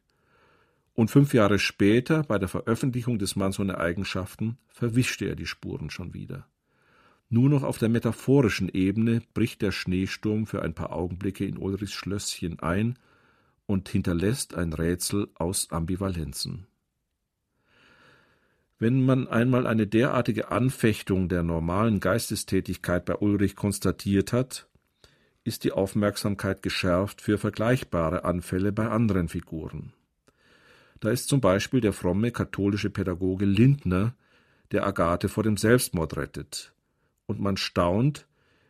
Und 1.00 1.10
fünf 1.10 1.34
Jahre 1.34 1.60
später, 1.60 2.24
bei 2.24 2.38
der 2.40 2.50
Veröffentlichung 2.50 3.20
des 3.20 3.38
Manns 3.38 3.58
ohne 3.58 3.78
Eigenschaften, 3.78 4.58
verwischte 4.68 5.24
er 5.24 5.38
die 5.38 5.46
Spuren 5.46 5.90
schon 5.90 6.14
wieder. 6.14 6.46
Nur 7.30 7.48
noch 7.48 7.64
auf 7.64 7.78
der 7.78 7.88
metaphorischen 7.88 8.68
Ebene 8.68 9.22
bricht 9.34 9.62
der 9.62 9.72
Schneesturm 9.72 10.46
für 10.46 10.62
ein 10.62 10.74
paar 10.74 10.92
Augenblicke 10.92 11.46
in 11.46 11.58
Ulrichs 11.58 11.94
Schlösschen 11.94 12.60
ein 12.60 13.00
und 13.66 13.88
hinterlässt 13.88 14.56
ein 14.56 14.74
Rätsel 14.74 15.30
aus 15.36 15.72
Ambivalenzen. 15.72 16.68
Wenn 18.78 19.06
man 19.06 19.30
einmal 19.30 19.68
eine 19.68 19.88
derartige 19.88 20.52
Anfechtung 20.52 21.30
der 21.30 21.44
normalen 21.44 22.02
Geistestätigkeit 22.02 23.06
bei 23.06 23.16
Ulrich 23.16 23.56
konstatiert 23.56 24.34
hat, 24.34 24.68
ist 25.46 25.64
die 25.64 25.72
Aufmerksamkeit 25.72 26.62
geschärft 26.62 27.22
für 27.22 27.38
vergleichbare 27.38 28.26
Anfälle 28.26 28.74
bei 28.74 28.90
anderen 28.90 29.30
Figuren. 29.30 29.94
Da 31.00 31.10
ist 31.12 31.30
zum 31.30 31.42
Beispiel 31.42 31.82
der 31.82 31.94
fromme 31.94 32.32
katholische 32.32 32.90
Pädagoge 32.90 33.46
Lindner, 33.46 34.16
der 34.72 34.86
Agathe 34.86 35.30
vor 35.30 35.44
dem 35.44 35.58
Selbstmord 35.58 36.18
rettet, 36.18 36.74
und 37.26 37.40
man 37.40 37.58
staunt, 37.58 38.28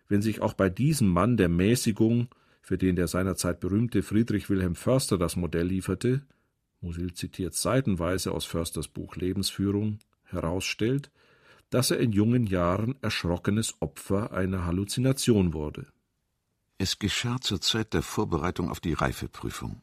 wenn 0.07 0.21
sich 0.21 0.41
auch 0.41 0.53
bei 0.53 0.69
diesem 0.69 1.07
Mann 1.07 1.37
der 1.37 1.49
Mäßigung, 1.49 2.29
für 2.61 2.77
den 2.77 2.95
der 2.95 3.07
seinerzeit 3.07 3.59
berühmte 3.59 4.03
Friedrich 4.03 4.49
Wilhelm 4.49 4.75
Förster 4.75 5.17
das 5.17 5.35
Modell 5.35 5.67
lieferte, 5.67 6.21
Musil 6.81 7.13
zitiert 7.13 7.55
seitenweise 7.55 8.31
aus 8.31 8.45
Försters 8.45 8.87
Buch 8.87 9.15
Lebensführung, 9.15 9.99
herausstellt, 10.23 11.11
dass 11.69 11.91
er 11.91 11.99
in 11.99 12.11
jungen 12.11 12.47
Jahren 12.47 12.95
erschrockenes 13.01 13.75
Opfer 13.81 14.31
einer 14.31 14.65
Halluzination 14.65 15.53
wurde. 15.53 15.87
Es 16.77 16.97
geschah 16.97 17.41
zur 17.41 17.59
Zeit 17.61 17.93
der 17.93 18.01
Vorbereitung 18.01 18.69
auf 18.69 18.79
die 18.79 18.93
Reifeprüfung. 18.93 19.81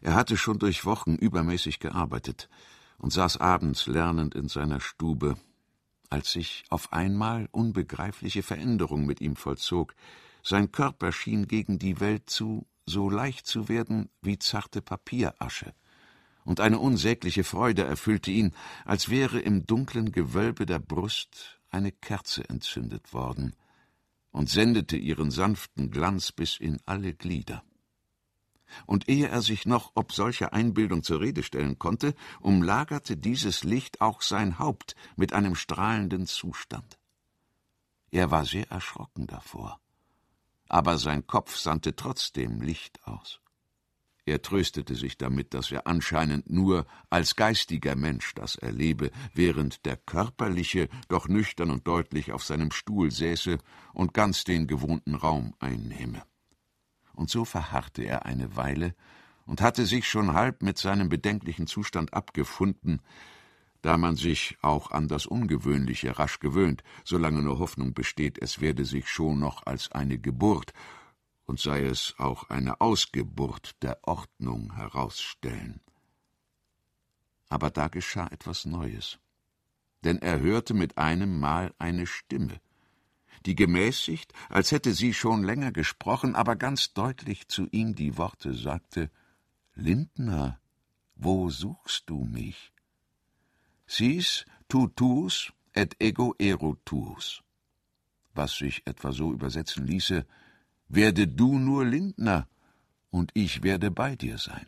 Er 0.00 0.14
hatte 0.14 0.36
schon 0.36 0.58
durch 0.58 0.84
Wochen 0.84 1.14
übermäßig 1.14 1.80
gearbeitet 1.80 2.48
und 2.98 3.12
saß 3.12 3.38
abends 3.38 3.86
lernend 3.86 4.34
in 4.34 4.48
seiner 4.48 4.80
Stube, 4.80 5.36
als 6.10 6.32
sich 6.32 6.64
auf 6.70 6.92
einmal 6.92 7.48
unbegreifliche 7.52 8.42
Veränderung 8.42 9.06
mit 9.06 9.20
ihm 9.20 9.36
vollzog. 9.36 9.94
Sein 10.42 10.72
Körper 10.72 11.12
schien 11.12 11.48
gegen 11.48 11.78
die 11.78 12.00
Welt 12.00 12.30
zu 12.30 12.66
so 12.86 13.10
leicht 13.10 13.46
zu 13.46 13.68
werden 13.68 14.08
wie 14.22 14.38
zarte 14.38 14.80
Papierasche. 14.80 15.74
Und 16.44 16.60
eine 16.60 16.78
unsägliche 16.78 17.42
Freude 17.42 17.82
erfüllte 17.82 18.30
ihn, 18.30 18.54
als 18.84 19.08
wäre 19.08 19.40
im 19.40 19.66
dunklen 19.66 20.12
Gewölbe 20.12 20.64
der 20.64 20.78
Brust 20.78 21.60
eine 21.70 21.90
Kerze 21.90 22.48
entzündet 22.48 23.12
worden 23.12 23.56
und 24.30 24.48
sendete 24.48 24.96
ihren 24.96 25.32
sanften 25.32 25.90
Glanz 25.90 26.30
bis 26.30 26.58
in 26.58 26.78
alle 26.86 27.14
Glieder 27.14 27.64
und 28.84 29.08
ehe 29.08 29.28
er 29.28 29.42
sich 29.42 29.66
noch 29.66 29.92
ob 29.94 30.12
solcher 30.12 30.52
Einbildung 30.52 31.02
zur 31.02 31.20
Rede 31.20 31.42
stellen 31.42 31.78
konnte, 31.78 32.14
umlagerte 32.40 33.16
dieses 33.16 33.64
Licht 33.64 34.00
auch 34.00 34.22
sein 34.22 34.58
Haupt 34.58 34.94
mit 35.16 35.32
einem 35.32 35.54
strahlenden 35.54 36.26
Zustand. 36.26 36.98
Er 38.10 38.30
war 38.30 38.44
sehr 38.44 38.70
erschrocken 38.70 39.26
davor, 39.26 39.80
aber 40.68 40.98
sein 40.98 41.26
Kopf 41.26 41.56
sandte 41.56 41.96
trotzdem 41.96 42.60
Licht 42.60 43.06
aus. 43.06 43.40
Er 44.28 44.42
tröstete 44.42 44.96
sich 44.96 45.16
damit, 45.16 45.54
dass 45.54 45.70
er 45.70 45.86
anscheinend 45.86 46.50
nur 46.50 46.86
als 47.10 47.36
geistiger 47.36 47.94
Mensch 47.94 48.34
das 48.34 48.56
erlebe, 48.56 49.12
während 49.34 49.86
der 49.86 49.96
körperliche 49.96 50.88
doch 51.08 51.28
nüchtern 51.28 51.70
und 51.70 51.86
deutlich 51.86 52.32
auf 52.32 52.42
seinem 52.42 52.72
Stuhl 52.72 53.12
säße 53.12 53.58
und 53.94 54.14
ganz 54.14 54.42
den 54.42 54.66
gewohnten 54.66 55.14
Raum 55.14 55.54
einnehme 55.60 56.24
und 57.16 57.30
so 57.30 57.44
verharrte 57.44 58.02
er 58.02 58.26
eine 58.26 58.56
Weile 58.56 58.94
und 59.46 59.60
hatte 59.60 59.86
sich 59.86 60.08
schon 60.08 60.34
halb 60.34 60.62
mit 60.62 60.78
seinem 60.78 61.08
bedenklichen 61.08 61.66
Zustand 61.66 62.14
abgefunden, 62.14 63.00
da 63.82 63.96
man 63.96 64.16
sich 64.16 64.58
auch 64.62 64.90
an 64.90 65.08
das 65.08 65.26
Ungewöhnliche 65.26 66.18
rasch 66.18 66.40
gewöhnt, 66.40 66.82
solange 67.04 67.42
nur 67.42 67.58
Hoffnung 67.58 67.94
besteht, 67.94 68.38
es 68.42 68.60
werde 68.60 68.84
sich 68.84 69.08
schon 69.08 69.38
noch 69.38 69.64
als 69.66 69.92
eine 69.92 70.18
Geburt 70.18 70.72
und 71.44 71.60
sei 71.60 71.84
es 71.84 72.14
auch 72.18 72.50
eine 72.50 72.80
Ausgeburt 72.80 73.80
der 73.82 73.98
Ordnung 74.02 74.74
herausstellen. 74.74 75.80
Aber 77.48 77.70
da 77.70 77.86
geschah 77.86 78.26
etwas 78.26 78.64
Neues, 78.64 79.20
denn 80.02 80.18
er 80.18 80.40
hörte 80.40 80.74
mit 80.74 80.98
einem 80.98 81.38
Mal 81.38 81.72
eine 81.78 82.06
Stimme, 82.06 82.60
die 83.44 83.54
gemäßigt, 83.54 84.32
als 84.48 84.72
hätte 84.72 84.94
sie 84.94 85.12
schon 85.12 85.42
länger 85.42 85.72
gesprochen, 85.72 86.34
aber 86.34 86.56
ganz 86.56 86.92
deutlich 86.94 87.48
zu 87.48 87.66
ihm 87.70 87.94
die 87.94 88.16
Worte 88.16 88.54
sagte 88.54 89.10
Lindner, 89.74 90.58
wo 91.14 91.50
suchst 91.50 92.08
du 92.08 92.24
mich? 92.24 92.72
Sis 93.86 94.44
tu 94.68 94.88
tuus 94.88 95.52
et 95.74 95.94
ego 96.00 96.34
ero 96.38 96.76
tuus, 96.84 97.42
was 98.34 98.56
sich 98.56 98.82
etwa 98.86 99.12
so 99.12 99.32
übersetzen 99.32 99.86
ließe 99.86 100.26
Werde 100.88 101.26
du 101.26 101.58
nur 101.58 101.84
Lindner, 101.84 102.48
und 103.10 103.30
ich 103.34 103.62
werde 103.62 103.90
bei 103.90 104.14
dir 104.14 104.38
sein. 104.38 104.66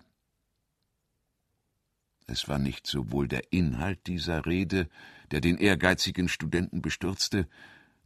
Es 2.26 2.48
war 2.48 2.58
nicht 2.58 2.86
sowohl 2.86 3.26
der 3.26 3.52
Inhalt 3.52 4.06
dieser 4.06 4.44
Rede, 4.44 4.88
der 5.30 5.40
den 5.40 5.56
ehrgeizigen 5.56 6.28
Studenten 6.28 6.82
bestürzte, 6.82 7.48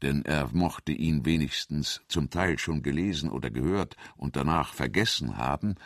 denn 0.03 0.25
er 0.25 0.49
mochte 0.53 0.93
ihn 0.93 1.25
wenigstens 1.25 2.03
zum 2.09 2.31
Teil 2.31 2.59
schon 2.59 2.83
gelesen 2.83 3.31
oder 3.31 3.51
gehört 3.51 3.97
und 4.17 4.37
danach 4.37 4.75
vergessen 4.75 5.37
haben, 5.37 5.77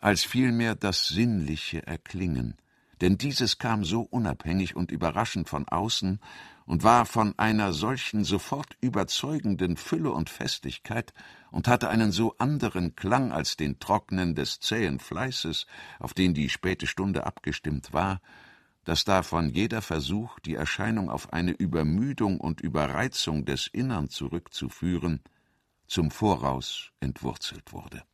als 0.00 0.24
vielmehr 0.24 0.74
das 0.74 1.08
sinnliche 1.08 1.86
Erklingen, 1.86 2.56
denn 3.00 3.18
dieses 3.18 3.58
kam 3.58 3.84
so 3.84 4.02
unabhängig 4.02 4.74
und 4.74 4.90
überraschend 4.90 5.48
von 5.48 5.68
außen 5.68 6.18
und 6.64 6.82
war 6.82 7.06
von 7.06 7.38
einer 7.38 7.72
solchen 7.72 8.24
sofort 8.24 8.76
überzeugenden 8.80 9.76
Fülle 9.76 10.10
und 10.10 10.30
Festigkeit 10.30 11.12
und 11.50 11.68
hatte 11.68 11.88
einen 11.88 12.10
so 12.10 12.34
anderen 12.38 12.96
Klang 12.96 13.32
als 13.32 13.56
den 13.56 13.78
trocknen 13.78 14.34
des 14.34 14.60
zähen 14.60 14.98
Fleißes, 14.98 15.66
auf 15.98 16.14
den 16.14 16.34
die 16.34 16.48
späte 16.48 16.86
Stunde 16.86 17.26
abgestimmt 17.26 17.92
war, 17.92 18.20
dass 18.86 19.04
davon 19.04 19.50
jeder 19.50 19.82
Versuch, 19.82 20.38
die 20.38 20.54
Erscheinung 20.54 21.10
auf 21.10 21.32
eine 21.32 21.50
Übermüdung 21.50 22.38
und 22.38 22.60
Überreizung 22.60 23.44
des 23.44 23.66
Innern 23.66 24.08
zurückzuführen, 24.08 25.22
zum 25.88 26.12
Voraus 26.12 26.92
entwurzelt 27.00 27.72
wurde. 27.72 28.04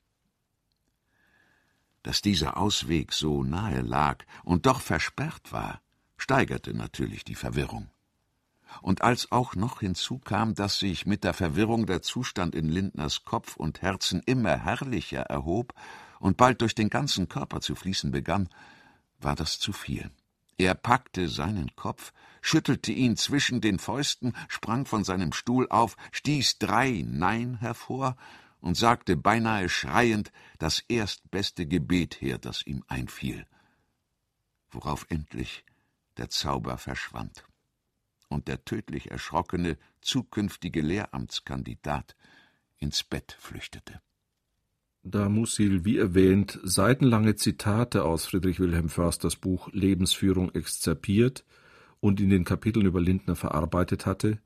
Dass 2.02 2.22
dieser 2.22 2.56
Ausweg 2.56 3.12
so 3.12 3.44
nahe 3.44 3.82
lag 3.82 4.24
und 4.44 4.64
doch 4.64 4.80
versperrt 4.80 5.52
war, 5.52 5.82
steigerte 6.16 6.72
natürlich 6.72 7.22
die 7.22 7.34
Verwirrung. 7.34 7.90
Und 8.80 9.02
als 9.02 9.30
auch 9.30 9.54
noch 9.54 9.80
hinzukam, 9.80 10.54
dass 10.54 10.78
sich 10.78 11.04
mit 11.04 11.22
der 11.22 11.34
Verwirrung 11.34 11.84
der 11.84 12.00
Zustand 12.00 12.54
in 12.54 12.70
Lindners 12.70 13.24
Kopf 13.24 13.56
und 13.56 13.82
Herzen 13.82 14.22
immer 14.24 14.56
herrlicher 14.56 15.20
erhob 15.20 15.74
und 16.18 16.38
bald 16.38 16.62
durch 16.62 16.74
den 16.74 16.88
ganzen 16.88 17.28
Körper 17.28 17.60
zu 17.60 17.74
fließen 17.74 18.10
begann, 18.10 18.48
war 19.20 19.36
das 19.36 19.58
zu 19.58 19.74
viel. 19.74 20.10
Er 20.62 20.76
packte 20.76 21.28
seinen 21.28 21.74
Kopf, 21.74 22.12
schüttelte 22.40 22.92
ihn 22.92 23.16
zwischen 23.16 23.60
den 23.60 23.80
Fäusten, 23.80 24.32
sprang 24.46 24.86
von 24.86 25.02
seinem 25.02 25.32
Stuhl 25.32 25.68
auf, 25.68 25.96
stieß 26.12 26.58
drei 26.58 27.02
Nein 27.04 27.58
hervor 27.58 28.16
und 28.60 28.76
sagte 28.76 29.16
beinahe 29.16 29.68
schreiend 29.68 30.30
das 30.60 30.78
erstbeste 30.86 31.66
Gebet 31.66 32.20
her, 32.20 32.38
das 32.38 32.64
ihm 32.64 32.84
einfiel. 32.86 33.44
Worauf 34.70 35.04
endlich 35.08 35.64
der 36.16 36.30
Zauber 36.30 36.78
verschwand. 36.78 37.44
Und 38.28 38.46
der 38.46 38.64
tödlich 38.64 39.10
erschrockene 39.10 39.78
zukünftige 40.00 40.80
Lehramtskandidat 40.80 42.14
ins 42.76 43.02
Bett 43.02 43.36
flüchtete. 43.40 44.00
Da 45.04 45.28
Musil, 45.28 45.84
wie 45.84 45.98
erwähnt, 45.98 46.60
seitenlange 46.62 47.34
Zitate 47.34 48.04
aus 48.04 48.26
Friedrich 48.26 48.60
Wilhelm 48.60 48.88
Försters 48.88 49.34
Buch 49.34 49.68
Lebensführung 49.72 50.54
exzerpiert 50.54 51.44
und 51.98 52.20
in 52.20 52.30
den 52.30 52.44
Kapiteln 52.44 52.86
über 52.86 53.00
Lindner 53.00 53.34
verarbeitet 53.34 54.06
hatte, 54.06 54.38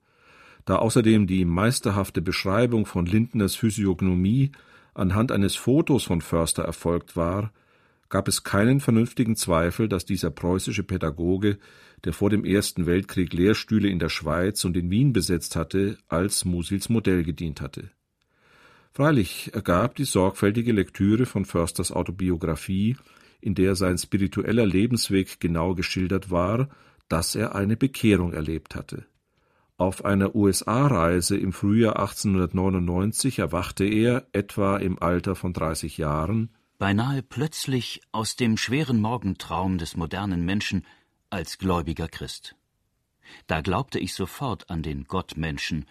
da 0.65 0.77
außerdem 0.77 1.27
die 1.27 1.45
meisterhafte 1.45 2.23
Beschreibung 2.23 2.87
von 2.87 3.05
Lindners 3.05 3.55
Physiognomie 3.55 4.51
anhand 4.95 5.31
eines 5.31 5.57
Fotos 5.57 6.05
von 6.05 6.23
Förster 6.23 6.63
erfolgt 6.63 7.17
war, 7.17 7.53
gab 8.09 8.27
es 8.27 8.43
keinen 8.43 8.81
vernünftigen 8.81 9.37
Zweifel, 9.37 9.91
dass 9.91 10.07
dieser 10.07 10.31
preußische 10.31 10.85
Pädagoge, 10.85 11.59
der 12.05 12.15
vor 12.15 12.31
dem 12.31 12.47
Ersten 12.47 12.87
Weltkrieg 12.87 13.35
Lehrstühle 13.35 13.89
in 13.89 13.99
der 13.99 14.09
Schweiz 14.09 14.65
und 14.65 14.75
in 14.75 14.91
Wien 14.91 15.13
besetzt 15.13 15.55
hatte, 15.55 15.99
als 16.09 16.47
Musils 16.47 16.89
Modell 16.89 17.25
gedient 17.25 17.61
hatte. 17.61 17.91
Freilich 18.97 19.53
ergab 19.53 19.97
die 19.97 20.07
sorgfältige 20.07 20.73
Lektüre 20.73 21.27
von 21.27 21.45
Försters 21.45 21.93
Autobiographie, 21.93 22.97
in 23.43 23.55
der 23.55 23.77
sein 23.77 23.99
spiritueller 23.99 24.65
Lebensweg 24.65 25.39
genau 25.39 25.75
geschildert 25.75 26.31
war, 26.31 26.71
dass 27.11 27.35
er 27.35 27.55
eine 27.55 27.77
Bekehrung 27.77 28.33
erlebt 28.33 28.75
hatte. 28.75 29.05
Auf 29.77 30.07
einer 30.07 30.35
USA-Reise 30.35 31.37
im 31.37 31.53
Frühjahr 31.53 31.97
1899 31.97 33.39
erwachte 33.39 33.85
er, 33.85 34.27
etwa 34.33 34.79
im 34.79 34.99
Alter 34.99 35.35
von 35.35 35.53
30 35.53 35.99
Jahren, 35.99 36.49
beinahe 36.79 37.23
plötzlich 37.23 38.01
aus 38.13 38.35
dem 38.35 38.57
schweren 38.57 39.03
Morgentraum 39.03 39.77
des 39.77 39.99
modernen 39.99 40.47
Menschen 40.47 40.87
als 41.29 41.59
gläubiger 41.59 42.09
Christ. 42.09 42.57
Da 43.47 43.61
glaubte 43.61 43.99
ich 43.99 44.15
sofort 44.15 44.71
an 44.71 44.83
den 44.83 45.05
Gottmenschen 45.05 45.85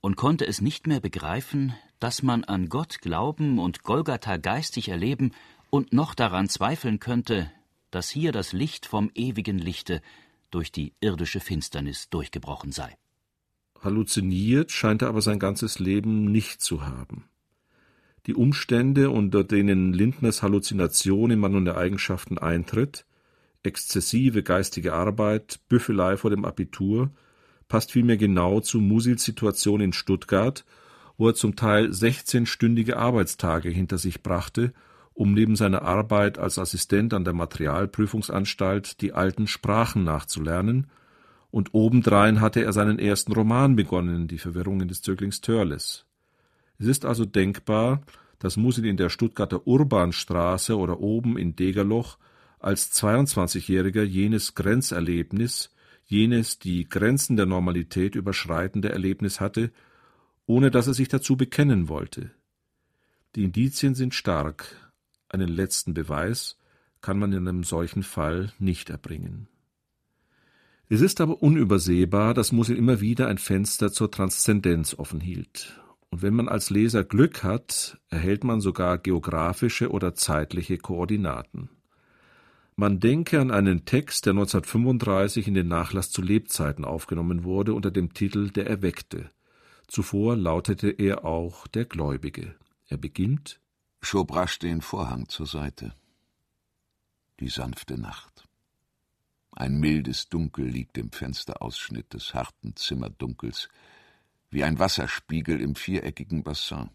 und 0.00 0.14
konnte 0.14 0.46
es 0.46 0.60
nicht 0.60 0.86
mehr 0.86 1.00
begreifen, 1.00 1.74
dass 2.02 2.24
man 2.24 2.42
an 2.42 2.68
Gott 2.68 3.00
glauben 3.00 3.60
und 3.60 3.84
Golgatha 3.84 4.36
geistig 4.36 4.88
erleben 4.88 5.30
und 5.70 5.92
noch 5.92 6.14
daran 6.16 6.48
zweifeln 6.48 6.98
könnte, 6.98 7.48
dass 7.92 8.10
hier 8.10 8.32
das 8.32 8.52
Licht 8.52 8.86
vom 8.86 9.12
ewigen 9.14 9.58
Lichte 9.58 10.02
durch 10.50 10.72
die 10.72 10.94
irdische 11.00 11.38
Finsternis 11.38 12.08
durchgebrochen 12.10 12.72
sei. 12.72 12.96
Halluziniert 13.80 14.72
scheint 14.72 15.02
er 15.02 15.08
aber 15.08 15.22
sein 15.22 15.38
ganzes 15.38 15.78
Leben 15.78 16.24
nicht 16.24 16.60
zu 16.60 16.84
haben. 16.84 17.24
Die 18.26 18.34
Umstände, 18.34 19.10
unter 19.10 19.44
denen 19.44 19.92
Lindners 19.92 20.42
Halluzination 20.42 21.30
in 21.30 21.38
Mann 21.38 21.64
der 21.64 21.76
Eigenschaften 21.76 22.36
eintritt, 22.36 23.06
exzessive 23.62 24.42
geistige 24.42 24.92
Arbeit, 24.92 25.60
Büffelei 25.68 26.16
vor 26.16 26.30
dem 26.30 26.44
Abitur, 26.44 27.12
passt 27.68 27.92
vielmehr 27.92 28.16
genau 28.16 28.58
zu 28.58 28.80
Musils 28.80 29.22
Situation 29.22 29.80
in 29.80 29.92
Stuttgart 29.92 30.64
wo 31.22 31.28
er 31.28 31.34
zum 31.34 31.54
Teil 31.54 31.86
16-stündige 31.90 32.94
Arbeitstage 32.94 33.68
hinter 33.68 33.96
sich 33.96 34.24
brachte, 34.24 34.72
um 35.14 35.34
neben 35.34 35.54
seiner 35.54 35.82
Arbeit 35.82 36.36
als 36.36 36.58
Assistent 36.58 37.14
an 37.14 37.22
der 37.22 37.32
Materialprüfungsanstalt 37.32 39.00
die 39.00 39.12
alten 39.12 39.46
Sprachen 39.46 40.02
nachzulernen, 40.02 40.88
und 41.52 41.74
obendrein 41.74 42.40
hatte 42.40 42.64
er 42.64 42.72
seinen 42.72 42.98
ersten 42.98 43.30
Roman 43.30 43.76
begonnen, 43.76 44.26
Die 44.26 44.38
Verwirrungen 44.38 44.88
des 44.88 45.00
Zöglings 45.02 45.40
Törles. 45.40 46.06
Es 46.80 46.88
ist 46.88 47.04
also 47.04 47.24
denkbar, 47.24 48.02
dass 48.40 48.56
Musil 48.56 48.86
in 48.86 48.96
der 48.96 49.08
Stuttgarter 49.08 49.64
Urbanstraße 49.64 50.76
oder 50.76 50.98
oben 50.98 51.38
in 51.38 51.54
Degerloch 51.54 52.18
als 52.58 53.00
22-Jähriger 53.00 54.02
jenes 54.02 54.56
Grenzerlebnis, 54.56 55.70
jenes 56.04 56.58
die 56.58 56.88
Grenzen 56.88 57.36
der 57.36 57.46
Normalität 57.46 58.16
überschreitende 58.16 58.88
Erlebnis 58.88 59.38
hatte, 59.38 59.70
ohne 60.46 60.70
dass 60.70 60.86
er 60.86 60.94
sich 60.94 61.08
dazu 61.08 61.36
bekennen 61.36 61.88
wollte. 61.88 62.30
Die 63.34 63.44
Indizien 63.44 63.94
sind 63.94 64.14
stark, 64.14 64.92
einen 65.28 65.48
letzten 65.48 65.94
Beweis 65.94 66.58
kann 67.00 67.18
man 67.18 67.32
in 67.32 67.48
einem 67.48 67.64
solchen 67.64 68.02
Fall 68.02 68.52
nicht 68.58 68.90
erbringen. 68.90 69.48
Es 70.88 71.00
ist 71.00 71.20
aber 71.20 71.42
unübersehbar, 71.42 72.34
dass 72.34 72.52
Musil 72.52 72.76
immer 72.76 73.00
wieder 73.00 73.28
ein 73.28 73.38
Fenster 73.38 73.92
zur 73.92 74.10
Transzendenz 74.10 74.94
offen 74.94 75.20
hielt. 75.20 75.80
Und 76.10 76.20
wenn 76.20 76.34
man 76.34 76.48
als 76.48 76.68
Leser 76.68 77.02
Glück 77.02 77.42
hat, 77.42 77.98
erhält 78.10 78.44
man 78.44 78.60
sogar 78.60 78.98
geografische 78.98 79.90
oder 79.90 80.14
zeitliche 80.14 80.76
Koordinaten. 80.76 81.70
Man 82.76 83.00
denke 83.00 83.40
an 83.40 83.50
einen 83.50 83.86
Text, 83.86 84.26
der 84.26 84.32
1935 84.32 85.48
in 85.48 85.54
den 85.54 85.68
Nachlass 85.68 86.10
zu 86.10 86.20
Lebzeiten 86.20 86.84
aufgenommen 86.84 87.44
wurde 87.44 87.72
unter 87.72 87.90
dem 87.90 88.12
Titel 88.12 88.50
Der 88.50 88.66
Erweckte. 88.66 89.30
Zuvor 89.86 90.36
lautete 90.36 90.90
er 90.90 91.24
auch 91.24 91.66
der 91.66 91.84
Gläubige. 91.84 92.54
Er 92.86 92.96
beginnt 92.96 93.60
Schob 94.00 94.34
rasch 94.34 94.58
den 94.58 94.80
Vorhang 94.80 95.28
zur 95.28 95.46
Seite. 95.46 95.94
Die 97.40 97.48
sanfte 97.48 97.98
Nacht. 97.98 98.48
Ein 99.52 99.78
mildes 99.78 100.28
Dunkel 100.28 100.66
liegt 100.66 100.96
im 100.96 101.12
Fensterausschnitt 101.12 102.14
des 102.14 102.34
harten 102.34 102.74
Zimmerdunkels, 102.74 103.68
wie 104.50 104.64
ein 104.64 104.78
Wasserspiegel 104.78 105.60
im 105.60 105.74
viereckigen 105.74 106.42
Bassin. 106.42 106.90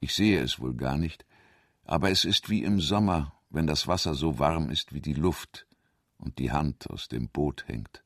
Ich 0.00 0.14
sehe 0.14 0.40
es 0.40 0.60
wohl 0.60 0.74
gar 0.74 0.98
nicht, 0.98 1.26
aber 1.84 2.10
es 2.10 2.24
ist 2.24 2.48
wie 2.48 2.62
im 2.62 2.80
Sommer, 2.80 3.32
wenn 3.50 3.66
das 3.66 3.86
Wasser 3.86 4.14
so 4.14 4.38
warm 4.38 4.70
ist 4.70 4.92
wie 4.92 5.00
die 5.00 5.14
Luft 5.14 5.66
und 6.18 6.38
die 6.38 6.52
Hand 6.52 6.88
aus 6.90 7.08
dem 7.08 7.28
Boot 7.28 7.66
hängt. 7.68 8.02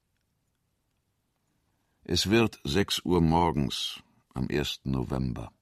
Es 2.13 2.29
wird 2.29 2.59
sechs 2.65 3.05
Uhr 3.05 3.21
morgens 3.21 4.03
am 4.35 4.49
1. 4.51 4.81
November. 4.83 5.53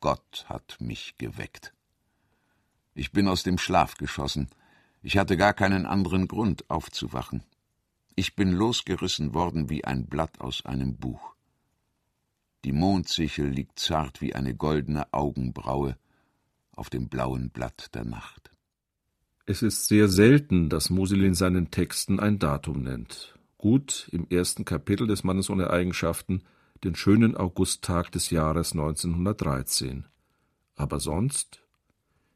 Gott 0.00 0.46
hat 0.48 0.78
mich 0.80 1.18
geweckt. 1.18 1.74
Ich 2.94 3.12
bin 3.12 3.28
aus 3.28 3.42
dem 3.42 3.58
Schlaf 3.58 3.98
geschossen. 3.98 4.48
Ich 5.02 5.18
hatte 5.18 5.36
gar 5.36 5.52
keinen 5.52 5.84
anderen 5.84 6.26
Grund 6.26 6.70
aufzuwachen. 6.70 7.42
Ich 8.14 8.34
bin 8.34 8.52
losgerissen 8.52 9.34
worden 9.34 9.68
wie 9.68 9.84
ein 9.84 10.06
Blatt 10.06 10.40
aus 10.40 10.64
einem 10.64 10.96
Buch. 10.96 11.34
Die 12.64 12.72
Mondsichel 12.72 13.50
liegt 13.50 13.78
zart 13.78 14.22
wie 14.22 14.34
eine 14.34 14.54
goldene 14.54 15.12
Augenbraue 15.12 15.98
auf 16.74 16.88
dem 16.88 17.10
blauen 17.10 17.50
Blatt 17.50 17.94
der 17.94 18.06
Nacht. 18.06 18.50
Es 19.44 19.60
ist 19.60 19.86
sehr 19.86 20.08
selten, 20.08 20.70
dass 20.70 20.88
Musil 20.88 21.22
in 21.22 21.34
seinen 21.34 21.70
Texten 21.70 22.20
ein 22.20 22.38
Datum 22.38 22.84
nennt 22.84 23.34
gut 23.62 24.08
im 24.10 24.26
ersten 24.28 24.64
Kapitel 24.64 25.06
des 25.06 25.22
Mannes 25.22 25.48
ohne 25.48 25.70
Eigenschaften 25.70 26.42
den 26.82 26.96
schönen 26.96 27.36
Augusttag 27.36 28.10
des 28.10 28.30
Jahres 28.30 28.72
1913. 28.72 30.04
Aber 30.74 30.98
sonst? 30.98 31.62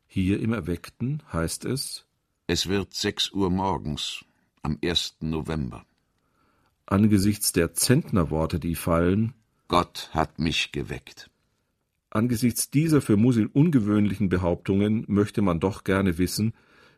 Hier 0.06 0.38
im 0.40 0.52
Erweckten 0.52 1.22
heißt 1.32 1.64
es 1.64 2.06
Es 2.46 2.68
wird 2.68 2.94
sechs 2.94 3.32
Uhr 3.32 3.50
morgens 3.50 4.24
am 4.62 4.78
1. 4.84 5.16
November. 5.20 5.84
Angesichts 6.86 7.52
der 7.52 7.74
Zentnerworte, 7.74 8.60
die 8.60 8.76
fallen 8.76 9.34
Gott 9.66 10.10
hat 10.12 10.38
mich 10.38 10.70
geweckt. 10.70 11.28
Angesichts 12.08 12.70
dieser 12.70 13.00
für 13.00 13.16
Musil 13.16 13.50
ungewöhnlichen 13.52 14.28
Behauptungen 14.28 15.04
möchte 15.08 15.42
man 15.42 15.58
doch 15.58 15.82
gerne 15.82 16.18
wissen, 16.18 16.54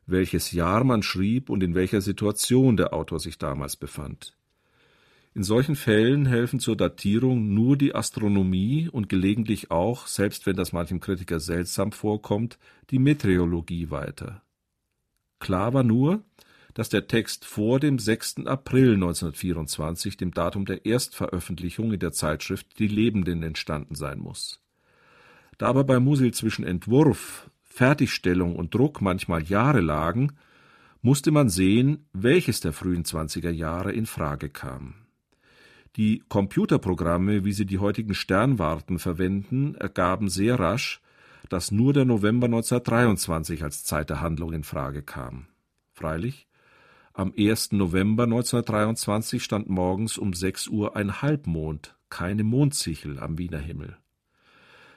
welches 0.09 0.53
Jahr 0.53 0.85
man 0.85 1.03
schrieb 1.03 1.51
und 1.51 1.63
in 1.63 1.75
welcher 1.75 2.01
Situation 2.01 2.77
der 2.77 2.93
Autor 2.95 3.21
sich 3.21 3.39
damals 3.39 3.77
befand. 3.77 4.35
In 5.35 5.43
solchen 5.43 5.77
Fällen 5.77 6.27
helfen 6.27 6.59
zur 6.59 6.77
Datierung 6.77 7.55
nur 7.55 7.77
die 7.77 7.95
Astronomie 7.95 8.89
und 8.91 9.09
gelegentlich 9.09 9.71
auch, 9.71 10.07
selbst 10.07 10.47
wenn 10.47 10.57
das 10.57 10.73
manchem 10.73 11.01
Kritiker 11.01 11.39
seltsam 11.39 11.93
vorkommt, 11.93 12.59
die 12.91 12.99
Meteorologie 12.99 13.91
weiter. 13.91 14.43
Klar 15.39 15.75
war 15.75 15.85
nur, 15.85 16.25
dass 16.75 16.89
der 16.89 17.07
Text 17.07 17.45
vor 17.45 17.81
dem 17.81 17.99
6. 17.99 18.47
April 18.47 18.95
1924, 18.95 20.17
dem 20.17 20.33
Datum 20.33 20.65
der 20.65 20.87
Erstveröffentlichung 20.87 21.93
in 21.93 22.01
der 22.01 22.13
Zeitschrift 22.13 22.79
Die 22.79 22.89
Lebenden, 22.89 23.43
entstanden 23.43 23.95
sein 23.95 24.19
muss. 24.19 24.61
Da 25.59 25.67
aber 25.67 25.85
bei 25.85 26.01
Musil 26.01 26.33
zwischen 26.33 26.65
Entwurf, 26.65 27.51
Fertigstellung 27.79 28.57
und 28.57 28.75
Druck 28.75 29.01
manchmal 29.01 29.45
Jahre 29.45 29.81
lagen, 29.81 30.33
musste 31.01 31.31
man 31.31 31.49
sehen, 31.49 32.09
welches 32.13 32.59
der 32.59 32.73
frühen 32.73 33.05
zwanziger 33.05 33.53
Jahre 33.53 33.93
in 33.93 34.05
Frage 34.05 34.49
kam. 34.49 34.95
Die 35.95 36.25
Computerprogramme, 36.29 37.45
wie 37.45 37.53
sie 37.53 37.67
die 37.67 37.79
heutigen 37.79 38.15
Sternwarten 38.15 38.99
verwenden, 38.99 39.77
ergaben 39.77 40.29
sehr 40.29 40.59
rasch, 40.59 41.01
dass 41.51 41.71
nur 41.71 41.93
der 41.93 42.05
November 42.05 42.47
1923 42.47 43.63
als 43.63 43.85
Zeit 43.85 44.11
der 44.11 44.23
Handlung 44.23 44.53
in 44.53 44.65
Frage 44.65 45.03
kam. 45.03 45.47
Freilich, 45.93 46.49
am 47.13 47.33
1. 47.39 47.71
November 47.73 48.25
1923 48.25 49.41
stand 49.41 49.69
morgens 49.69 50.19
um 50.19 50.33
6 50.33 50.67
Uhr 50.67 50.97
ein 50.97 51.23
Halbmond, 51.23 51.95
keine 52.11 52.43
Mondsichel 52.43 53.21
am 53.21 53.39
Wiener 53.39 53.61
Himmel. 53.61 53.97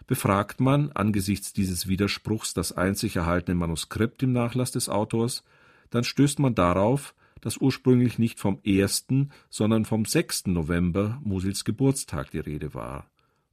Befragt 0.07 0.59
man 0.59 0.91
angesichts 0.91 1.53
dieses 1.53 1.87
Widerspruchs 1.87 2.53
das 2.53 2.71
einzig 2.71 3.15
erhaltene 3.15 3.55
Manuskript 3.55 4.23
im 4.23 4.33
Nachlass 4.33 4.71
des 4.71 4.89
Autors, 4.89 5.43
dann 5.89 6.03
stößt 6.03 6.39
man 6.39 6.55
darauf, 6.55 7.13
dass 7.41 7.57
ursprünglich 7.57 8.19
nicht 8.19 8.39
vom 8.39 8.59
1., 8.65 9.07
sondern 9.49 9.85
vom 9.85 10.05
6. 10.05 10.47
November 10.47 11.19
Musils 11.23 11.65
Geburtstag 11.65 12.31
die 12.31 12.39
Rede 12.39 12.73
war. 12.73 13.09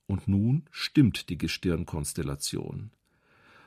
Und 0.06 0.28
nun 0.28 0.64
stimmt 0.70 1.28
die 1.28 1.38
Gestirnkonstellation. 1.38 2.90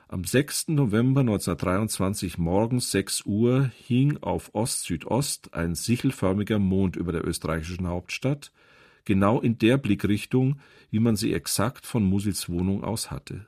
Am 0.08 0.24
6. 0.24 0.68
November 0.68 1.20
1923 1.20 2.36
morgens 2.36 2.90
6 2.90 3.24
Uhr 3.24 3.70
hing 3.86 4.18
auf 4.18 4.54
Ost-Südost 4.54 5.54
ein 5.54 5.74
sichelförmiger 5.74 6.58
Mond 6.58 6.96
über 6.96 7.12
der 7.12 7.26
österreichischen 7.26 7.88
Hauptstadt, 7.88 8.52
genau 9.04 9.40
in 9.40 9.58
der 9.58 9.78
Blickrichtung, 9.78 10.60
wie 10.90 11.00
man 11.00 11.16
sie 11.16 11.32
exakt 11.32 11.86
von 11.86 12.04
Musils 12.04 12.48
Wohnung 12.48 12.84
aus 12.84 13.10
hatte. 13.10 13.46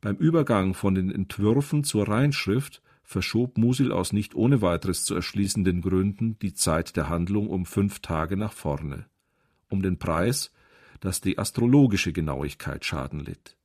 Beim 0.00 0.16
Übergang 0.16 0.74
von 0.74 0.94
den 0.94 1.10
Entwürfen 1.10 1.82
zur 1.82 2.08
Reinschrift 2.08 2.82
verschob 3.02 3.58
Musil 3.58 3.90
aus 3.90 4.12
nicht 4.12 4.34
ohne 4.34 4.60
weiteres 4.62 5.04
zu 5.04 5.14
erschließenden 5.14 5.80
Gründen 5.80 6.38
die 6.40 6.54
Zeit 6.54 6.96
der 6.96 7.08
Handlung 7.08 7.48
um 7.48 7.66
fünf 7.66 8.00
Tage 8.00 8.36
nach 8.36 8.52
vorne, 8.52 9.06
um 9.70 9.82
den 9.82 9.98
Preis, 9.98 10.52
dass 11.00 11.20
die 11.20 11.38
astrologische 11.38 12.12
Genauigkeit 12.12 12.84
Schaden 12.84 13.20
litt. 13.20 13.56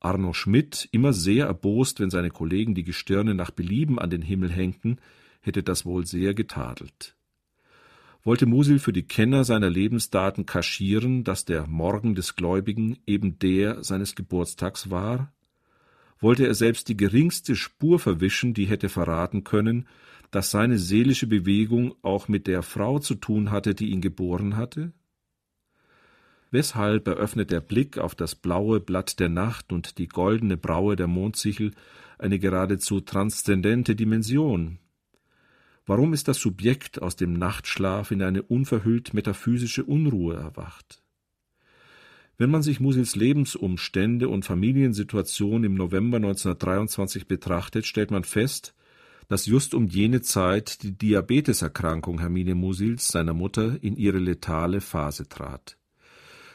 Arno 0.00 0.32
Schmidt, 0.32 0.88
immer 0.92 1.12
sehr 1.12 1.46
erbost, 1.46 1.98
wenn 1.98 2.10
seine 2.10 2.30
Kollegen 2.30 2.74
die 2.74 2.84
Gestirne 2.84 3.34
nach 3.34 3.50
Belieben 3.50 3.98
an 3.98 4.10
den 4.10 4.22
Himmel 4.22 4.50
hängten, 4.50 5.00
hätte 5.40 5.62
das 5.62 5.84
wohl 5.84 6.06
sehr 6.06 6.34
getadelt. 6.34 7.16
Wollte 8.24 8.46
Musil 8.46 8.78
für 8.78 8.92
die 8.92 9.06
Kenner 9.06 9.44
seiner 9.44 9.70
Lebensdaten 9.70 10.44
kaschieren, 10.44 11.24
dass 11.24 11.44
der 11.44 11.66
Morgen 11.66 12.14
des 12.14 12.34
Gläubigen 12.34 12.98
eben 13.06 13.38
der 13.38 13.84
seines 13.84 14.14
Geburtstags 14.14 14.90
war? 14.90 15.32
Wollte 16.20 16.46
er 16.46 16.54
selbst 16.54 16.88
die 16.88 16.96
geringste 16.96 17.54
Spur 17.54 17.98
verwischen, 17.98 18.54
die 18.54 18.66
hätte 18.66 18.88
verraten 18.88 19.44
können, 19.44 19.86
dass 20.30 20.50
seine 20.50 20.78
seelische 20.78 21.26
Bewegung 21.26 21.94
auch 22.02 22.28
mit 22.28 22.46
der 22.46 22.62
Frau 22.62 22.98
zu 22.98 23.14
tun 23.14 23.50
hatte, 23.50 23.74
die 23.74 23.90
ihn 23.90 24.00
geboren 24.00 24.56
hatte? 24.56 24.92
Weshalb 26.50 27.06
eröffnet 27.06 27.50
der 27.50 27.60
Blick 27.60 27.98
auf 27.98 28.14
das 28.14 28.34
blaue 28.34 28.80
Blatt 28.80 29.20
der 29.20 29.28
Nacht 29.28 29.72
und 29.72 29.98
die 29.98 30.08
goldene 30.08 30.56
Braue 30.56 30.96
der 30.96 31.06
Mondsichel 31.06 31.72
eine 32.18 32.38
geradezu 32.38 33.00
transzendente 33.00 33.94
Dimension? 33.94 34.78
Warum 35.88 36.12
ist 36.12 36.28
das 36.28 36.38
Subjekt 36.38 37.00
aus 37.00 37.16
dem 37.16 37.32
Nachtschlaf 37.32 38.10
in 38.10 38.20
eine 38.20 38.42
unverhüllt 38.42 39.14
metaphysische 39.14 39.84
Unruhe 39.84 40.36
erwacht? 40.36 41.02
Wenn 42.36 42.50
man 42.50 42.62
sich 42.62 42.78
Musils 42.78 43.16
Lebensumstände 43.16 44.28
und 44.28 44.44
Familiensituation 44.44 45.64
im 45.64 45.74
November 45.74 46.18
1923 46.18 47.26
betrachtet, 47.26 47.86
stellt 47.86 48.10
man 48.10 48.24
fest, 48.24 48.74
dass 49.28 49.46
just 49.46 49.72
um 49.72 49.86
jene 49.86 50.20
Zeit 50.20 50.82
die 50.82 50.92
Diabeteserkrankung 50.92 52.18
Hermine 52.18 52.54
Musils, 52.54 53.08
seiner 53.08 53.32
Mutter, 53.32 53.82
in 53.82 53.96
ihre 53.96 54.18
letale 54.18 54.82
Phase 54.82 55.26
trat. 55.26 55.78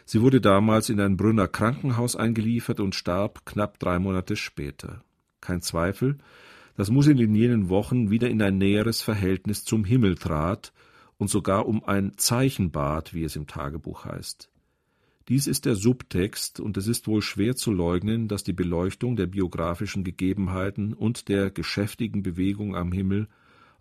Sie 0.06 0.22
wurde 0.22 0.42
damals 0.42 0.90
in 0.90 1.00
ein 1.00 1.18
Brünner 1.18 1.48
Krankenhaus 1.48 2.16
eingeliefert 2.16 2.80
und 2.80 2.94
starb 2.94 3.48
knapp 3.48 3.80
drei 3.80 3.98
Monate 3.98 4.36
später. 4.36 5.04
Kein 5.42 5.64
Zweifel, 5.64 6.20
dass 6.76 6.90
Musil 6.90 7.20
in 7.22 7.36
jenen 7.36 7.70
Wochen 7.70 8.10
wieder 8.10 8.30
in 8.30 8.42
ein 8.42 8.58
näheres 8.58 9.02
Verhältnis 9.02 9.64
zum 9.64 9.86
Himmel 9.86 10.16
trat 10.16 10.74
und 11.18 11.30
sogar 11.30 11.68
um 11.68 11.84
ein 11.84 12.18
Zeichen 12.18 12.72
bat, 12.72 13.14
wie 13.14 13.24
es 13.24 13.36
im 13.36 13.48
Tagebuch 13.48 14.06
heißt. 14.06 14.50
Dies 15.30 15.48
ist 15.48 15.66
der 15.66 15.76
Subtext, 15.76 16.60
und 16.60 16.76
es 16.76 16.88
ist 16.88 17.08
wohl 17.08 17.22
schwer 17.22 17.56
zu 17.56 17.72
leugnen, 17.72 18.28
dass 18.28 18.44
die 18.44 18.52
Beleuchtung 18.52 19.16
der 19.16 19.28
biografischen 19.28 20.04
Gegebenheiten 20.04 20.94
und 20.94 21.30
der 21.30 21.50
geschäftigen 21.50 22.24
Bewegung 22.24 22.76
am 22.76 22.92
Himmel 22.92 23.30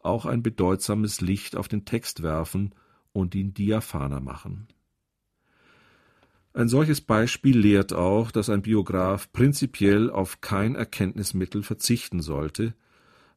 auch 0.01 0.25
ein 0.25 0.43
bedeutsames 0.43 1.21
Licht 1.21 1.57
auf 1.57 1.67
den 1.67 1.85
Text 1.85 2.23
werfen 2.23 2.75
und 3.13 3.35
ihn 3.35 3.55
diaphaner 3.55 4.21
machen. 4.21 4.69
Ein 6.55 6.69
solches 6.69 7.01
Beispiel 7.01 7.59
lehrt 7.59 7.93
auch, 7.93 8.31
dass 8.31 8.51
ein 8.51 8.63
Biograf 8.63 9.33
prinzipiell 9.33 10.11
auf 10.11 10.43
kein 10.43 10.75
Erkenntnismittel 10.75 11.63
verzichten 11.63 12.21
sollte, 12.21 12.75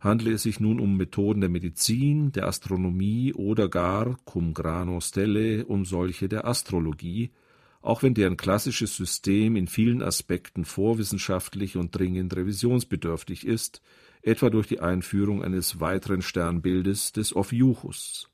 handle 0.06 0.32
es 0.32 0.44
sich 0.44 0.62
nun 0.62 0.80
um 0.80 0.96
Methoden 0.96 1.42
der 1.42 1.50
Medizin, 1.50 2.32
der 2.32 2.48
Astronomie 2.48 3.34
oder 3.34 3.68
gar, 3.68 4.18
cum 4.24 4.54
grano 4.54 5.02
stelle, 5.02 5.66
um 5.66 5.84
solche 5.84 6.30
der 6.30 6.48
Astrologie, 6.48 7.32
auch 7.82 8.02
wenn 8.02 8.14
deren 8.14 8.38
klassisches 8.38 8.96
System 8.96 9.56
in 9.56 9.68
vielen 9.68 10.02
Aspekten 10.02 10.64
vorwissenschaftlich 10.64 11.76
und 11.76 11.94
dringend 11.94 12.36
revisionsbedürftig 12.36 13.46
ist, 13.46 13.82
etwa 14.22 14.50
durch 14.50 14.68
die 14.68 14.80
Einführung 14.80 15.44
eines 15.44 15.80
weiteren 15.80 16.22
Sternbildes 16.22 17.12
des 17.12 17.36
Ophiuchus. 17.36 18.30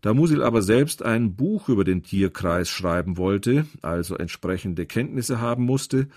Da 0.00 0.14
Musil 0.14 0.42
aber 0.42 0.62
selbst 0.62 1.02
ein 1.02 1.36
Buch 1.36 1.68
über 1.68 1.84
den 1.84 2.02
Tierkreis 2.02 2.70
schreiben 2.70 3.18
wollte, 3.18 3.66
also 3.82 4.16
entsprechende 4.16 4.86
Kenntnisse 4.86 5.40
haben 5.40 5.64
musste, 5.64 6.08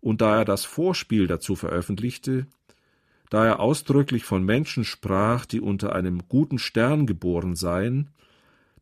und 0.00 0.20
da 0.20 0.38
er 0.38 0.44
das 0.44 0.64
Vorspiel 0.64 1.26
dazu 1.26 1.56
veröffentlichte, 1.56 2.46
da 3.32 3.46
er 3.46 3.60
ausdrücklich 3.60 4.24
von 4.24 4.44
Menschen 4.44 4.84
sprach, 4.84 5.46
die 5.46 5.62
unter 5.62 5.94
einem 5.94 6.28
guten 6.28 6.58
Stern 6.58 7.06
geboren 7.06 7.56
seien, 7.56 8.10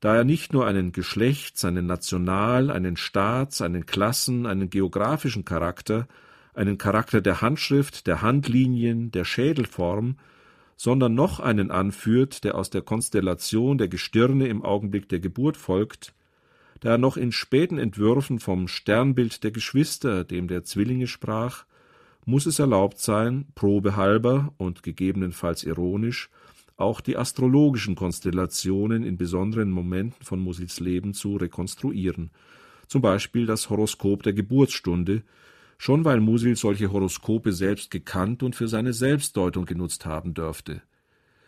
da 0.01 0.17
er 0.17 0.25
nicht 0.25 0.53
nur 0.53 0.67
einen 0.67 0.91
Geschlechts-, 0.91 1.65
einen 1.65 1.87
National-, 1.87 2.69
einen 2.69 2.97
Staats-, 2.97 3.63
einen 3.63 3.87
Klassen-, 3.87 4.47
einen 4.47 4.69
geografischen 4.69 5.45
Charakter, 5.45 6.09
einen 6.53 6.79
Charakter 6.79 7.21
der 7.21 7.43
Handschrift, 7.43 8.09
der 8.09 8.23
Handlinien, 8.23 9.13
der 9.13 9.25
Schädelform, 9.25 10.17
sondern 10.77 11.15
noch 11.15 11.39
einen 11.39 11.71
anführt, 11.71 12.43
der 12.43 12.57
aus 12.57 12.71
der 12.71 12.83
Konstellation 12.83 13.79
der 13.79 13.87
Gestirne 13.87 14.49
im 14.49 14.65
Augenblick 14.65 15.09
der 15.09 15.21
Geburt 15.21 15.59
folgt, 15.59 16.13
da 16.81 16.89
er 16.89 16.99
noch 16.99 17.17
in 17.17 17.31
späten 17.31 17.79
Entwürfen 17.79 18.41
vom 18.41 18.67
Sternbild 18.67 19.45
der 19.45 19.53
Geschwister, 19.53 20.25
dem 20.25 20.49
der 20.49 20.65
Zwillinge 20.65 21.07
sprach, 21.07 21.67
muss 22.25 22.47
es 22.47 22.59
erlaubt 22.59 22.99
sein, 22.99 23.47
probehalber 23.55 24.53
und 24.57 24.83
gegebenenfalls 24.83 25.65
ironisch, 25.65 26.31
auch 26.77 27.01
die 27.01 27.17
astrologischen 27.17 27.95
Konstellationen 27.95 29.05
in 29.05 29.17
besonderen 29.17 29.71
Momenten 29.71 30.25
von 30.25 30.41
Musils 30.41 30.81
Leben 30.81 31.15
zu 31.15 31.37
rekonstruieren, 31.37 32.31
zum 32.89 33.03
Beispiel 33.03 33.47
das 33.47 33.71
Horoskop 33.71 34.23
der 34.23 34.33
Geburtsstunde, 34.33 35.23
schon 35.79 36.05
weil 36.05 36.21
Musil 36.21 36.57
solche 36.57 36.93
Horoskope 36.93 37.53
selbst 37.53 37.91
gekannt 37.91 38.43
und 38.43 38.57
für 38.57 38.69
seine 38.69 38.93
Selbstdeutung 38.93 39.65
genutzt 39.65 40.05
haben 40.07 40.35
dürfte. 40.35 40.83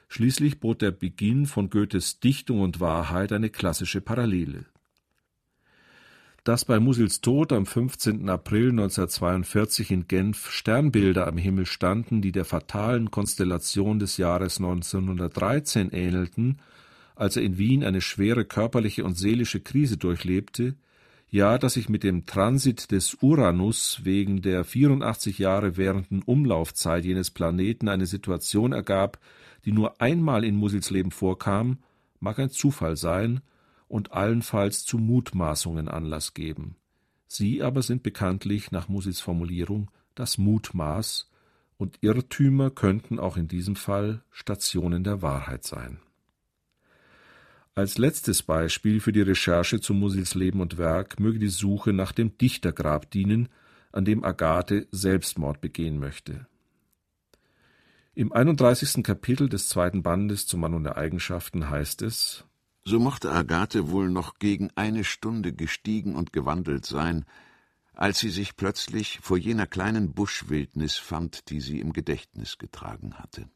Schließlich 0.08 0.60
bot 0.60 0.82
der 0.82 0.90
Beginn 0.90 1.46
von 1.46 1.70
Goethes 1.70 2.20
Dichtung 2.20 2.60
und 2.60 2.80
Wahrheit 2.80 3.32
eine 3.32 3.50
klassische 3.50 4.00
Parallele. 4.00 4.66
Dass 6.44 6.64
bei 6.64 6.80
Musils 6.80 7.20
Tod 7.20 7.52
am 7.52 7.66
15. 7.66 8.28
April 8.28 8.70
1942 8.70 9.92
in 9.92 10.08
Genf 10.08 10.50
Sternbilder 10.50 11.28
am 11.28 11.38
Himmel 11.38 11.66
standen, 11.66 12.20
die 12.20 12.32
der 12.32 12.44
fatalen 12.44 13.12
Konstellation 13.12 14.00
des 14.00 14.16
Jahres 14.16 14.58
1913 14.58 15.92
ähnelten, 15.92 16.58
als 17.14 17.36
er 17.36 17.44
in 17.44 17.58
Wien 17.58 17.84
eine 17.84 18.00
schwere 18.00 18.44
körperliche 18.44 19.04
und 19.04 19.16
seelische 19.16 19.60
Krise 19.60 19.98
durchlebte, 19.98 20.74
ja, 21.28 21.58
dass 21.58 21.74
sich 21.74 21.88
mit 21.88 22.02
dem 22.02 22.26
Transit 22.26 22.90
des 22.90 23.18
Uranus 23.22 24.00
wegen 24.02 24.42
der 24.42 24.64
84 24.64 25.38
Jahre 25.38 25.76
währenden 25.76 26.22
Umlaufzeit 26.22 27.04
jenes 27.04 27.30
Planeten 27.30 27.88
eine 27.88 28.06
Situation 28.06 28.72
ergab, 28.72 29.20
die 29.64 29.70
nur 29.70 30.00
einmal 30.00 30.42
in 30.42 30.56
Musils 30.56 30.90
Leben 30.90 31.12
vorkam, 31.12 31.78
mag 32.18 32.40
ein 32.40 32.50
Zufall 32.50 32.96
sein 32.96 33.42
und 33.92 34.12
allenfalls 34.12 34.86
zu 34.86 34.96
Mutmaßungen 34.96 35.86
Anlass 35.86 36.32
geben. 36.32 36.76
Sie 37.26 37.62
aber 37.62 37.82
sind 37.82 38.02
bekanntlich 38.02 38.70
nach 38.70 38.88
Musils 38.88 39.20
Formulierung 39.20 39.90
das 40.14 40.38
Mutmaß, 40.38 41.30
und 41.76 41.98
Irrtümer 42.00 42.70
könnten 42.70 43.18
auch 43.18 43.36
in 43.36 43.48
diesem 43.48 43.76
Fall 43.76 44.22
Stationen 44.30 45.04
der 45.04 45.20
Wahrheit 45.20 45.64
sein. 45.64 45.98
Als 47.74 47.98
letztes 47.98 48.42
Beispiel 48.42 48.98
für 49.00 49.12
die 49.12 49.20
Recherche 49.20 49.78
zu 49.80 49.92
Musils 49.92 50.34
Leben 50.34 50.62
und 50.62 50.78
Werk 50.78 51.20
möge 51.20 51.38
die 51.38 51.48
Suche 51.48 51.92
nach 51.92 52.12
dem 52.12 52.38
Dichtergrab 52.38 53.10
dienen, 53.10 53.50
an 53.92 54.06
dem 54.06 54.24
Agathe 54.24 54.86
Selbstmord 54.90 55.60
begehen 55.60 55.98
möchte. 55.98 56.46
Im 58.14 58.32
31. 58.32 59.02
Kapitel 59.02 59.50
des 59.50 59.68
zweiten 59.68 60.02
Bandes 60.02 60.46
zum 60.46 60.60
Mann 60.60 60.72
und 60.72 60.84
der 60.84 60.96
Eigenschaften 60.96 61.68
heißt 61.68 62.00
es 62.00 62.46
So 62.84 62.98
mochte 62.98 63.30
Agathe 63.30 63.90
wohl 63.90 64.10
noch 64.10 64.38
gegen 64.38 64.70
eine 64.74 65.04
Stunde 65.04 65.52
gestiegen 65.52 66.16
und 66.16 66.32
gewandelt 66.32 66.84
sein, 66.84 67.24
als 67.94 68.18
sie 68.18 68.30
sich 68.30 68.56
plötzlich 68.56 69.20
vor 69.20 69.36
jener 69.36 69.66
kleinen 69.66 70.14
Buschwildnis 70.14 70.96
fand, 70.96 71.50
die 71.50 71.60
sie 71.60 71.78
im 71.78 71.92
Gedächtnis 71.92 72.58
getragen 72.58 73.14
hatte. 73.14 73.48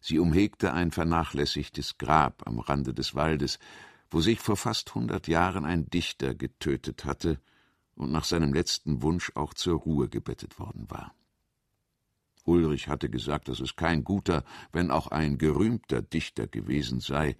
Sie 0.00 0.18
umhegte 0.18 0.72
ein 0.72 0.90
vernachlässigtes 0.90 1.98
Grab 1.98 2.46
am 2.46 2.60
Rande 2.60 2.94
des 2.94 3.14
Waldes, 3.14 3.58
wo 4.10 4.20
sich 4.20 4.40
vor 4.40 4.56
fast 4.56 4.94
hundert 4.94 5.28
Jahren 5.28 5.64
ein 5.64 5.90
Dichter 5.90 6.34
getötet 6.34 7.04
hatte 7.04 7.40
und 7.94 8.10
nach 8.10 8.24
seinem 8.24 8.54
letzten 8.54 9.02
Wunsch 9.02 9.32
auch 9.34 9.54
zur 9.54 9.78
Ruhe 9.78 10.08
gebettet 10.08 10.58
worden 10.58 10.90
war. 10.90 11.14
Ulrich 12.44 12.88
hatte 12.88 13.08
gesagt, 13.08 13.48
dass 13.48 13.60
es 13.60 13.76
kein 13.76 14.04
guter, 14.04 14.44
wenn 14.72 14.90
auch 14.90 15.08
ein 15.08 15.38
gerühmter 15.38 16.02
Dichter 16.02 16.46
gewesen 16.46 17.00
sei, 17.00 17.36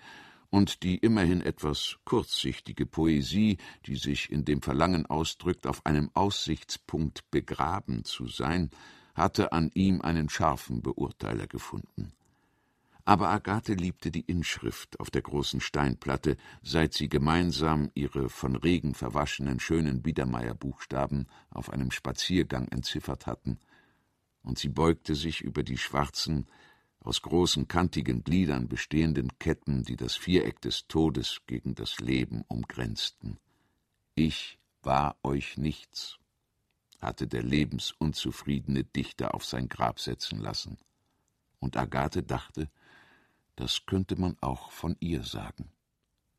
und 0.54 0.84
die 0.84 0.98
immerhin 0.98 1.40
etwas 1.40 1.96
kurzsichtige 2.04 2.86
Poesie, 2.86 3.58
die 3.86 3.96
sich 3.96 4.30
in 4.30 4.44
dem 4.44 4.62
Verlangen 4.62 5.04
ausdrückt, 5.04 5.66
auf 5.66 5.84
einem 5.84 6.12
Aussichtspunkt 6.14 7.28
begraben 7.32 8.04
zu 8.04 8.28
sein, 8.28 8.70
hatte 9.16 9.50
an 9.50 9.72
ihm 9.74 10.00
einen 10.00 10.28
scharfen 10.28 10.80
Beurteiler 10.80 11.48
gefunden. 11.48 12.12
Aber 13.04 13.30
Agathe 13.30 13.74
liebte 13.74 14.12
die 14.12 14.20
Inschrift 14.20 15.00
auf 15.00 15.10
der 15.10 15.22
großen 15.22 15.60
Steinplatte, 15.60 16.36
seit 16.62 16.94
sie 16.94 17.08
gemeinsam 17.08 17.90
ihre 17.94 18.28
von 18.28 18.54
Regen 18.54 18.94
verwaschenen 18.94 19.58
schönen 19.58 20.02
Biedermeierbuchstaben 20.02 21.26
auf 21.50 21.68
einem 21.68 21.90
Spaziergang 21.90 22.68
entziffert 22.68 23.26
hatten, 23.26 23.58
und 24.44 24.60
sie 24.60 24.68
beugte 24.68 25.16
sich 25.16 25.40
über 25.40 25.64
die 25.64 25.78
schwarzen, 25.78 26.46
aus 27.04 27.20
großen 27.20 27.68
kantigen 27.68 28.24
Gliedern 28.24 28.66
bestehenden 28.66 29.38
Ketten, 29.38 29.84
die 29.84 29.96
das 29.96 30.16
Viereck 30.16 30.60
des 30.62 30.88
Todes 30.88 31.42
gegen 31.46 31.74
das 31.74 32.00
Leben 32.00 32.44
umgrenzten. 32.48 33.38
Ich 34.14 34.58
war 34.82 35.16
euch 35.22 35.58
nichts, 35.58 36.18
hatte 37.00 37.26
der 37.26 37.42
lebensunzufriedene 37.42 38.84
Dichter 38.84 39.34
auf 39.34 39.44
sein 39.44 39.68
Grab 39.68 40.00
setzen 40.00 40.40
lassen. 40.40 40.78
Und 41.60 41.76
Agathe 41.76 42.22
dachte, 42.22 42.70
das 43.54 43.84
könnte 43.84 44.18
man 44.18 44.36
auch 44.40 44.70
von 44.72 44.96
ihr 44.98 45.22
sagen. 45.22 45.70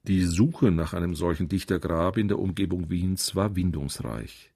Die 0.03 0.23
Suche 0.23 0.71
nach 0.71 0.93
einem 0.93 1.15
solchen 1.15 1.47
Dichtergrab 1.47 2.17
in 2.17 2.27
der 2.27 2.39
Umgebung 2.39 2.89
Wiens 2.89 3.35
war 3.35 3.55
windungsreich. 3.55 4.51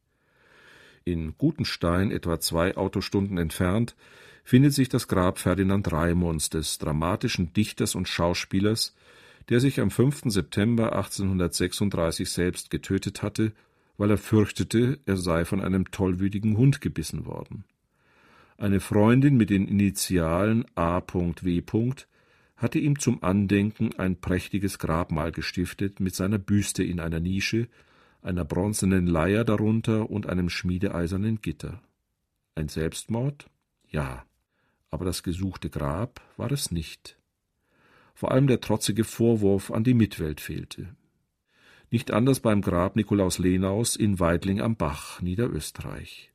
In 1.06 1.36
Gutenstein, 1.38 2.12
etwa 2.12 2.40
zwei 2.40 2.76
Autostunden 2.76 3.38
entfernt, 3.38 3.96
findet 4.44 4.74
sich 4.74 4.90
das 4.90 5.08
Grab 5.08 5.38
Ferdinand 5.40 5.92
Raimunds, 5.92 6.50
des 6.50 6.78
dramatischen 6.78 7.54
Dichters 7.54 7.96
und 7.96 8.08
Schauspielers, 8.08 8.96
der 9.50 9.60
sich 9.60 9.80
am 9.80 9.92
5. 9.92 10.24
September 10.26 10.94
1836 10.94 12.30
selbst 12.30 12.70
getötet 12.70 13.24
hatte, 13.24 13.52
weil 13.98 14.12
er 14.12 14.18
fürchtete, 14.18 15.00
er 15.06 15.18
sei 15.18 15.46
von 15.46 15.62
einem 15.62 15.92
tollwütigen 15.92 16.58
Hund 16.58 16.82
gebissen 16.82 17.26
worden. 17.26 17.66
Eine 18.58 18.80
Freundin 18.80 19.38
mit 19.38 19.50
den 19.50 19.68
Initialen 19.68 20.66
A.W 20.76 21.64
hatte 22.58 22.80
ihm 22.80 23.00
zum 23.00 23.24
Andenken 23.24 23.98
ein 23.98 24.20
prächtiges 24.20 24.80
Grabmal 24.80 25.32
gestiftet 25.32 26.00
mit 26.00 26.14
seiner 26.14 26.38
Büste 26.38 26.84
in 26.84 27.00
einer 27.00 27.20
Nische, 27.20 27.68
einer 28.22 28.46
bronzenen 28.46 29.08
Leier 29.08 29.44
darunter 29.44 30.10
und 30.10 30.28
einem 30.28 30.50
schmiedeeisernen 30.50 31.42
Gitter. 31.42 31.82
Ein 32.56 32.68
Selbstmord? 32.68 33.50
Ja, 33.90 34.26
aber 34.92 35.06
das 35.06 35.24
gesuchte 35.24 35.70
Grab 35.70 36.22
war 36.38 36.52
es 36.52 36.72
nicht. 36.72 37.18
Vor 38.14 38.32
allem 38.32 38.48
der 38.48 38.60
trotzige 38.60 39.04
Vorwurf 39.04 39.72
an 39.72 39.84
die 39.84 39.94
Mitwelt 39.94 40.42
fehlte. 40.42 40.96
Nicht 41.92 42.12
anders 42.12 42.40
beim 42.40 42.62
Grab 42.62 42.96
Nikolaus 42.96 43.40
Lenaus 43.40 43.96
in 43.96 44.20
Weidling 44.20 44.62
am 44.62 44.76
Bach, 44.76 45.22
Niederösterreich. 45.22 46.32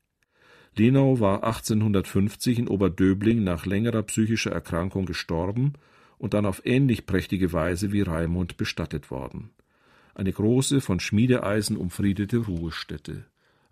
Lenau 0.76 1.20
war 1.20 1.44
1850 1.44 2.58
in 2.58 2.68
Oberdöbling 2.68 3.44
nach 3.44 3.64
längerer 3.64 4.02
psychischer 4.02 4.50
Erkrankung 4.50 5.06
gestorben 5.06 5.74
und 6.18 6.34
dann 6.34 6.46
auf 6.46 6.64
ähnlich 6.64 7.06
prächtige 7.06 7.52
Weise 7.52 7.92
wie 7.92 8.00
Raimund 8.02 8.56
bestattet 8.56 9.10
worden. 9.10 9.50
Eine 10.14 10.32
große, 10.32 10.80
von 10.80 11.00
Schmiedeeisen 11.00 11.76
umfriedete 11.76 12.38
Ruhestätte, 12.38 13.24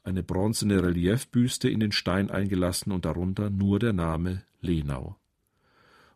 eine 0.03 0.23
bronzene 0.23 0.83
Reliefbüste 0.83 1.69
in 1.69 1.79
den 1.79 1.93
Stein 1.93 2.31
eingelassen 2.31 2.91
und 2.93 3.05
darunter 3.05 3.49
nur 3.49 3.79
der 3.79 3.93
Name 3.93 4.43
Lenau. 4.61 5.17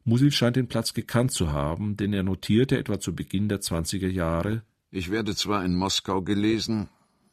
Musil 0.05 0.33
scheint 0.33 0.57
den 0.57 0.69
Platz 0.69 0.95
gekannt 0.95 1.33
zu 1.33 1.53
haben, 1.53 1.97
denn 1.97 2.13
er 2.13 2.23
notierte 2.23 2.79
etwa 2.79 2.99
zu 2.99 3.15
Beginn 3.15 3.49
der 3.49 3.61
zwanziger 3.61 4.09
Jahre 4.09 4.63
Ich 4.91 5.11
werde 5.11 5.35
zwar 5.35 5.65
in 5.65 5.75
Moskau 5.77 6.23
gelesen, 6.23 6.89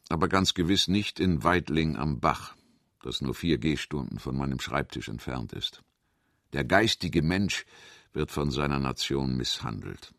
aber 0.10 0.28
ganz 0.28 0.54
gewiss 0.54 0.88
nicht 0.88 1.20
in 1.20 1.44
Weidling 1.44 1.96
am 1.96 2.20
Bach, 2.20 2.56
das 3.02 3.22
nur 3.22 3.34
vier 3.34 3.58
Gehstunden 3.58 4.20
von 4.20 4.36
meinem 4.38 4.60
Schreibtisch 4.60 5.08
entfernt 5.08 5.54
ist. 5.54 5.84
Der 6.54 6.64
geistige 6.64 7.24
Mensch 7.24 7.66
wird 8.12 8.30
von 8.32 8.52
seiner 8.52 8.80
Nation 8.80 9.36
misshandelt. 9.36 10.14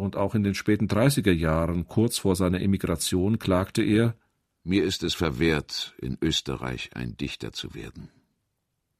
Und 0.00 0.16
auch 0.16 0.34
in 0.34 0.42
den 0.42 0.54
späten 0.54 0.88
30er 0.88 1.30
Jahren, 1.30 1.86
kurz 1.86 2.16
vor 2.16 2.34
seiner 2.34 2.62
Emigration, 2.62 3.38
klagte 3.38 3.82
er 3.82 4.14
Mir 4.64 4.82
ist 4.82 5.02
es 5.02 5.12
verwehrt, 5.12 5.94
in 6.00 6.16
Österreich 6.22 6.88
ein 6.94 7.18
Dichter 7.18 7.52
zu 7.52 7.74
werden. 7.74 8.08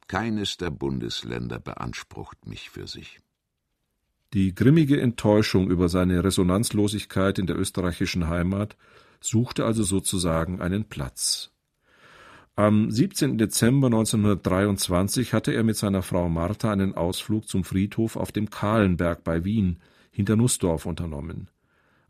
Keines 0.09 0.59
der 0.59 0.69
Bundesländer 0.69 1.59
beansprucht 1.59 2.47
mich 2.47 2.69
für 2.69 2.87
sich. 2.87 3.19
Die 4.35 4.55
grimmige 4.55 5.01
Enttäuschung 5.01 5.71
über 5.71 5.89
seine 5.89 6.23
Resonanzlosigkeit 6.23 7.39
in 7.39 7.47
der 7.47 7.59
österreichischen 7.59 8.29
Heimat 8.29 8.77
suchte 9.23 9.65
also 9.65 9.85
sozusagen 9.85 10.61
einen 10.61 10.85
Platz. 10.85 11.51
Am 12.57 12.91
17. 12.91 13.39
Dezember 13.39 13.87
1923 13.87 15.33
hatte 15.33 15.53
er 15.53 15.63
mit 15.63 15.79
seiner 15.79 16.03
Frau 16.03 16.29
Martha 16.29 16.71
einen 16.71 16.95
Ausflug 16.95 17.49
zum 17.49 17.65
Friedhof 17.65 18.17
auf 18.17 18.33
dem 18.33 18.51
Kahlenberg 18.51 19.25
bei 19.25 19.47
Wien 19.47 19.79
hinter 20.11 20.37
Nussdorf 20.37 20.87
unternommen. 20.87 21.49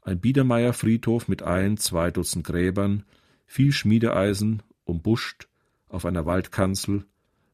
Ein 0.02 0.20
Biedermeierfriedhof 0.20 1.28
mit 1.28 1.42
ein, 1.42 1.76
zwei 1.76 2.10
Dutzend 2.10 2.46
Gräbern, 2.46 3.04
viel 3.46 3.72
Schmiedeeisen, 3.72 4.62
umbuscht, 4.84 5.48
auf 5.88 6.06
einer 6.06 6.26
Waldkanzel, 6.26 7.04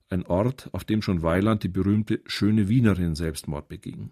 ein 0.08 0.24
Ort, 0.24 0.68
auf 0.72 0.84
dem 0.84 1.02
schon 1.02 1.22
Weiland 1.22 1.62
die 1.64 1.68
berühmte 1.68 2.20
Schöne 2.26 2.68
Wienerin 2.68 3.14
Selbstmord 3.14 3.68
beging. 3.68 4.10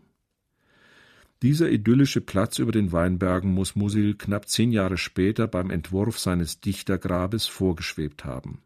Dieser 1.42 1.70
idyllische 1.70 2.20
Platz 2.20 2.58
über 2.58 2.72
den 2.72 2.90
Weinbergen 2.90 3.52
muss 3.52 3.76
Musil 3.76 4.14
knapp 4.14 4.48
zehn 4.48 4.72
Jahre 4.72 4.96
später 4.96 5.46
beim 5.46 5.70
Entwurf 5.70 6.18
seines 6.18 6.60
Dichtergrabes 6.60 7.46
vorgeschwebt 7.46 8.24
haben 8.24 8.62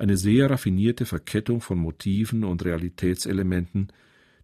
eine 0.00 0.16
sehr 0.16 0.48
raffinierte 0.48 1.04
Verkettung 1.04 1.60
von 1.60 1.78
Motiven 1.78 2.42
und 2.42 2.64
Realitätselementen, 2.64 3.88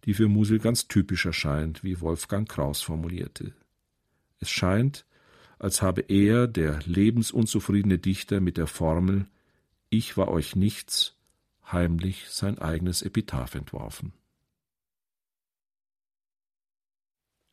die 0.05 0.13
für 0.13 0.27
Musil 0.27 0.59
ganz 0.59 0.87
typisch 0.87 1.25
erscheint, 1.25 1.83
wie 1.83 2.01
Wolfgang 2.01 2.47
Kraus 2.47 2.81
formulierte. 2.81 3.53
Es 4.39 4.49
scheint, 4.49 5.05
als 5.59 5.81
habe 5.81 6.01
er, 6.01 6.47
der 6.47 6.79
lebensunzufriedene 6.85 7.97
Dichter 7.97 8.39
mit 8.39 8.57
der 8.57 8.67
Formel 8.67 9.27
Ich 9.89 10.17
war 10.17 10.27
euch 10.27 10.55
nichts, 10.55 11.17
heimlich 11.71 12.29
sein 12.29 12.59
eigenes 12.59 13.01
Epitaph 13.01 13.55
entworfen. 13.55 14.13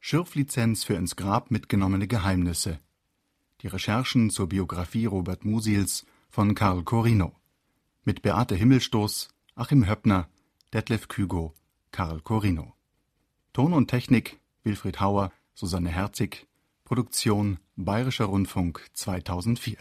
Schürflizenz 0.00 0.84
für 0.84 0.94
ins 0.94 1.16
Grab 1.16 1.50
mitgenommene 1.50 2.06
Geheimnisse. 2.06 2.78
Die 3.62 3.68
Recherchen 3.68 4.28
zur 4.28 4.50
Biografie 4.50 5.06
Robert 5.06 5.46
Musils 5.46 6.04
von 6.28 6.54
Karl 6.54 6.82
Corino 6.82 7.34
mit 8.04 8.20
Beate 8.22 8.54
Himmelstoß, 8.54 9.28
Achim 9.54 9.88
Höppner, 9.88 10.28
Detlef 10.72 11.08
Kügo, 11.08 11.54
Karl 11.94 12.20
Corino. 12.22 12.74
Ton 13.52 13.72
und 13.72 13.86
Technik 13.86 14.40
Wilfried 14.64 14.98
Hauer, 14.98 15.30
Susanne 15.54 15.90
Herzig, 15.90 16.48
Produktion 16.82 17.60
Bayerischer 17.76 18.24
Rundfunk 18.24 18.84
2004 18.94 19.78